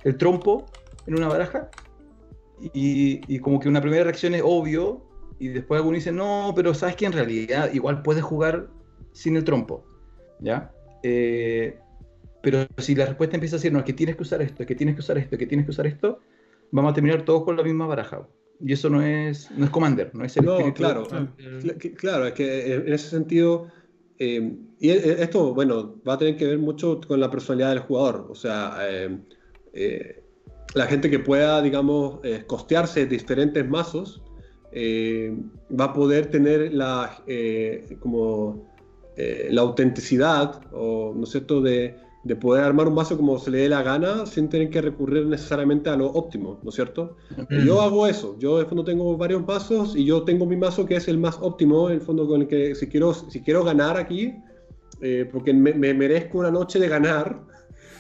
[0.04, 0.66] el trompo
[1.08, 1.70] en una baraja
[2.74, 5.06] y, como que una primera reacción es obvio,
[5.40, 8.68] y después alguno dice, no, pero sabes que en realidad igual puedes jugar
[9.14, 9.86] sin el trompo,
[10.40, 10.72] ¿ya?
[11.04, 11.78] Eh,
[12.42, 14.68] pero si la respuesta empieza a decir, no, es que tienes que usar esto, es
[14.68, 16.20] que tienes que usar esto, es que tienes que usar esto,
[16.72, 18.28] vamos a terminar todos con la misma baraja.
[18.62, 21.08] Y eso no es, no es Commander, no es el No, claro,
[21.96, 23.68] claro, es que en ese sentido,
[24.18, 28.28] eh, y esto, bueno, va a tener que ver mucho con la personalidad del jugador.
[28.30, 28.78] O sea,
[29.74, 30.24] eh,
[30.74, 34.22] la gente que pueda, digamos, eh, costearse diferentes mazos,
[34.72, 35.36] eh,
[35.78, 38.68] va a poder tener la, eh, como,
[39.50, 41.94] la autenticidad, o, ¿no es cierto?, de,
[42.24, 45.26] de, poder armar un mazo como se le dé la gana sin tener que recurrir
[45.26, 47.18] necesariamente a lo óptimo, ¿no es cierto?
[47.66, 50.96] Yo hago eso, yo en fondo tengo varios mazos y yo tengo mi mazo que
[50.96, 53.98] es el más óptimo, en el fondo con el que si quiero, si quiero ganar
[53.98, 54.36] aquí,
[55.34, 57.42] porque me, me merezco una noche de ganar,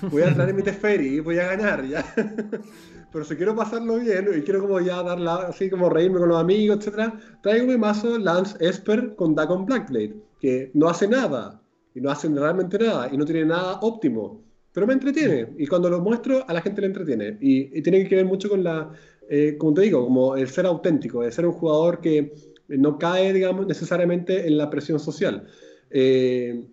[0.11, 2.05] voy a entrar en mi Teferi y voy a ganar ya.
[3.11, 6.39] Pero si quiero pasarlo bien y quiero como ya darla, así como reírme con los
[6.39, 11.59] amigos, etc., traigo mi mazo Lance Esper con Dagon Blackblade, que no hace nada,
[11.95, 15.89] y no hace realmente nada, y no tiene nada óptimo, pero me entretiene, y cuando
[15.89, 18.91] lo muestro a la gente le entretiene, y, tiene que ver mucho con la,
[19.27, 22.31] eh, como te digo, como el ser auténtico, de ser un jugador que
[22.67, 25.47] no cae, digamos, necesariamente en la presión social.
[25.89, 26.63] Eh,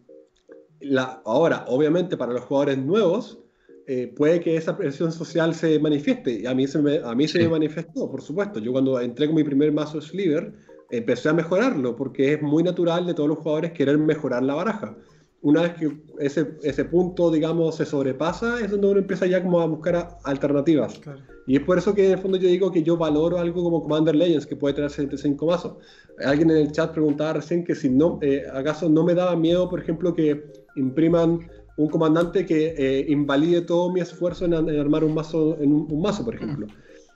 [1.24, 3.38] ahora, obviamente, para los jugadores nuevos,
[3.86, 6.40] eh, puede que esa presión social se manifieste.
[6.40, 8.58] Y a mí se me, a mí se me manifestó, por supuesto.
[8.58, 10.52] Yo cuando entré con mi primer mazo Sliver,
[10.90, 14.96] empecé a mejorarlo, porque es muy natural de todos los jugadores querer mejorar la baraja.
[15.42, 19.60] Una vez que ese, ese punto, digamos, se sobrepasa, es donde uno empieza ya como
[19.60, 21.00] a buscar alternativas.
[21.46, 23.82] Y es por eso que en el fondo yo digo que yo valoro algo como
[23.82, 25.74] Commander Legends, que puede tener 75 mazos.
[26.24, 29.68] Alguien en el chat preguntaba recién que si no, eh, acaso no me daba miedo,
[29.70, 31.40] por ejemplo, que impriman
[31.76, 36.24] un comandante que eh, invalide todo mi esfuerzo en, armar un mazo, en un, mazo,
[36.24, 36.66] por ejemplo.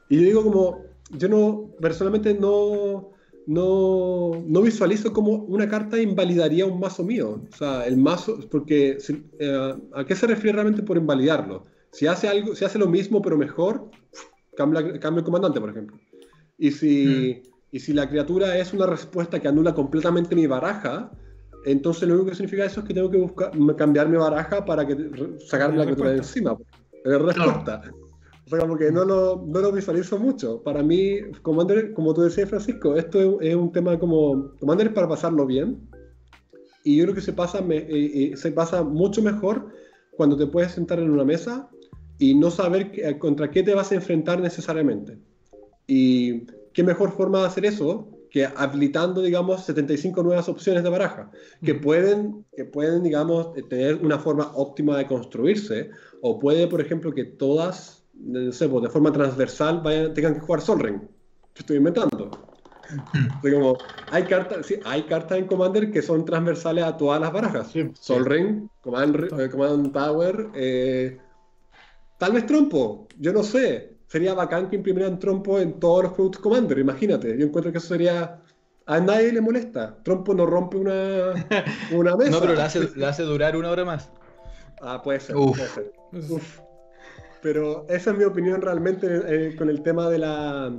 [0.08, 0.82] Y yo digo como,
[1.16, 3.10] yo no, personalmente no,
[3.46, 7.42] no, no, visualizo como una carta invalidaría un mazo mío.
[7.50, 8.98] O sea, el mazo, porque
[9.38, 11.64] eh, ¿a qué se refiere realmente por invalidarlo?
[11.92, 13.90] Si hace algo, si hace lo mismo pero mejor,
[14.56, 15.98] cambia, cambia el comandante, por ejemplo.
[16.58, 17.48] Y si, mm.
[17.72, 21.10] y si la criatura es una respuesta que anula completamente mi baraja,
[21.64, 24.86] entonces lo único que significa eso es que tengo que buscar, cambiar mi baraja para
[24.86, 24.96] que,
[25.46, 26.56] sacarme la criatura de encima.
[27.04, 27.82] Es respuesta.
[28.46, 30.62] O sea, como que no lo, no lo visualizo mucho.
[30.62, 34.52] Para mí, Commander, como tú decías, Francisco, esto es, un tema como.
[34.58, 35.88] Commander es para pasarlo bien.
[36.82, 39.68] Y yo creo que se pasa, eh, eh, se pasa mucho mejor
[40.16, 41.68] cuando te puedes sentar en una mesa
[42.18, 45.18] y no saber contra qué te vas a enfrentar necesariamente.
[45.86, 51.30] Y qué mejor forma de hacer eso que habilitando, digamos, 75 nuevas opciones de baraja,
[51.64, 55.90] que pueden, que pueden, digamos, tener una forma óptima de construirse,
[56.22, 60.40] o puede, por ejemplo, que todas, no sé, pues, de forma transversal vayan, tengan que
[60.40, 61.00] jugar Sol Ring.
[61.56, 62.30] Estoy inventando.
[63.42, 63.76] como,
[64.10, 67.72] hay cartas, sí, hay cartas en Commander que son transversales a todas las barajas.
[67.94, 71.18] Sol Ring, Command, eh, Command Tower, eh,
[72.18, 76.42] tal vez Trompo, yo no sé sería bacán que imprimieran trompo en todos los productos
[76.42, 77.38] Commander, imagínate.
[77.38, 78.40] Yo encuentro que eso sería...
[78.86, 79.96] A nadie le molesta.
[80.02, 81.46] Trompo no rompe una,
[81.92, 82.30] una mesa.
[82.32, 84.10] no, pero le hace, le hace, durar una hora más.
[84.82, 85.36] Ah, puede ser.
[85.36, 85.92] Puede ser.
[87.40, 90.74] Pero esa es mi opinión realmente eh, con el tema de la...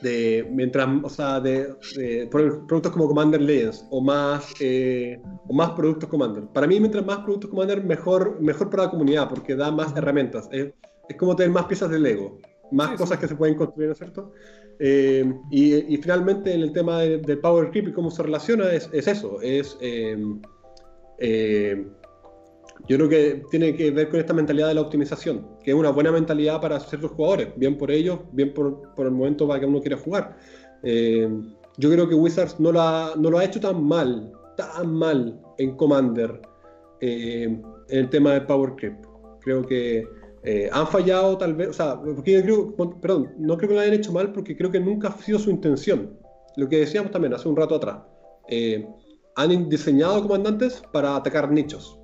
[0.00, 1.74] De, mientras, o sea, de,
[2.30, 6.44] productos como Commander Legends o más, eh, o más productos Commander.
[6.54, 10.48] Para mí, mientras más productos Commander, mejor, mejor para la comunidad, porque da más herramientas.
[10.52, 10.72] Es,
[11.08, 12.38] es como tener más piezas de Lego,
[12.72, 14.32] más cosas que se pueden construir, ¿no es cierto?
[14.78, 19.40] Eh, y, finalmente en el tema del Power Creep y cómo se relaciona es, eso,
[19.40, 20.18] es eh,
[21.18, 21.86] eh,
[22.88, 25.90] yo creo que tiene que ver con esta mentalidad de la optimización, que es una
[25.90, 29.66] buena mentalidad para ciertos jugadores, bien por ellos, bien por, por el momento para que
[29.66, 30.36] uno quiera jugar.
[30.82, 31.28] Eh,
[31.78, 35.40] yo creo que Wizards no lo, ha, no lo ha hecho tan mal, tan mal
[35.58, 36.40] en Commander
[37.00, 37.44] eh,
[37.88, 38.96] en el tema de Power Creep.
[39.40, 40.06] Creo que
[40.46, 43.80] eh, han fallado tal vez, o sea, porque yo creo, perdón, no creo que lo
[43.80, 46.18] hayan hecho mal porque creo que nunca ha sido su intención.
[46.56, 47.98] Lo que decíamos también hace un rato atrás.
[49.34, 51.98] han diseñado comandantes para atacar nichos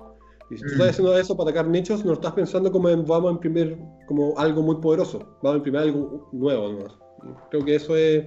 [0.49, 0.89] y si tú estás mm.
[0.89, 4.61] haciendo eso para atacar nichos, no estás pensando como en, vamos a imprimir como algo
[4.61, 6.85] muy poderoso, vamos a imprimir algo nuevo.
[7.49, 8.25] Creo que eso es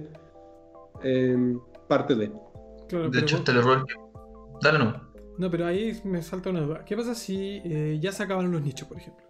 [1.03, 2.27] em, parte de.
[2.27, 3.85] de hecho, este el error.
[4.61, 5.07] Dale, no.
[5.37, 6.83] No, pero ahí me salta una duda.
[6.83, 9.26] ¿Qué pasa si eh, ya se acabaron los nichos, por ejemplo?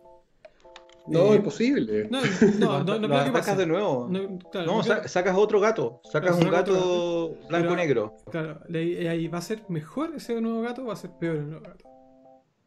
[1.08, 2.08] No, eh, imposible.
[2.10, 4.10] No, no, no, no, creo que sacas de nuevo.
[4.10, 6.02] No, sacas otro gato.
[6.12, 8.16] Sacas un gato blanco-negro.
[8.32, 11.50] Claro, ahí va a ser mejor ese nuevo gato o va a ser peor el
[11.50, 11.86] nuevo gato.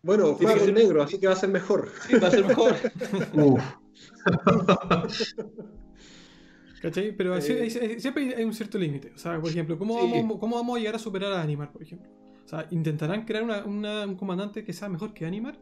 [0.03, 1.91] Bueno, fue algo negro, así que va a ser mejor.
[2.09, 2.75] Sí, va a ser mejor.
[6.81, 7.15] ¿Cachai?
[7.15, 8.01] Pero eh.
[8.01, 9.13] siempre hay un cierto límite.
[9.15, 11.83] O sea, por ejemplo, ¿cómo, vamos, ¿cómo, vamos, a llegar a superar a Animar, por
[11.83, 12.09] ejemplo?
[12.45, 15.59] O sea, ¿intentarán crear un comandante que sea mejor que Animar?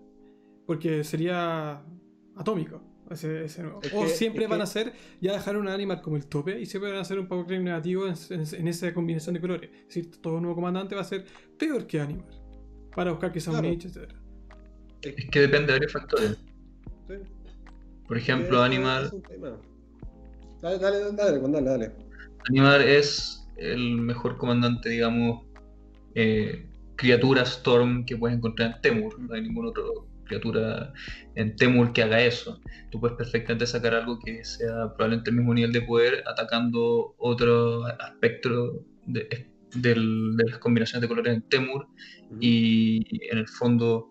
[0.67, 1.83] Porque sería
[2.39, 2.81] atómico.
[3.10, 3.47] Ese,
[3.94, 7.01] o siempre van a ser, ya dejar un Animar como el tope y siempre van
[7.01, 9.70] a ser un power negativo en, esa combinación de colores.
[9.73, 11.24] Es decir, todo nuevo comandante va a ser
[11.59, 12.28] peor que Animar.
[12.94, 14.10] Para buscar que sea un nicho, etc.
[15.02, 16.36] Es que depende de varios factores.
[18.06, 19.10] Por ejemplo, Animal.
[20.60, 21.93] Dale, dale, dale, dale, dale.
[22.51, 25.44] Animal es el mejor comandante, digamos,
[26.15, 26.66] eh,
[26.97, 29.19] criatura Storm que puedes encontrar en Temur.
[29.20, 29.85] No hay ninguna otra
[30.29, 30.93] criatura
[31.35, 32.61] en Temur que haga eso.
[32.91, 37.85] Tú puedes perfectamente sacar algo que sea probablemente el mismo nivel de poder atacando otro
[37.87, 41.89] aspecto de, de las combinaciones de colores en Temur
[42.41, 43.03] y
[43.33, 44.09] en el fondo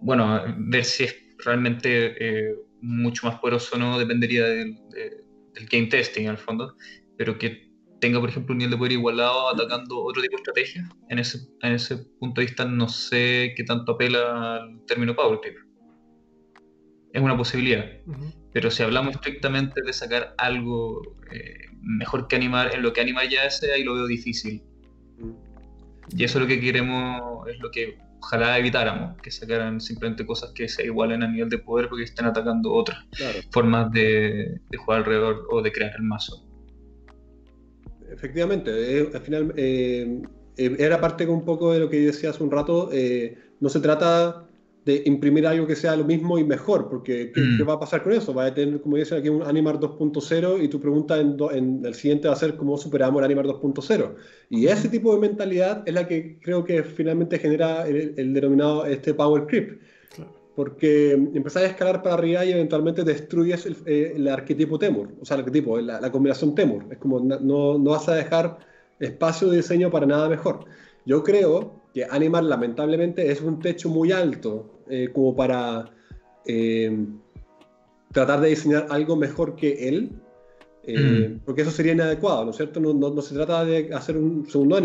[0.00, 4.78] bueno, ver si es realmente eh, mucho más poderoso o no dependería del,
[5.70, 6.76] game testing al fondo,
[7.16, 7.65] pero que
[8.00, 11.38] tenga, por ejemplo, un nivel de poder igualado atacando otro tipo de estrategia, en ese,
[11.62, 15.56] en ese punto de vista no sé qué tanto apela al término power creep.
[17.12, 17.86] Es una posibilidad,
[18.52, 21.00] pero si hablamos estrictamente de sacar algo
[21.32, 24.62] eh, mejor que animar en lo que animar ya hace, ahí lo veo difícil.
[26.14, 30.50] Y eso es lo que queremos, es lo que ojalá evitáramos que sacaran simplemente cosas
[30.54, 32.98] que se igualen a nivel de poder porque estén atacando otras
[33.50, 36.45] formas de, jugar alrededor o de crear el mazo.
[38.16, 40.22] Efectivamente, eh, al final eh,
[40.56, 42.90] eh, era parte un poco de lo que decía hace un rato,
[43.60, 44.46] no se trata
[44.86, 47.68] de imprimir algo que sea lo mismo y mejor, porque ¿qué, mm.
[47.68, 48.32] va a pasar con eso?
[48.32, 51.94] Va a tener, como dicen aquí, un Animar 2.0 y tu pregunta en, en, el
[51.94, 54.14] siguiente va a ser cómo superamos el Animar 2.0.
[54.48, 59.12] Y ese tipo de mentalidad es la que creo que finalmente genera el, denominado este
[59.12, 59.80] Power Creep.
[60.56, 65.36] Porque empezás a escalar para arriba y eventualmente destruyes el, eh, arquetipo Temur, o sea,
[65.36, 66.86] el arquetipo, la, la combinación Temur.
[66.90, 67.38] Es como no,
[67.78, 68.58] no vas a dejar
[68.98, 70.64] espacio de diseño para nada mejor.
[71.04, 75.90] Yo creo que Animar lamentablemente es un techo muy alto eh, como para
[76.44, 77.06] eh,
[78.12, 80.10] tratar de diseñar algo mejor que él,
[80.84, 81.40] eh, mm.
[81.44, 82.80] porque eso sería inadecuado, ¿no es cierto?
[82.80, 84.76] No, no, se trata de hacer un segundo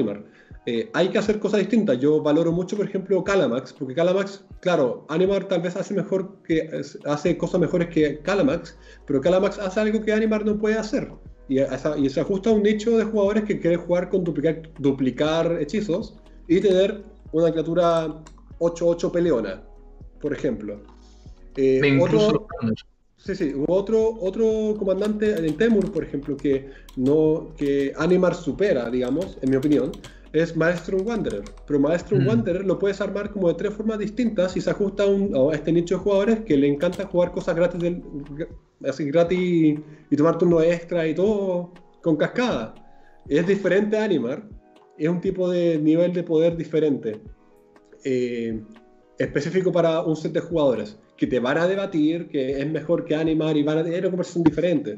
[0.66, 0.90] Animar.
[0.94, 2.00] hay que hacer cosas distintas.
[2.00, 6.70] Yo valoro mucho, por ejemplo, Calamax, porque Calamax, claro, Animar tal vez hace mejor que
[7.06, 11.12] hace cosas mejores que Calamax, pero Calamax hace algo que Animar no puede hacer.
[11.50, 15.58] Y, y se ajusta a un nicho de jugadores que quieren jugar con duplicar, duplicar
[15.60, 16.16] hechizos
[16.48, 18.22] y tener una criatura
[18.60, 19.62] 8-8 peleona
[20.22, 20.80] por ejemplo.
[21.58, 22.48] Eh, otro,
[23.18, 29.38] sí, sí, otro, otro comandante en Temur, por ejemplo, que, no, que Animar supera, digamos,
[29.42, 29.92] en mi opinión,
[30.34, 31.44] es Maestro Wanderer.
[31.66, 32.28] Pero Maestro mm.
[32.28, 35.95] Wanderer lo puedes armar como de tres formas distintas y se ajusta a, este nicho
[35.95, 38.03] de jugadores que le encanta jugar cosas gratis, del,
[38.88, 39.80] así gratis
[40.10, 42.76] y tomar turno extra y todo con cascada.
[43.28, 44.44] Es diferente a Animar,
[44.98, 47.20] es un tipo de nivel de poder diferente.
[48.03, 48.62] Eh,
[49.18, 53.16] específico para un set de jugadores que te van a debatir, que es mejor que
[53.16, 54.98] animar y van a tener una conversación diferente.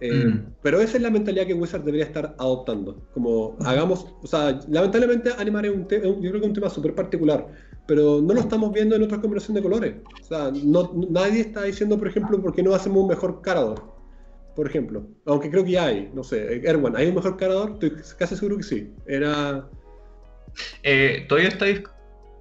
[0.00, 0.54] Eh, mm.
[0.62, 3.08] Pero esa es la mentalidad que Wizard debería estar adoptando.
[3.12, 6.70] Como hagamos, o sea, lamentablemente animar es un tema, yo creo que es un tema
[6.70, 7.46] súper particular,
[7.86, 9.94] pero no lo estamos viendo en otras combinaciones de colores.
[10.20, 13.96] O sea, no, nadie está diciendo, por ejemplo, por qué no hacemos un mejor carador.
[14.54, 17.72] Por ejemplo, aunque creo que ya hay, no sé, Erwan, ¿hay un mejor carador?
[17.74, 18.92] Estoy casi seguro que sí.
[19.06, 19.68] Era.
[20.82, 21.66] Eh, todavía está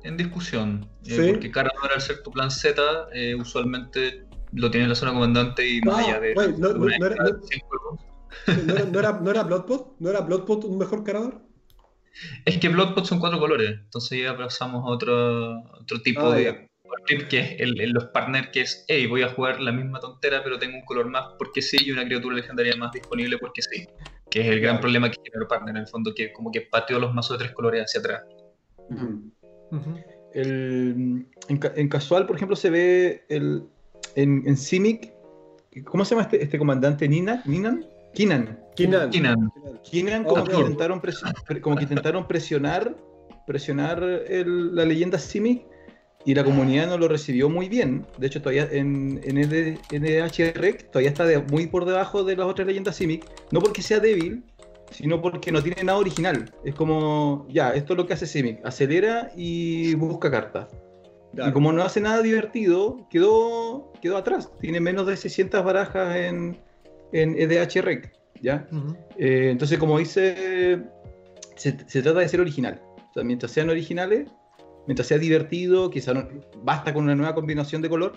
[0.04, 0.90] en discusión.
[1.06, 2.82] Eh, porque Carador, al ser tu plan Z,
[3.14, 4.27] eh, usualmente
[4.58, 6.36] lo tiene en la zona comandante y más allá de.
[6.58, 9.96] no, no, era, no, era, ¿No era Bloodpot?
[10.00, 11.42] ¿No era Bloodpot un mejor Carador?
[12.46, 16.68] Es que Bloodpot son cuatro colores, entonces ya pasamos a otro, otro tipo ah, de
[17.30, 20.58] que es el, los partners, que es, hey, voy a jugar la misma tontera, pero
[20.58, 23.88] tengo un color más porque sí, y una criatura legendaria más disponible porque sí.
[24.30, 26.62] Que es el gran problema que tiene el partner, en el fondo, que como que
[26.62, 28.24] pateó los mazos de tres colores hacia atrás.
[30.34, 33.64] en, casual, por ejemplo, se ve el,
[34.18, 35.14] en, en Simic,
[35.86, 37.08] ¿cómo se llama este, este comandante?
[37.08, 37.44] ¿Nina?
[37.46, 37.86] ¿Ninan?
[38.14, 38.60] Kinan.
[38.76, 39.12] Kinan.
[39.84, 40.24] Kinan.
[40.24, 41.02] como, que intentaron
[41.62, 42.98] como que intentaron presionar,
[43.46, 45.66] presionar la leyenda Simic
[46.26, 48.08] y la comunidad no lo recibió muy bien.
[48.18, 52.96] De hecho, todavía en, en, NHREC todavía está muy por debajo de las otras leyendas
[52.96, 53.24] Simic.
[53.52, 54.44] No porque sea débil,
[54.90, 56.52] sino porque no tiene nada original.
[56.64, 58.66] Es como, ya, esto es lo que hace Simic.
[58.66, 60.68] Acelera y busca cartas.
[61.46, 64.50] Y como no hace nada divertido, quedó, quedó atrás.
[64.60, 66.58] Tiene menos de 600 barajas en,
[67.12, 68.12] en EDH
[68.42, 68.68] ¿ya?
[69.18, 70.82] Eh, entonces, como dice,
[71.56, 72.82] se, trata de ser original.
[73.24, 74.30] mientras sean originales,
[74.88, 76.14] mientras sea divertido, quizá
[76.64, 78.14] basta con una nueva combinación de color.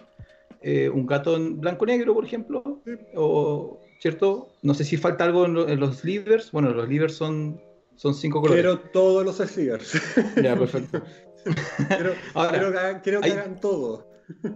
[0.63, 2.63] Eh, un gato en blanco-negro, por ejemplo,
[3.17, 4.49] o, ¿cierto?
[4.63, 6.53] No sé si falta algo en, los slivers.
[6.53, 7.61] Bueno, los slivers son,
[7.97, 8.63] son cinco colores.
[8.63, 10.01] Quiero todos los slivers.
[10.43, 11.03] Ya, perfecto.
[13.03, 14.07] quiero, que, hagan todo.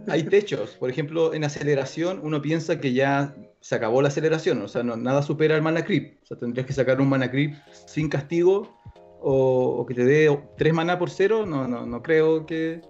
[0.08, 4.68] Hay techos, por ejemplo, en aceleración uno piensa que ya se acabó la aceleración, o
[4.68, 6.18] sea, nada supera el mana creep.
[6.22, 7.54] O sea, tendrías que sacar un mana creep
[7.86, 8.78] sin castigo
[9.20, 12.82] o, que te dé tres mana por cero, no, no, no creo que,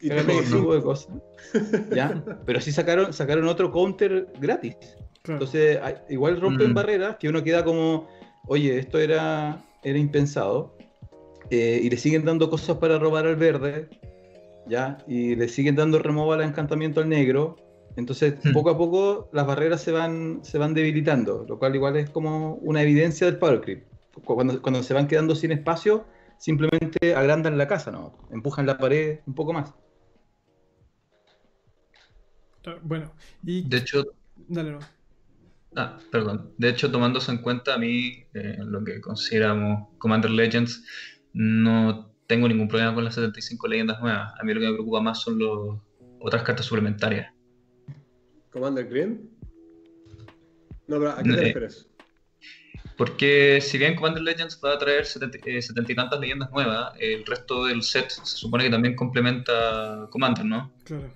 [0.00, 1.14] y hagan ese tipo de cosas.
[1.94, 2.22] ¿Ya?
[2.46, 4.76] Pero sí sacaron, sacaron otro counter gratis.
[5.24, 6.74] Entonces, igual rompen mm.
[6.74, 8.08] barreras que uno queda como,
[8.46, 10.76] oye, esto era, era impensado.
[11.50, 13.88] Eh, y le siguen dando cosas para robar al verde,
[14.66, 14.98] ¿ya?
[15.06, 17.56] Y le siguen dando removal al encantamiento al negro.
[17.96, 18.52] Entonces, hmm.
[18.52, 22.54] poco a poco las barreras se van, se van debilitando, lo cual igual es como
[22.56, 26.06] una evidencia del power creep cuando, cuando se van quedando sin espacio,
[26.38, 28.12] simplemente agrandan la casa, ¿no?
[28.30, 29.74] Empujan la pared un poco más.
[32.82, 33.12] Bueno,
[33.42, 33.68] y...
[33.68, 34.04] De hecho...
[34.36, 34.78] Dale, no.
[35.74, 36.52] Ah, perdón.
[36.58, 40.84] De hecho, tomándose en cuenta a mí, eh, lo que consideramos Commander Legends,
[41.32, 44.32] no tengo ningún problema con las 75 leyendas nuevas.
[44.38, 45.78] A mí lo que me preocupa más son las
[46.20, 47.32] otras cartas suplementarias.
[48.50, 49.30] ¿Commander Green?
[50.86, 51.88] No, pero ¿a qué te eh, refieres?
[52.96, 57.24] Porque si bien Commander Legends va a traer setenta, eh, y tantas leyendas nuevas, el
[57.24, 60.72] resto del set se supone que también complementa Commander, ¿no?
[60.84, 61.10] Claro.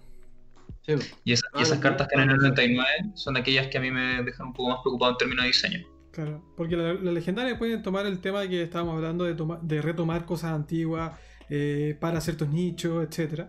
[1.24, 4.48] Y, ah, esas cartas que en el 99 son aquellas que a mí me dejan
[4.48, 5.95] un poco más preocupado en términos de diseño.
[6.16, 10.24] Claro, porque las la legendarias pueden tomar el tema que estábamos hablando de, de retomar
[10.24, 11.12] cosas antiguas
[11.51, 13.43] eh, para ciertos nichos, etc.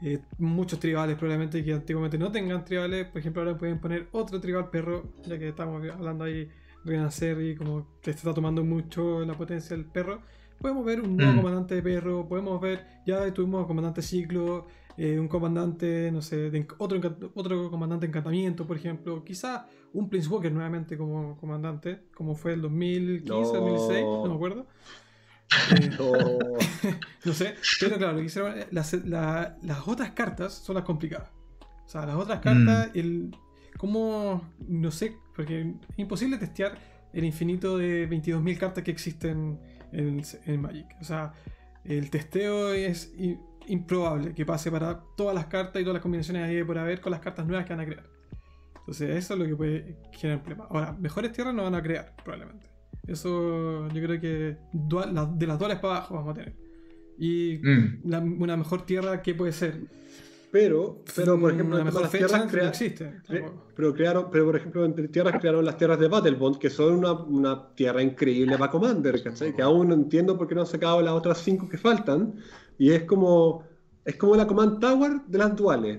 [0.00, 4.40] Eh, muchos tribales probablemente que antiguamente no tengan tribales, por ejemplo ahora pueden poner otro
[4.40, 6.48] tribal perro, ya que estamos hablando ahí
[6.82, 10.22] renacer y como que está tomando mucho la potencia del perro.
[10.62, 11.36] Podemos ver un nuevo mm.
[11.36, 14.66] comandante de perro, podemos ver, ya tuvimos comandante ciclo,
[14.98, 17.00] eh, un comandante, no sé, otro,
[17.34, 22.62] otro comandante encantamiento, por ejemplo, quizá un Prince Walker nuevamente como comandante, como fue el
[22.62, 24.66] 2015, 2016, no me acuerdo.
[27.24, 27.32] no.
[27.32, 28.20] sé, pero claro,
[28.72, 31.30] las, las, otras cartas son las complicadas.
[31.86, 32.98] O sea, las otras cartas, mm.
[32.98, 33.36] el,
[33.78, 36.76] como, no sé, porque es imposible testear
[37.12, 39.60] el infinito de 22.000 cartas que existen
[39.92, 40.86] en, Magic.
[41.00, 41.32] O sea,
[41.84, 43.14] el testeo es
[43.68, 47.12] improbable que pase para todas las cartas y todas las combinaciones ahí por haber con
[47.12, 48.06] las cartas nuevas que van a crear.
[48.80, 50.68] Entonces, eso es lo que puede generar problemas.
[50.70, 52.70] Ahora, mejores tierras no van a crear, probablemente.
[53.06, 56.54] Eso yo creo que de las duales para abajo vamos a tener.
[57.18, 58.02] Y mm.
[58.40, 59.88] una mejor tierra, ¿qué puede ser?
[60.50, 63.20] Pero, pero por ejemplo, las tierras no existe,
[63.76, 67.12] pero crearon, pero por ejemplo, entre tierras crearon las tierras de Battlebond, que son una,
[67.12, 69.54] una tierra increíble para Commander, ¿cachai?
[69.54, 72.34] Que aún no entiendo por qué no han sacado las otras cinco que faltan.
[72.78, 73.64] Y es como,
[74.04, 75.98] es como la Command Tower de las duales.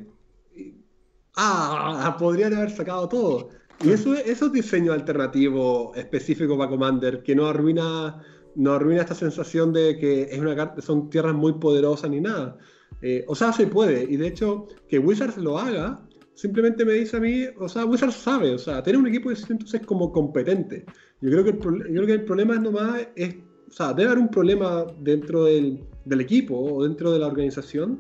[1.36, 3.50] Ah, podrían haber sacado todo.
[3.84, 8.22] Y eso, eso es diseño alternativo específico para Commander, que no arruina,
[8.56, 12.58] no arruina esta sensación de que es una, son tierras muy poderosas ni nada.
[13.02, 14.04] Eh, o sea, se puede.
[14.04, 18.16] Y de hecho, que Wizards lo haga, simplemente me dice a mí, o sea, Wizards
[18.16, 20.86] sabe, o sea, tener un equipo de entonces como competente.
[21.22, 23.36] Yo creo que el, yo creo que el problema es nomás, es,
[23.68, 28.00] o sea, debe haber un problema dentro del, del equipo o dentro de la organización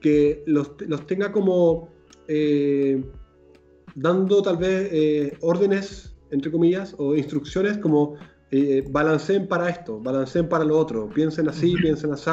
[0.00, 1.88] que los, los tenga como
[2.28, 3.02] eh,
[3.94, 8.16] dando tal vez eh, órdenes, entre comillas, o instrucciones como
[8.90, 12.28] balanceen para esto, balanceen para lo otro, piensen así, piensen así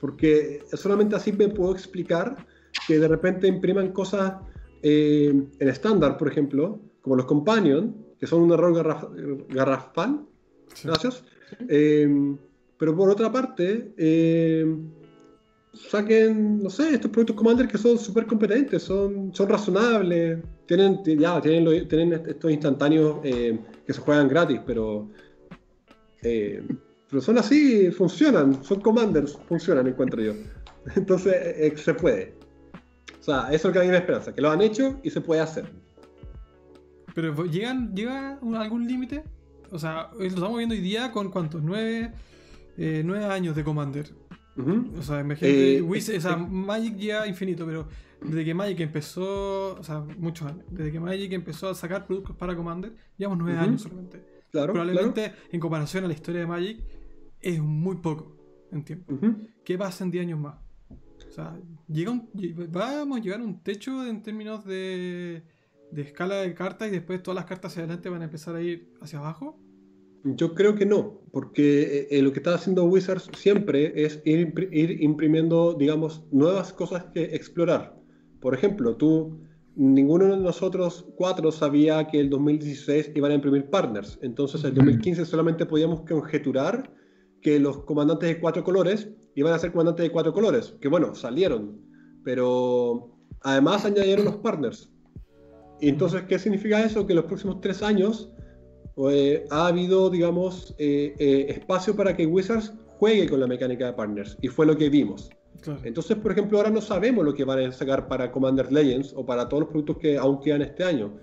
[0.00, 2.46] porque solamente así me puedo explicar
[2.86, 4.34] que de repente impriman cosas
[4.82, 8.74] eh, en estándar, por ejemplo, como los Companion, que son un error
[9.48, 10.26] garrafal.
[10.84, 11.24] Gracias.
[11.68, 12.36] Eh,
[12.78, 14.76] pero por otra parte, eh,
[15.72, 21.40] saquen, no sé, estos productos Commander que son súper competentes, son, son razonables, tienen, ya,
[21.40, 25.08] tienen, tienen estos instantáneos eh, que se juegan gratis, pero,
[26.22, 26.62] eh,
[27.08, 30.34] pero son así, funcionan, son Commanders, funcionan, encuentro yo.
[30.96, 32.34] Entonces, se puede.
[33.20, 35.10] O sea, eso es lo que a mí me esperanza, que lo han hecho y
[35.10, 35.66] se puede hacer.
[37.14, 39.24] Pero ¿llegan, ¿llega algún límite?
[39.70, 42.12] O sea, lo estamos viendo hoy día con cuántos, nueve,
[42.76, 44.12] nueve años de Commander.
[44.98, 45.82] O sea, imagínate, eh,
[46.48, 47.88] Magic ya infinito, pero
[48.22, 52.36] desde que Magic empezó, o sea, muchos años, desde que Magic empezó a sacar productos
[52.36, 54.24] para Commander, llevamos nueve años solamente.
[54.50, 56.82] Claro, Probablemente en comparación a la historia de Magic
[57.40, 58.36] es muy poco
[58.72, 59.14] en tiempo.
[59.64, 60.56] ¿Qué pasa en 10 años más?
[61.28, 61.58] O sea,
[61.88, 62.18] llega
[62.70, 65.42] vamos a llegar a un techo en términos de,
[65.90, 68.62] de escala de cartas y después todas las cartas hacia adelante van a empezar a
[68.62, 69.60] ir hacia abajo.
[70.34, 75.00] Yo creo que no, porque eh, eh, lo que está haciendo Wizards siempre es ir,
[75.00, 77.96] imprimiendo, digamos, nuevas cosas que explorar.
[78.40, 79.38] Por ejemplo, tú,
[79.76, 84.18] ninguno de nosotros cuatro sabía que el 2016 iban a imprimir partners.
[84.20, 86.92] Entonces, el 2015 solamente podíamos conjeturar
[87.40, 90.74] que los comandantes de cuatro colores iban a ser comandantes de cuatro colores.
[90.80, 91.80] Que bueno, salieron.
[92.24, 94.90] Pero además añadieron los partners.
[95.80, 97.06] Y entonces, ¿qué significa eso?
[97.06, 98.32] Que los próximos tres años
[99.10, 103.92] eh, ha habido, digamos, eh, eh, espacio para que Wizards juegue con la mecánica de
[103.92, 105.30] partners, y fue lo que vimos.
[105.82, 109.26] Entonces, por ejemplo, ahora no sabemos lo que van a sacar para Commander Legends o
[109.26, 111.18] para todos los productos que aún quedan este año.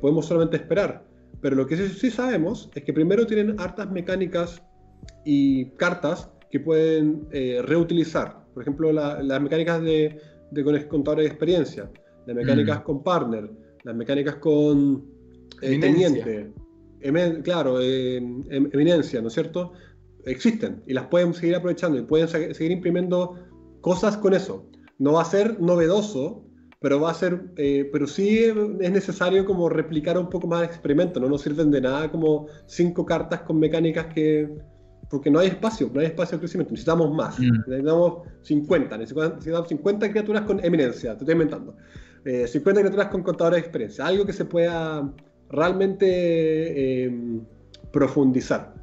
[0.00, 1.04] podemos solamente esperar.
[1.42, 4.62] Pero lo que sí, sabemos es que primero tienen hartas mecánicas
[5.24, 7.28] y cartas que pueden
[7.66, 8.46] reutilizar.
[8.54, 10.18] Por ejemplo, las mecánicas de,
[10.50, 11.90] de contadores de experiencia,
[12.26, 12.84] las mecánicas mm.
[12.84, 13.50] con partner,
[13.82, 15.04] las mecánicas con
[15.60, 16.54] teniente
[17.42, 19.72] claro, eminencia, ¿no es cierto?
[20.24, 23.34] Existen y las pueden seguir aprovechando y pueden seguir imprimiendo
[23.80, 24.66] cosas con eso.
[24.98, 26.44] No va a ser novedoso,
[26.84, 30.68] pero va a ser, eh, pero sí es necesario como replicar un poco más el
[30.68, 34.54] experimento, no nos sirven de nada como cinco cartas con mecánicas que,
[35.08, 37.68] porque no hay espacio, no hay espacio de crecimiento, necesitamos más, mm.
[37.68, 41.74] necesitamos 50, necesitamos 50 criaturas con eminencia, te estoy inventando,
[42.24, 42.50] 50
[42.80, 45.10] eh, criaturas con contadores de experiencia, algo que se pueda
[45.50, 47.40] realmente eh,
[47.92, 48.74] profundizar.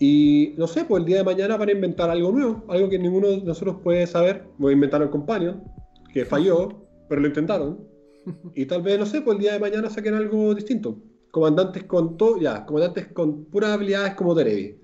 [0.00, 2.98] Y no sé, pues el día de mañana van a inventar algo nuevo, algo que
[2.98, 4.44] ninguno de nosotros puede saber.
[4.58, 5.64] Voy a inventar el Companion,
[6.12, 7.80] que falló, pero lo intentaron.
[8.54, 10.98] Y tal vez, no sé, pues el día de mañana saquen algo distinto.
[11.30, 14.78] Comandantes con todo, ya, comandantes con puras habilidades como Terebi.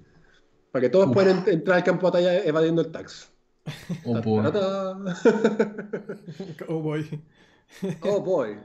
[0.72, 3.30] Para que todos puedan entrar al campo de batalla evadiendo el tax.
[4.04, 4.46] Oh boy.
[6.68, 7.20] oh boy.
[8.02, 8.56] oh boy.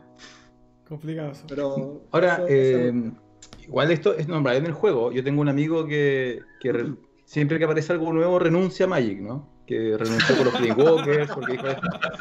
[0.89, 1.31] Complicado.
[1.47, 2.91] Pero Ahora, eh,
[3.63, 5.11] igual esto es nombrado en el juego.
[5.11, 6.41] Yo tengo un amigo que,
[7.25, 9.47] siempre que aparece algo nuevo renuncia a Magic, ¿no?
[9.67, 11.67] Que renunció por los Playwalkers, porque dijo,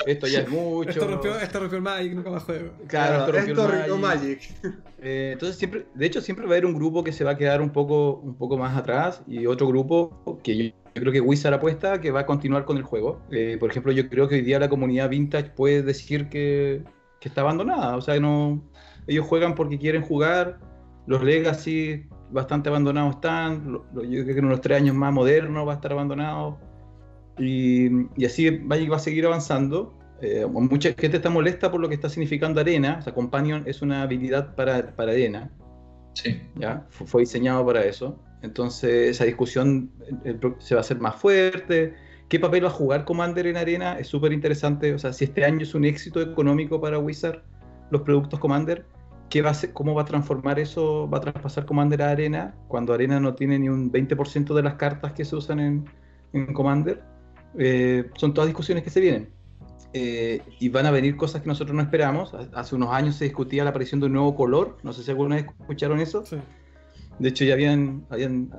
[0.06, 0.90] esto ya es mucho.
[0.90, 2.72] Esto rompió, esto rompió el Magic, nunca más juego.
[2.86, 4.40] Claro, esto rompió, el Magic.
[5.00, 7.36] Eh, entonces, siempre, de hecho, siempre va a haber un grupo que se va a
[7.36, 11.54] quedar un poco, un poco más atrás y otro grupo que yo, creo que Wizard
[11.54, 13.22] apuesta que va a continuar con el juego.
[13.30, 16.82] Eh, por ejemplo, yo creo que hoy día la comunidad vintage puede decir que
[17.20, 17.96] que está abandonada.
[17.96, 18.62] O sea, no,
[19.06, 20.58] ellos juegan porque quieren jugar.
[21.06, 23.80] Los Legacy bastante abandonados están.
[23.94, 26.58] yo creo que en unos tres años más modernos va a estar abandonado.
[27.38, 29.94] Y, y así va a seguir avanzando.
[30.20, 32.96] Eh, mucha gente está molesta por lo que está significando Arena.
[32.98, 35.50] O sea, Companion es una habilidad para, para Arena.
[36.14, 36.40] Sí.
[36.56, 36.86] ¿ya?
[36.90, 38.18] Fue, diseñado para eso.
[38.42, 39.90] Entonces, esa discusión
[40.58, 41.94] se va a hacer más fuerte
[42.28, 43.98] ¿Qué papel va a jugar Commander en Arena?
[43.98, 44.92] Es súper interesante.
[44.92, 47.42] O sea, si este año es un éxito económico para Wizard,
[47.90, 48.84] los productos Commander,
[49.30, 51.08] ¿qué va a ¿cómo va a transformar eso?
[51.08, 54.74] ¿Va a traspasar Commander a Arena cuando Arena no tiene ni un 20% de las
[54.74, 55.86] cartas que se usan
[56.32, 57.02] en, Commander?
[57.58, 59.30] Eh, son todas discusiones que se vienen.
[59.94, 62.34] Eh, y van a venir cosas que nosotros no esperamos.
[62.52, 64.76] Hace unos años se discutía la aparición de un nuevo color.
[64.82, 66.26] No sé si alguna vez escucharon eso.
[66.26, 66.36] Sí.
[67.18, 68.06] De hecho, ya habían,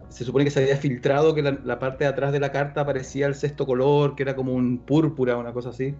[0.10, 3.28] se supone que se había filtrado que la, parte de atrás de la carta aparecía
[3.28, 5.96] el sexto color, que era como un púrpura, una cosa así.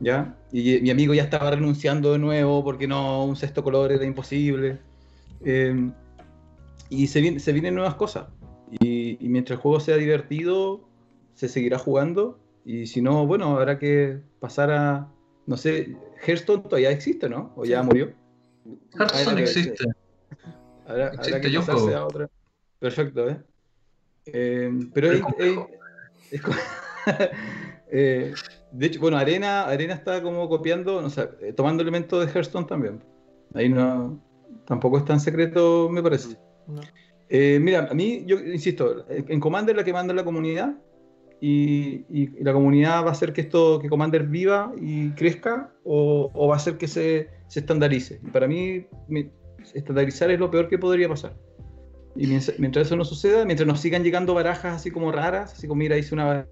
[0.00, 0.34] ¿Ya?
[0.50, 4.78] Y, mi amigo ya estaba renunciando de nuevo porque no, un sexto color era imposible.
[5.44, 5.90] Eh,
[6.88, 8.28] y se, se vienen nuevas cosas.
[8.80, 10.88] Y, mientras el juego sea divertido,
[11.34, 12.38] se seguirá jugando.
[12.64, 15.08] Y si no, bueno, habrá que pasar a.
[15.46, 17.52] No sé, Hearthstone todavía existe, ¿no?
[17.56, 18.12] ¿O ya murió?
[18.94, 19.84] Hearthstone existe.
[20.90, 22.30] Habrá, que pasarse a otra.
[22.78, 23.40] Perfecto, ¿eh?
[24.26, 25.22] eh pero es,
[27.90, 28.34] eh,
[28.72, 32.66] de hecho, bueno, Arena, Arena está como copiando, o sea, eh, tomando elementos de Hearthstone
[32.66, 33.02] también.
[33.54, 34.20] Ahí no,
[34.66, 36.36] tampoco es tan secreto, me parece.
[37.30, 40.74] mira, a mí, yo insisto, en Commander la que manda la comunidad,
[41.40, 46.54] y, la comunidad va a hacer que esto, que Commander viva y crezca o, va
[46.54, 48.20] a hacer que se, se, estandarice.
[48.22, 48.86] Y para mí,
[49.74, 51.34] estandarizar es lo peor que podría pasar.
[52.16, 55.78] Y mientras, eso no suceda, mientras nos sigan llegando barajas así como raras, así como
[55.78, 56.46] mira, hice una...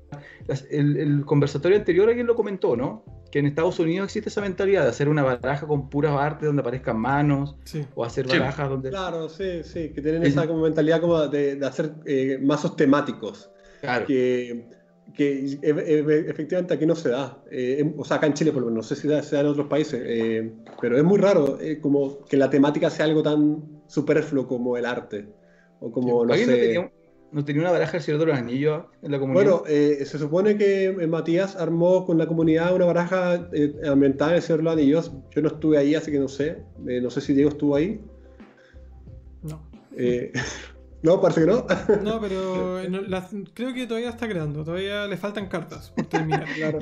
[0.71, 3.05] El, el conversatorio anterior alguien lo comentó, ¿no?
[3.33, 6.61] Que en Estados Unidos existe esa mentalidad de hacer una baraja con puras artes donde
[6.61, 7.57] aparezcan manos,
[7.95, 8.91] o hacer barajas donde...
[8.91, 13.51] Claro, sí, sí, que tienen esa como mentalidad como de, de hacer eh, mazos temáticos.
[13.81, 14.07] Claro.
[14.07, 14.78] Que
[15.15, 17.43] que e, e, efectivamente aquí no se da.
[17.51, 19.47] Eh, o sea, acá en Chile, por lo menos, no sé si se da en
[19.47, 23.83] otros países, eh, pero es muy raro eh, como que la temática sea algo tan
[23.87, 25.27] superfluo como el arte.
[25.81, 26.47] O como, no sé...
[26.47, 26.93] No tenía,
[27.31, 29.45] no tenía, una baraja del Señor de los Anillos en la comunidad?
[29.45, 33.49] Bueno, se supone que Matías armó con la comunidad una baraja
[33.87, 35.13] ambientada en el Señor de los Anillos.
[35.31, 36.63] Yo no estuve ahí, así que no sé.
[36.79, 38.01] no sé si Diego estuvo ahí.
[39.43, 39.69] No.
[41.03, 41.67] No, parece que no.
[42.03, 42.81] No, pero
[43.55, 44.65] creo que todavía está creando.
[44.65, 46.45] Todavía le faltan cartas por terminar.
[46.55, 46.79] claro.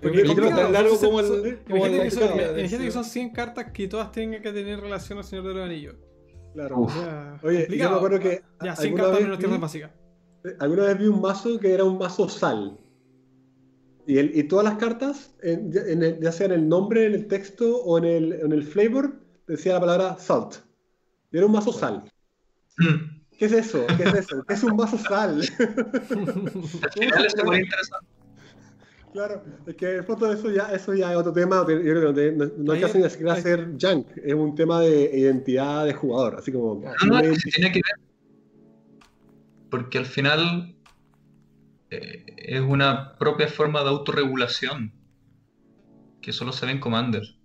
[0.00, 1.58] Porque el libro tan largo como el.
[1.68, 5.64] Imagínate que, son 100 cartas que todas tengan que tener relación al Señor de los
[5.64, 5.96] Anillos.
[6.54, 6.86] Claro.
[7.42, 8.42] Oye, yo me acuerdo que.
[8.62, 9.90] Ya, 100 cartas menos tierras básicas.
[10.44, 12.78] Eh, alguna vez vi un mazo que era un mazo sal.
[14.06, 17.98] Y, el, y todas las cartas, ya sea en el nombre, en el texto o
[17.98, 20.54] en el, en el flavor, decía la palabra salt.
[21.30, 22.10] Y era un mazo sal.
[22.78, 23.17] Mm.
[23.38, 23.86] ¿Qué es eso?
[23.96, 24.44] ¿Qué es eso?
[24.44, 25.42] ¿Qué es un vaso sal?
[29.10, 31.64] Claro, es que en foto eso ya, eso ya es otro tema.
[31.66, 36.52] no, hay que hacer, ni hacer junk, es un tema de identidad de jugador, así
[36.52, 36.82] como.
[37.06, 39.08] No, no, tiene que ver.
[39.70, 40.76] Porque al final
[41.90, 44.92] eh, es una propia forma de autorregulación
[46.20, 47.37] que solo se ve en Commander.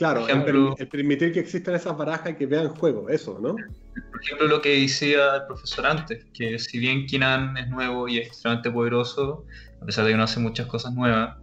[0.00, 3.52] Claro, ejemplo, el, permitir que existan esas barajas y que vean juego, eso, ¿no?
[3.52, 8.16] Por ejemplo, lo que decía el profesor antes, que si bien Kinan es nuevo y
[8.16, 9.44] es extremadamente poderoso,
[9.78, 11.36] a pesar de que no hace muchas cosas nuevas,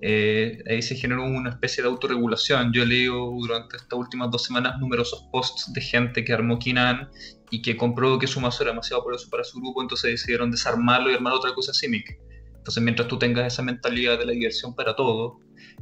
[0.00, 2.72] eh, ahí se generó una especie de autorregulación.
[2.72, 7.08] Yo he leído durante estas últimas dos semanas numerosos posts de gente que armó Kinan
[7.52, 11.12] y que comprobó que su mazo era demasiado poderoso para su grupo, entonces decidieron desarmarlo
[11.12, 12.18] y armar otra cosa Simic.
[12.56, 15.38] Entonces, mientras tú tengas esa mentalidad de la diversión para todo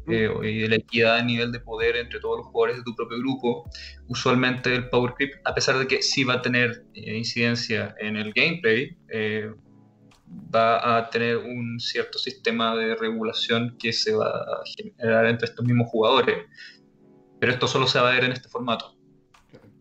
[0.08, 2.94] eh, y de la equidad a nivel de poder entre todos los jugadores de tu
[2.94, 3.68] propio grupo,
[4.08, 8.16] usualmente el Power Creep, a pesar de que sí va a tener eh, incidencia en
[8.16, 9.50] el gameplay, eh,
[10.54, 15.64] va a tener un cierto sistema de regulación que se va a generar entre estos
[15.64, 16.46] mismos jugadores.
[17.40, 18.96] Pero esto solo se va a ver en este formato.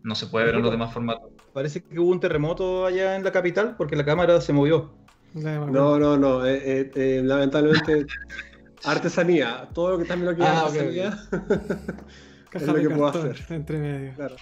[0.02, 1.30] No se puede ver en los demás formatos.
[1.52, 4.94] Parece que hubo un terremoto allá en la capital porque la cámara se movió.
[5.34, 6.46] No, no, no.
[6.46, 8.06] Eh, eh, eh, lamentablemente,
[8.84, 9.68] artesanía.
[9.72, 11.18] Todo lo que también lo que ah, artesanía
[12.52, 13.46] es lo que puedo hacer.
[13.50, 14.14] Entre medio.
[14.14, 14.36] Claro.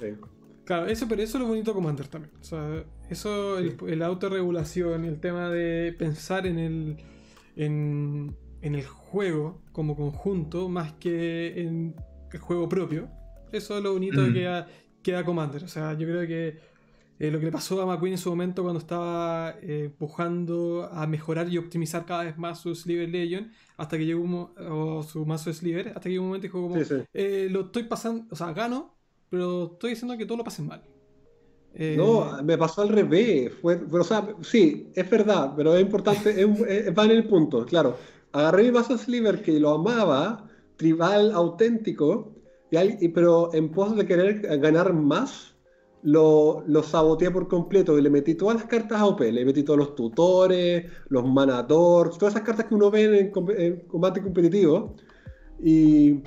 [0.70, 2.32] Claro, eso, pero eso es lo bonito de Commander también.
[2.40, 6.96] O sea, eso, el, autorregulación, el tema de pensar en el,
[7.56, 11.96] en, el juego como conjunto más que en
[12.32, 13.08] el juego propio.
[13.50, 14.64] Eso es lo bonito de que
[15.02, 15.64] queda Commander.
[15.64, 16.60] O sea, yo creo que
[17.20, 21.06] eh, lo que le pasó a McQueen en su momento cuando estaba eh, empujando a
[21.06, 25.26] mejorar y optimizar cada vez más su Sliver Legion, hasta que llegó un, o su
[25.26, 26.76] mazo Sliver, hasta que llegó un momento y dijo como,
[27.12, 28.94] eh, lo estoy pasando, o sea, gano,
[29.28, 30.82] pero estoy diciendo que todo lo pasen mal.
[31.74, 33.52] no, me pasó al revés.
[33.60, 37.98] Fue, o sea, sí, es verdad, pero es importante, es, va en el punto, claro.
[38.32, 42.32] Agarré mi mazo Sliver que lo amaba, tribal auténtico,
[42.70, 45.49] y, pero en pos de querer ganar más,
[46.02, 49.62] lo, lo, saboteé por completo y le metí todas las cartas a OP, le metí
[49.62, 54.94] todos los tutores, los manadores, todas esas cartas que uno ve en, combate competitivo
[55.62, 56.22] y,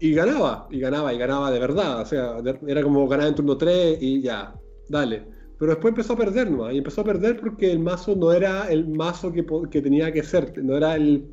[0.00, 2.36] y, ganaba, y ganaba, y ganaba de verdad, o sea,
[2.66, 4.54] era como ganar en turno 3 y ya,
[4.88, 5.24] dale.
[5.58, 6.70] Pero después empezó a perder ¿no?
[6.70, 10.22] y empezó a perder porque el mazo no era el mazo que, que tenía que
[10.22, 11.28] ser, no era el...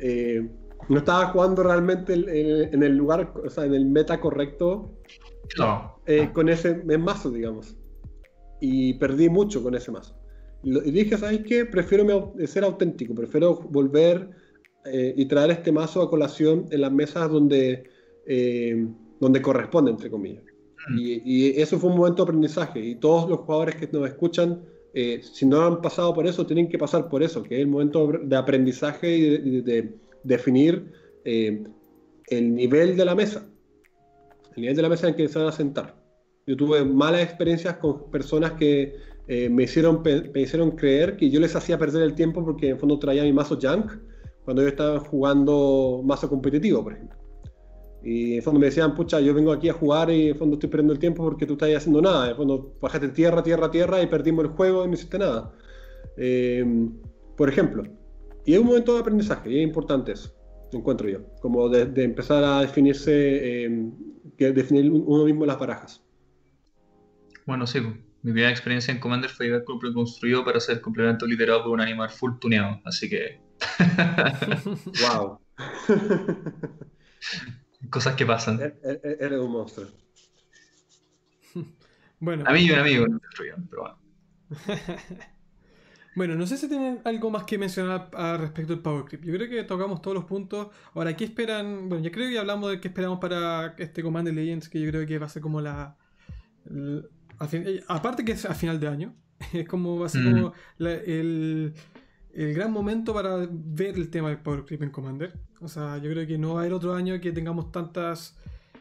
[0.00, 0.48] Eh,
[0.88, 4.94] no estaba jugando realmente en el lugar, o sea, en el meta correcto
[6.06, 7.76] eh, con ese mazo, digamos.
[8.60, 10.14] Y perdí mucho con ese mazo.
[10.62, 11.64] Y dije, ¿sabes qué?
[11.64, 14.30] Prefiero ser auténtico, prefiero volver
[14.84, 17.84] eh, y traer este mazo a colación en las mesas donde,
[18.26, 18.86] eh,
[19.20, 20.42] donde corresponde, entre comillas.
[20.90, 20.98] Mm.
[20.98, 22.80] Y, eso fue un momento de aprendizaje.
[22.80, 24.62] Y todos los jugadores que nos escuchan,
[25.22, 28.10] si no han pasado por eso, tienen que pasar por eso, que es el momento
[28.20, 29.94] de aprendizaje y de
[30.24, 30.90] definir
[31.24, 33.48] el nivel de la mesa
[34.58, 35.94] el nivel de la mesa en que se van a sentar.
[36.46, 38.96] Yo tuve malas experiencias con personas que
[39.28, 42.78] eh, me, hicieron, me hicieron creer que yo les hacía perder el tiempo porque en
[42.78, 43.92] fondo traía mi mazo junk
[44.44, 47.18] cuando yo estaba jugando mazo competitivo, por ejemplo.
[48.02, 50.70] Y en fondo me decían, pucha, yo vengo aquí a jugar y en fondo estoy
[50.70, 52.30] perdiendo el tiempo porque tú estás haciendo nada.
[52.30, 55.52] En fondo bajaste tierra, tierra, tierra y perdimos el juego y no hiciste nada.
[56.16, 56.64] Eh,
[57.36, 57.84] por ejemplo,
[58.44, 60.32] y es un momento de aprendizaje, y es importante eso,
[60.72, 63.92] encuentro yo, como de, empezar a definirse, eh,
[64.36, 66.04] definir uno mismo las barajas.
[67.46, 71.62] Bueno, sí, mi primera experiencia en Commander fue llegar con construido para ser complemento liderado
[71.62, 73.40] por un animal full tuneado, así que.
[75.00, 75.40] ¡Wow!
[77.90, 78.60] Cosas que pasan.
[78.60, 79.88] E-, e-, e-, eres un monstruo.
[82.20, 82.44] Bueno.
[82.46, 83.06] A mí y un amigo
[83.70, 83.98] pero bueno.
[86.18, 89.24] bueno, no sé si tienen algo más que mencionar al respecto del Power Creep.
[89.24, 90.66] Yo creo que tocamos todos los puntos.
[90.94, 91.88] Ahora, ¿qué esperan?
[91.88, 95.06] Bueno, ya creo que hablamos de qué esperamos para este Commander Legends, que yo creo
[95.06, 95.96] que va a ser como la.
[96.70, 99.14] Eh, aparte que es a final de año,
[99.52, 100.32] es como va a ser mm.
[100.32, 101.72] como el,
[102.34, 105.38] el, gran momento para ver el tema del Power Creep en Commander.
[105.60, 108.36] O sea, yo creo que no va a haber otro año que tengamos tantas.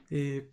[0.09, 0.49] Eh,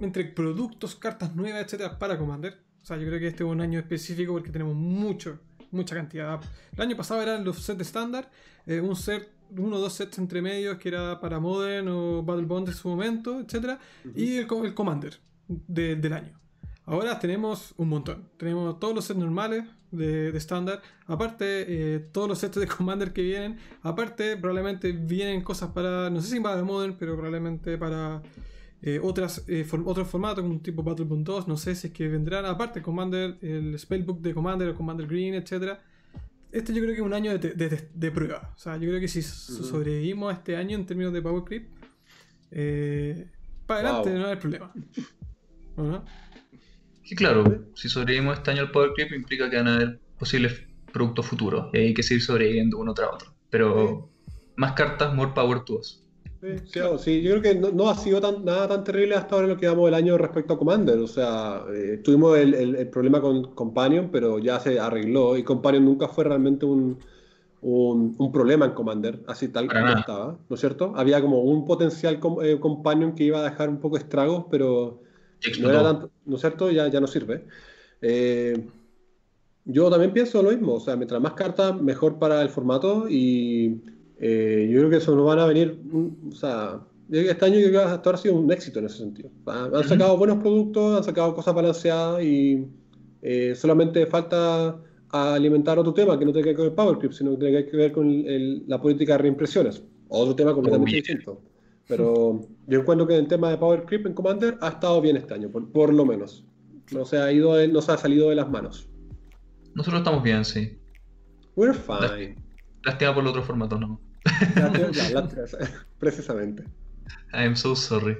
[0.00, 2.58] entre productos, cartas nuevas, etcétera, para Commander.
[2.82, 5.40] O sea, yo creo que este es un año específico porque tenemos mucho,
[5.74, 6.40] mucha cantidad.
[6.74, 8.30] El año pasado eran los sets estándar,
[8.66, 12.46] eh, un set, uno o dos sets entre medios que era para Modern o Battle
[12.46, 13.78] Bond en su momento, etcétera,
[14.14, 16.38] y el, el Commander del año.
[16.86, 18.28] Ahora tenemos un montón.
[18.36, 20.82] Tenemos todos los sets normales de estándar.
[21.06, 23.58] Aparte, eh, todos los sets de Commander que vienen.
[23.82, 26.10] Aparte, probablemente vienen cosas para.
[26.10, 28.20] No sé si para Modern, pero probablemente para
[28.86, 31.48] eh, otras, eh, otros formatos, como tipo Battlebond 2.
[31.48, 32.44] No sé si es que vendrán.
[32.44, 35.78] Aparte, Commander, el Spellbook de Commander, el Commander Green, etc.
[36.52, 38.52] Este yo creo que es un año de, prueba.
[38.54, 41.66] O sea, yo creo que si sobrevivimos a este año en términos de Power Creep,
[43.66, 44.70] para adelante no hay problema.
[45.78, 46.04] ¿No?
[47.04, 47.44] Y claro,
[47.74, 50.62] si sobrevivimos este año al Power Creep implica que van a haber posibles
[50.92, 53.34] productos futuros y hay que seguir sobreviviendo uno tras otro.
[53.48, 54.10] Pero
[54.56, 56.03] más cartas, more power to us.
[56.44, 59.46] Sí, claro, sí, yo creo que no, ha sido tan, nada tan terrible hasta ahora
[59.46, 60.98] en lo que vamos el año respecto a Commander.
[60.98, 66.06] O sea, eh, tuvimos el, problema con Companion, pero ya se arregló y Companion nunca
[66.06, 66.98] fue realmente un,
[67.62, 70.92] un, problema en Commander, así tal como estaba, ¿no es cierto?
[70.96, 75.00] Había como un potencial eh, Companion que iba a dejar un poco estragos, pero
[75.62, 76.70] no era tanto, ¿no es cierto?
[76.70, 77.46] Ya, ya no sirve.
[78.02, 78.68] Eh,
[79.64, 83.80] yo también pienso lo mismo, o sea, mientras más cartas, mejor para el formato y
[84.18, 86.80] eh, yo creo que eso nos van a venir, mm, o sea,
[87.10, 89.30] este año yo creo que hasta ahora ha sido un éxito en ese sentido.
[89.46, 92.66] Han sacado buenos productos, han sacado cosas balanceadas y
[93.22, 94.80] eh, solamente falta
[95.10, 97.66] alimentar otro tema que no tiene que ver con el Power Creep, sino que tiene
[97.66, 98.24] que ver con
[98.66, 99.82] la política de reimpresiones.
[100.08, 101.40] Otro tema completamente distinto.
[101.86, 105.34] Pero yo encuentro que el tema de Power Creep en Commander ha estado bien este
[105.34, 106.44] año, por, lo menos.
[106.92, 108.88] No se, ha ido no se ha salido de las manos.
[109.74, 110.78] Nosotros estamos bien, sí.
[111.56, 112.36] We're fine.
[112.84, 114.00] Lástima por el otro formato, ¿no?
[115.98, 116.64] precisamente.
[117.32, 118.16] I'm so sorry.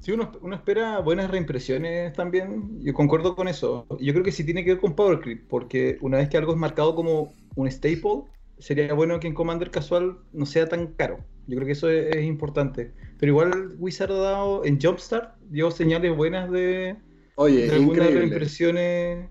[0.00, 3.86] Si uno, uno, espera buenas reimpresiones también, yo concuerdo con eso.
[4.00, 6.52] Yo creo que sí tiene que ver con Power Creep, porque una vez que algo
[6.52, 8.22] es marcado como un staple,
[8.58, 11.18] sería bueno que en Commander casual no sea tan caro.
[11.46, 12.92] Yo creo que eso es, importante.
[13.18, 16.96] Pero igual Wizard ha dado en Jumpstart, dio señales buenas de,
[17.34, 19.28] Oye, de algunas impresiones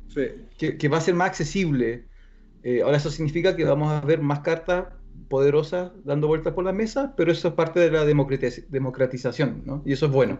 [0.57, 2.05] que, va a ser más accesible.
[2.61, 4.87] Eh, ahora eso significa que vamos a ver más cartas
[5.27, 9.81] poderosas dando vueltas por la mesa, pero eso es parte de la democratización, ¿no?
[9.85, 10.39] Y eso es bueno.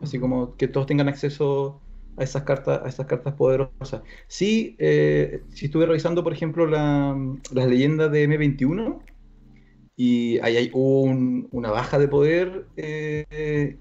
[0.00, 1.80] Así como que todos tengan acceso
[2.16, 4.02] a esas cartas, a estas cartas poderosas.
[4.26, 7.16] Sí, eh, si estuve revisando, por ejemplo, la,
[7.52, 9.00] las leyendas de M21,
[9.96, 13.76] y ahí hay una baja de poder eh,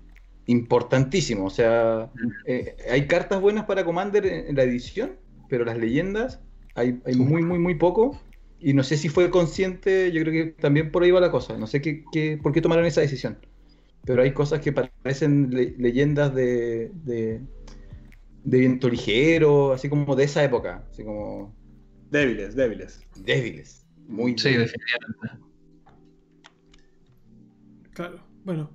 [0.45, 1.45] importantísimo.
[1.45, 2.11] O sea,
[2.45, 5.13] eh, hay cartas buenas para Commander en, la edición,
[5.49, 6.41] pero las leyendas
[6.75, 8.19] hay, muy, muy, muy poco.
[8.61, 11.57] Y no sé si fue consciente, yo creo que también por ahí va la cosa.
[11.57, 13.37] No sé qué, qué por qué tomaron esa decisión.
[14.05, 17.41] Pero hay cosas que parecen leyendas de, de,
[18.43, 20.85] viento ligero, así como de esa época.
[20.91, 21.55] Así como...
[22.09, 23.05] Débiles, débiles.
[23.15, 23.85] Débiles.
[24.07, 25.51] Muy sí, definitivamente.
[27.93, 28.71] Claro, bueno,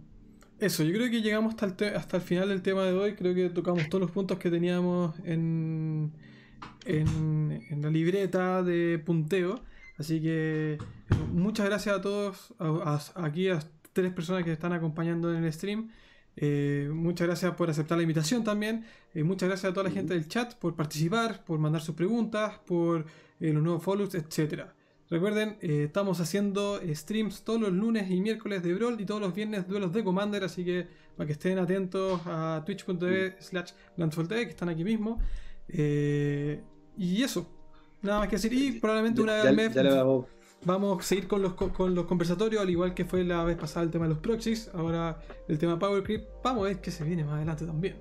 [0.59, 3.35] eso, yo creo que llegamos hasta el, hasta el final del tema de hoy, creo
[3.35, 6.13] que tocamos todos los puntos que teníamos en,
[6.87, 9.61] en, la libreta de punteo,
[9.99, 10.79] así que
[11.33, 12.55] muchas gracias a todos,
[13.15, 13.61] aquí a
[13.93, 15.91] tres personas que están acompañando en el stream.
[16.37, 18.85] Eh, muchas gracias por aceptar la invitación también.
[19.15, 22.59] Eh, muchas gracias a toda la gente del chat por participar, por mandar sus preguntas,
[22.67, 23.07] por
[23.41, 24.75] eh, los nuevos follows, etcétera.
[25.09, 29.69] Recuerden, estamos haciendo streams todos los lunes y miércoles de Brawl y todos los viernes
[29.69, 34.83] duelos de Commander, así que para que estén atentos a twitch.tv slash que están aquí
[34.83, 35.21] mismo.
[35.69, 37.56] Y eso,
[38.07, 38.53] nada más que decir.
[38.53, 39.75] Y probablemente una vez al mes
[40.65, 41.01] vamos.
[41.01, 43.91] a seguir con los, con los conversatorios, al igual que fue la vez pasada el
[43.91, 45.19] tema de los proxies, ahora
[45.49, 46.25] el tema Power Creep.
[46.43, 47.97] Vamos a ver qué se viene más adelante también.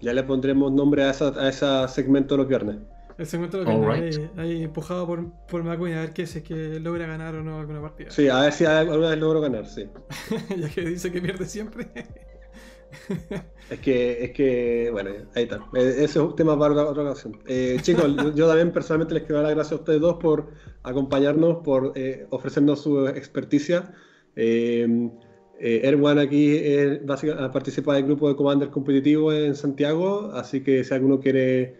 [0.00, 2.76] Ya le pondremos nombre a ese a esa segmento los viernes.
[3.20, 6.80] Ese encuentro lo ahí, ahí, empujado por, por McQueen a ver qué es, es que
[6.80, 8.10] logra ganar o no alguna partida.
[8.10, 9.90] Sí, a ver si alguna vez logro ganar, sí.
[10.56, 11.90] ya que dice que pierde siempre.
[13.70, 15.56] Es que, es que, bueno, ahí está.
[15.74, 17.38] Eh, ese es un tema para otra, ocasión.
[17.46, 20.48] Eh, chicos, yo también personalmente les quiero dar las gracias a ustedes dos por
[20.82, 23.94] acompañarnos, por eh, ofrecernos su experticia.
[24.36, 25.10] Eh,
[25.58, 26.58] Erwan aquí
[27.04, 31.76] básicamente participa del grupo de Commander competitivo en Santiago, así que si alguno quiere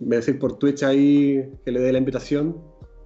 [0.00, 2.56] decir por Twitch ahí que le dé la invitación,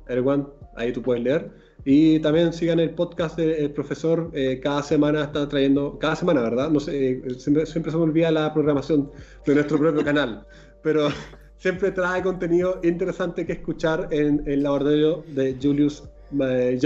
[0.08, 1.65] Erwan, ahí tú puedes leer.
[1.88, 6.68] Y también sigan el podcast del profesor, eh, cada semana está trayendo, cada semana, ¿verdad?
[6.68, 9.12] No sé, eh, siempre, siempre se me olvida la programación
[9.46, 10.44] de nuestro propio canal,
[10.82, 11.10] pero
[11.58, 16.02] siempre trae contenido interesante que escuchar en el laboratorio de Julius
[16.40, 16.78] eh.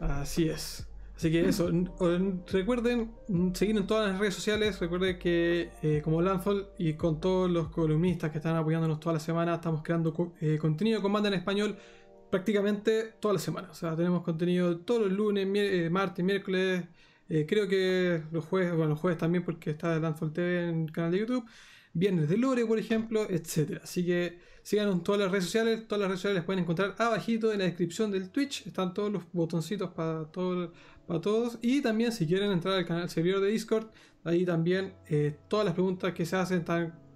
[0.00, 0.86] Así es.
[1.16, 1.70] Así que eso,
[2.50, 3.12] recuerden
[3.54, 7.68] seguir en todas las redes sociales, recuerden que eh, como Landfall y con todos los
[7.68, 11.76] columnistas que están apoyándonos toda la semana, estamos creando eh, contenido con banda en español
[12.34, 13.68] prácticamente toda la semana.
[13.70, 16.84] O sea, tenemos contenido todos los lunes, eh, martes, miércoles,
[17.26, 21.12] creo que los jueves, bueno, los jueves también porque está Landfall TV en el canal
[21.12, 21.44] de YouTube,
[21.92, 23.80] viernes de Lore, por ejemplo, etcétera.
[23.84, 26.94] Así que síganos en todas las redes sociales, todas las redes sociales las pueden encontrar
[26.98, 30.72] abajito en la descripción del Twitch, están todos los botoncitos para todo
[31.06, 31.58] para todos.
[31.62, 33.86] Y también si quieren entrar al canal servidor de Discord,
[34.24, 36.64] ahí también eh, todas las preguntas que se hacen,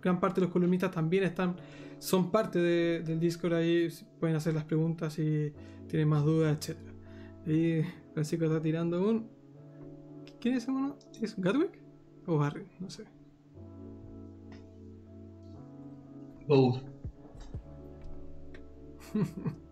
[0.01, 1.57] gran parte de los columnistas también están,
[1.99, 3.89] son parte del Discord, ahí
[4.21, 5.53] pueden hacer las preguntas si
[5.89, 6.79] tienen más dudas, etc.
[7.47, 9.29] Y Francisco está tirando un...
[10.41, 10.97] ¿Quién es uno?
[11.21, 11.79] ¿Es Gatwick?
[12.27, 12.67] ¿O Harry?
[12.79, 13.05] No sé.
[16.47, 16.83] Both.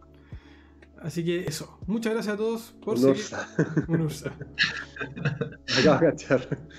[1.03, 1.78] Así que eso.
[1.86, 3.23] Muchas gracias a todos por seguir.
[3.89, 4.32] Un Ursa.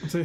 [0.07, 0.23] sí.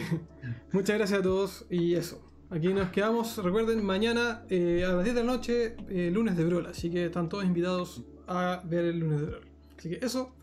[0.73, 2.32] Muchas gracias a todos y eso.
[2.53, 3.39] Aquí nos quedamos.
[3.43, 6.67] Recuerden, mañana eh, a las 10 de la noche, eh, lunes de Brawl.
[6.67, 9.45] Así que están todos invitados a ver el lunes de Brawl.
[9.79, 10.35] Así que eso.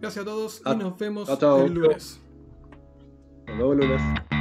[0.00, 2.20] Gracias a todos y nos vemos el lunes.
[3.46, 4.35] Nos vemos el lunes.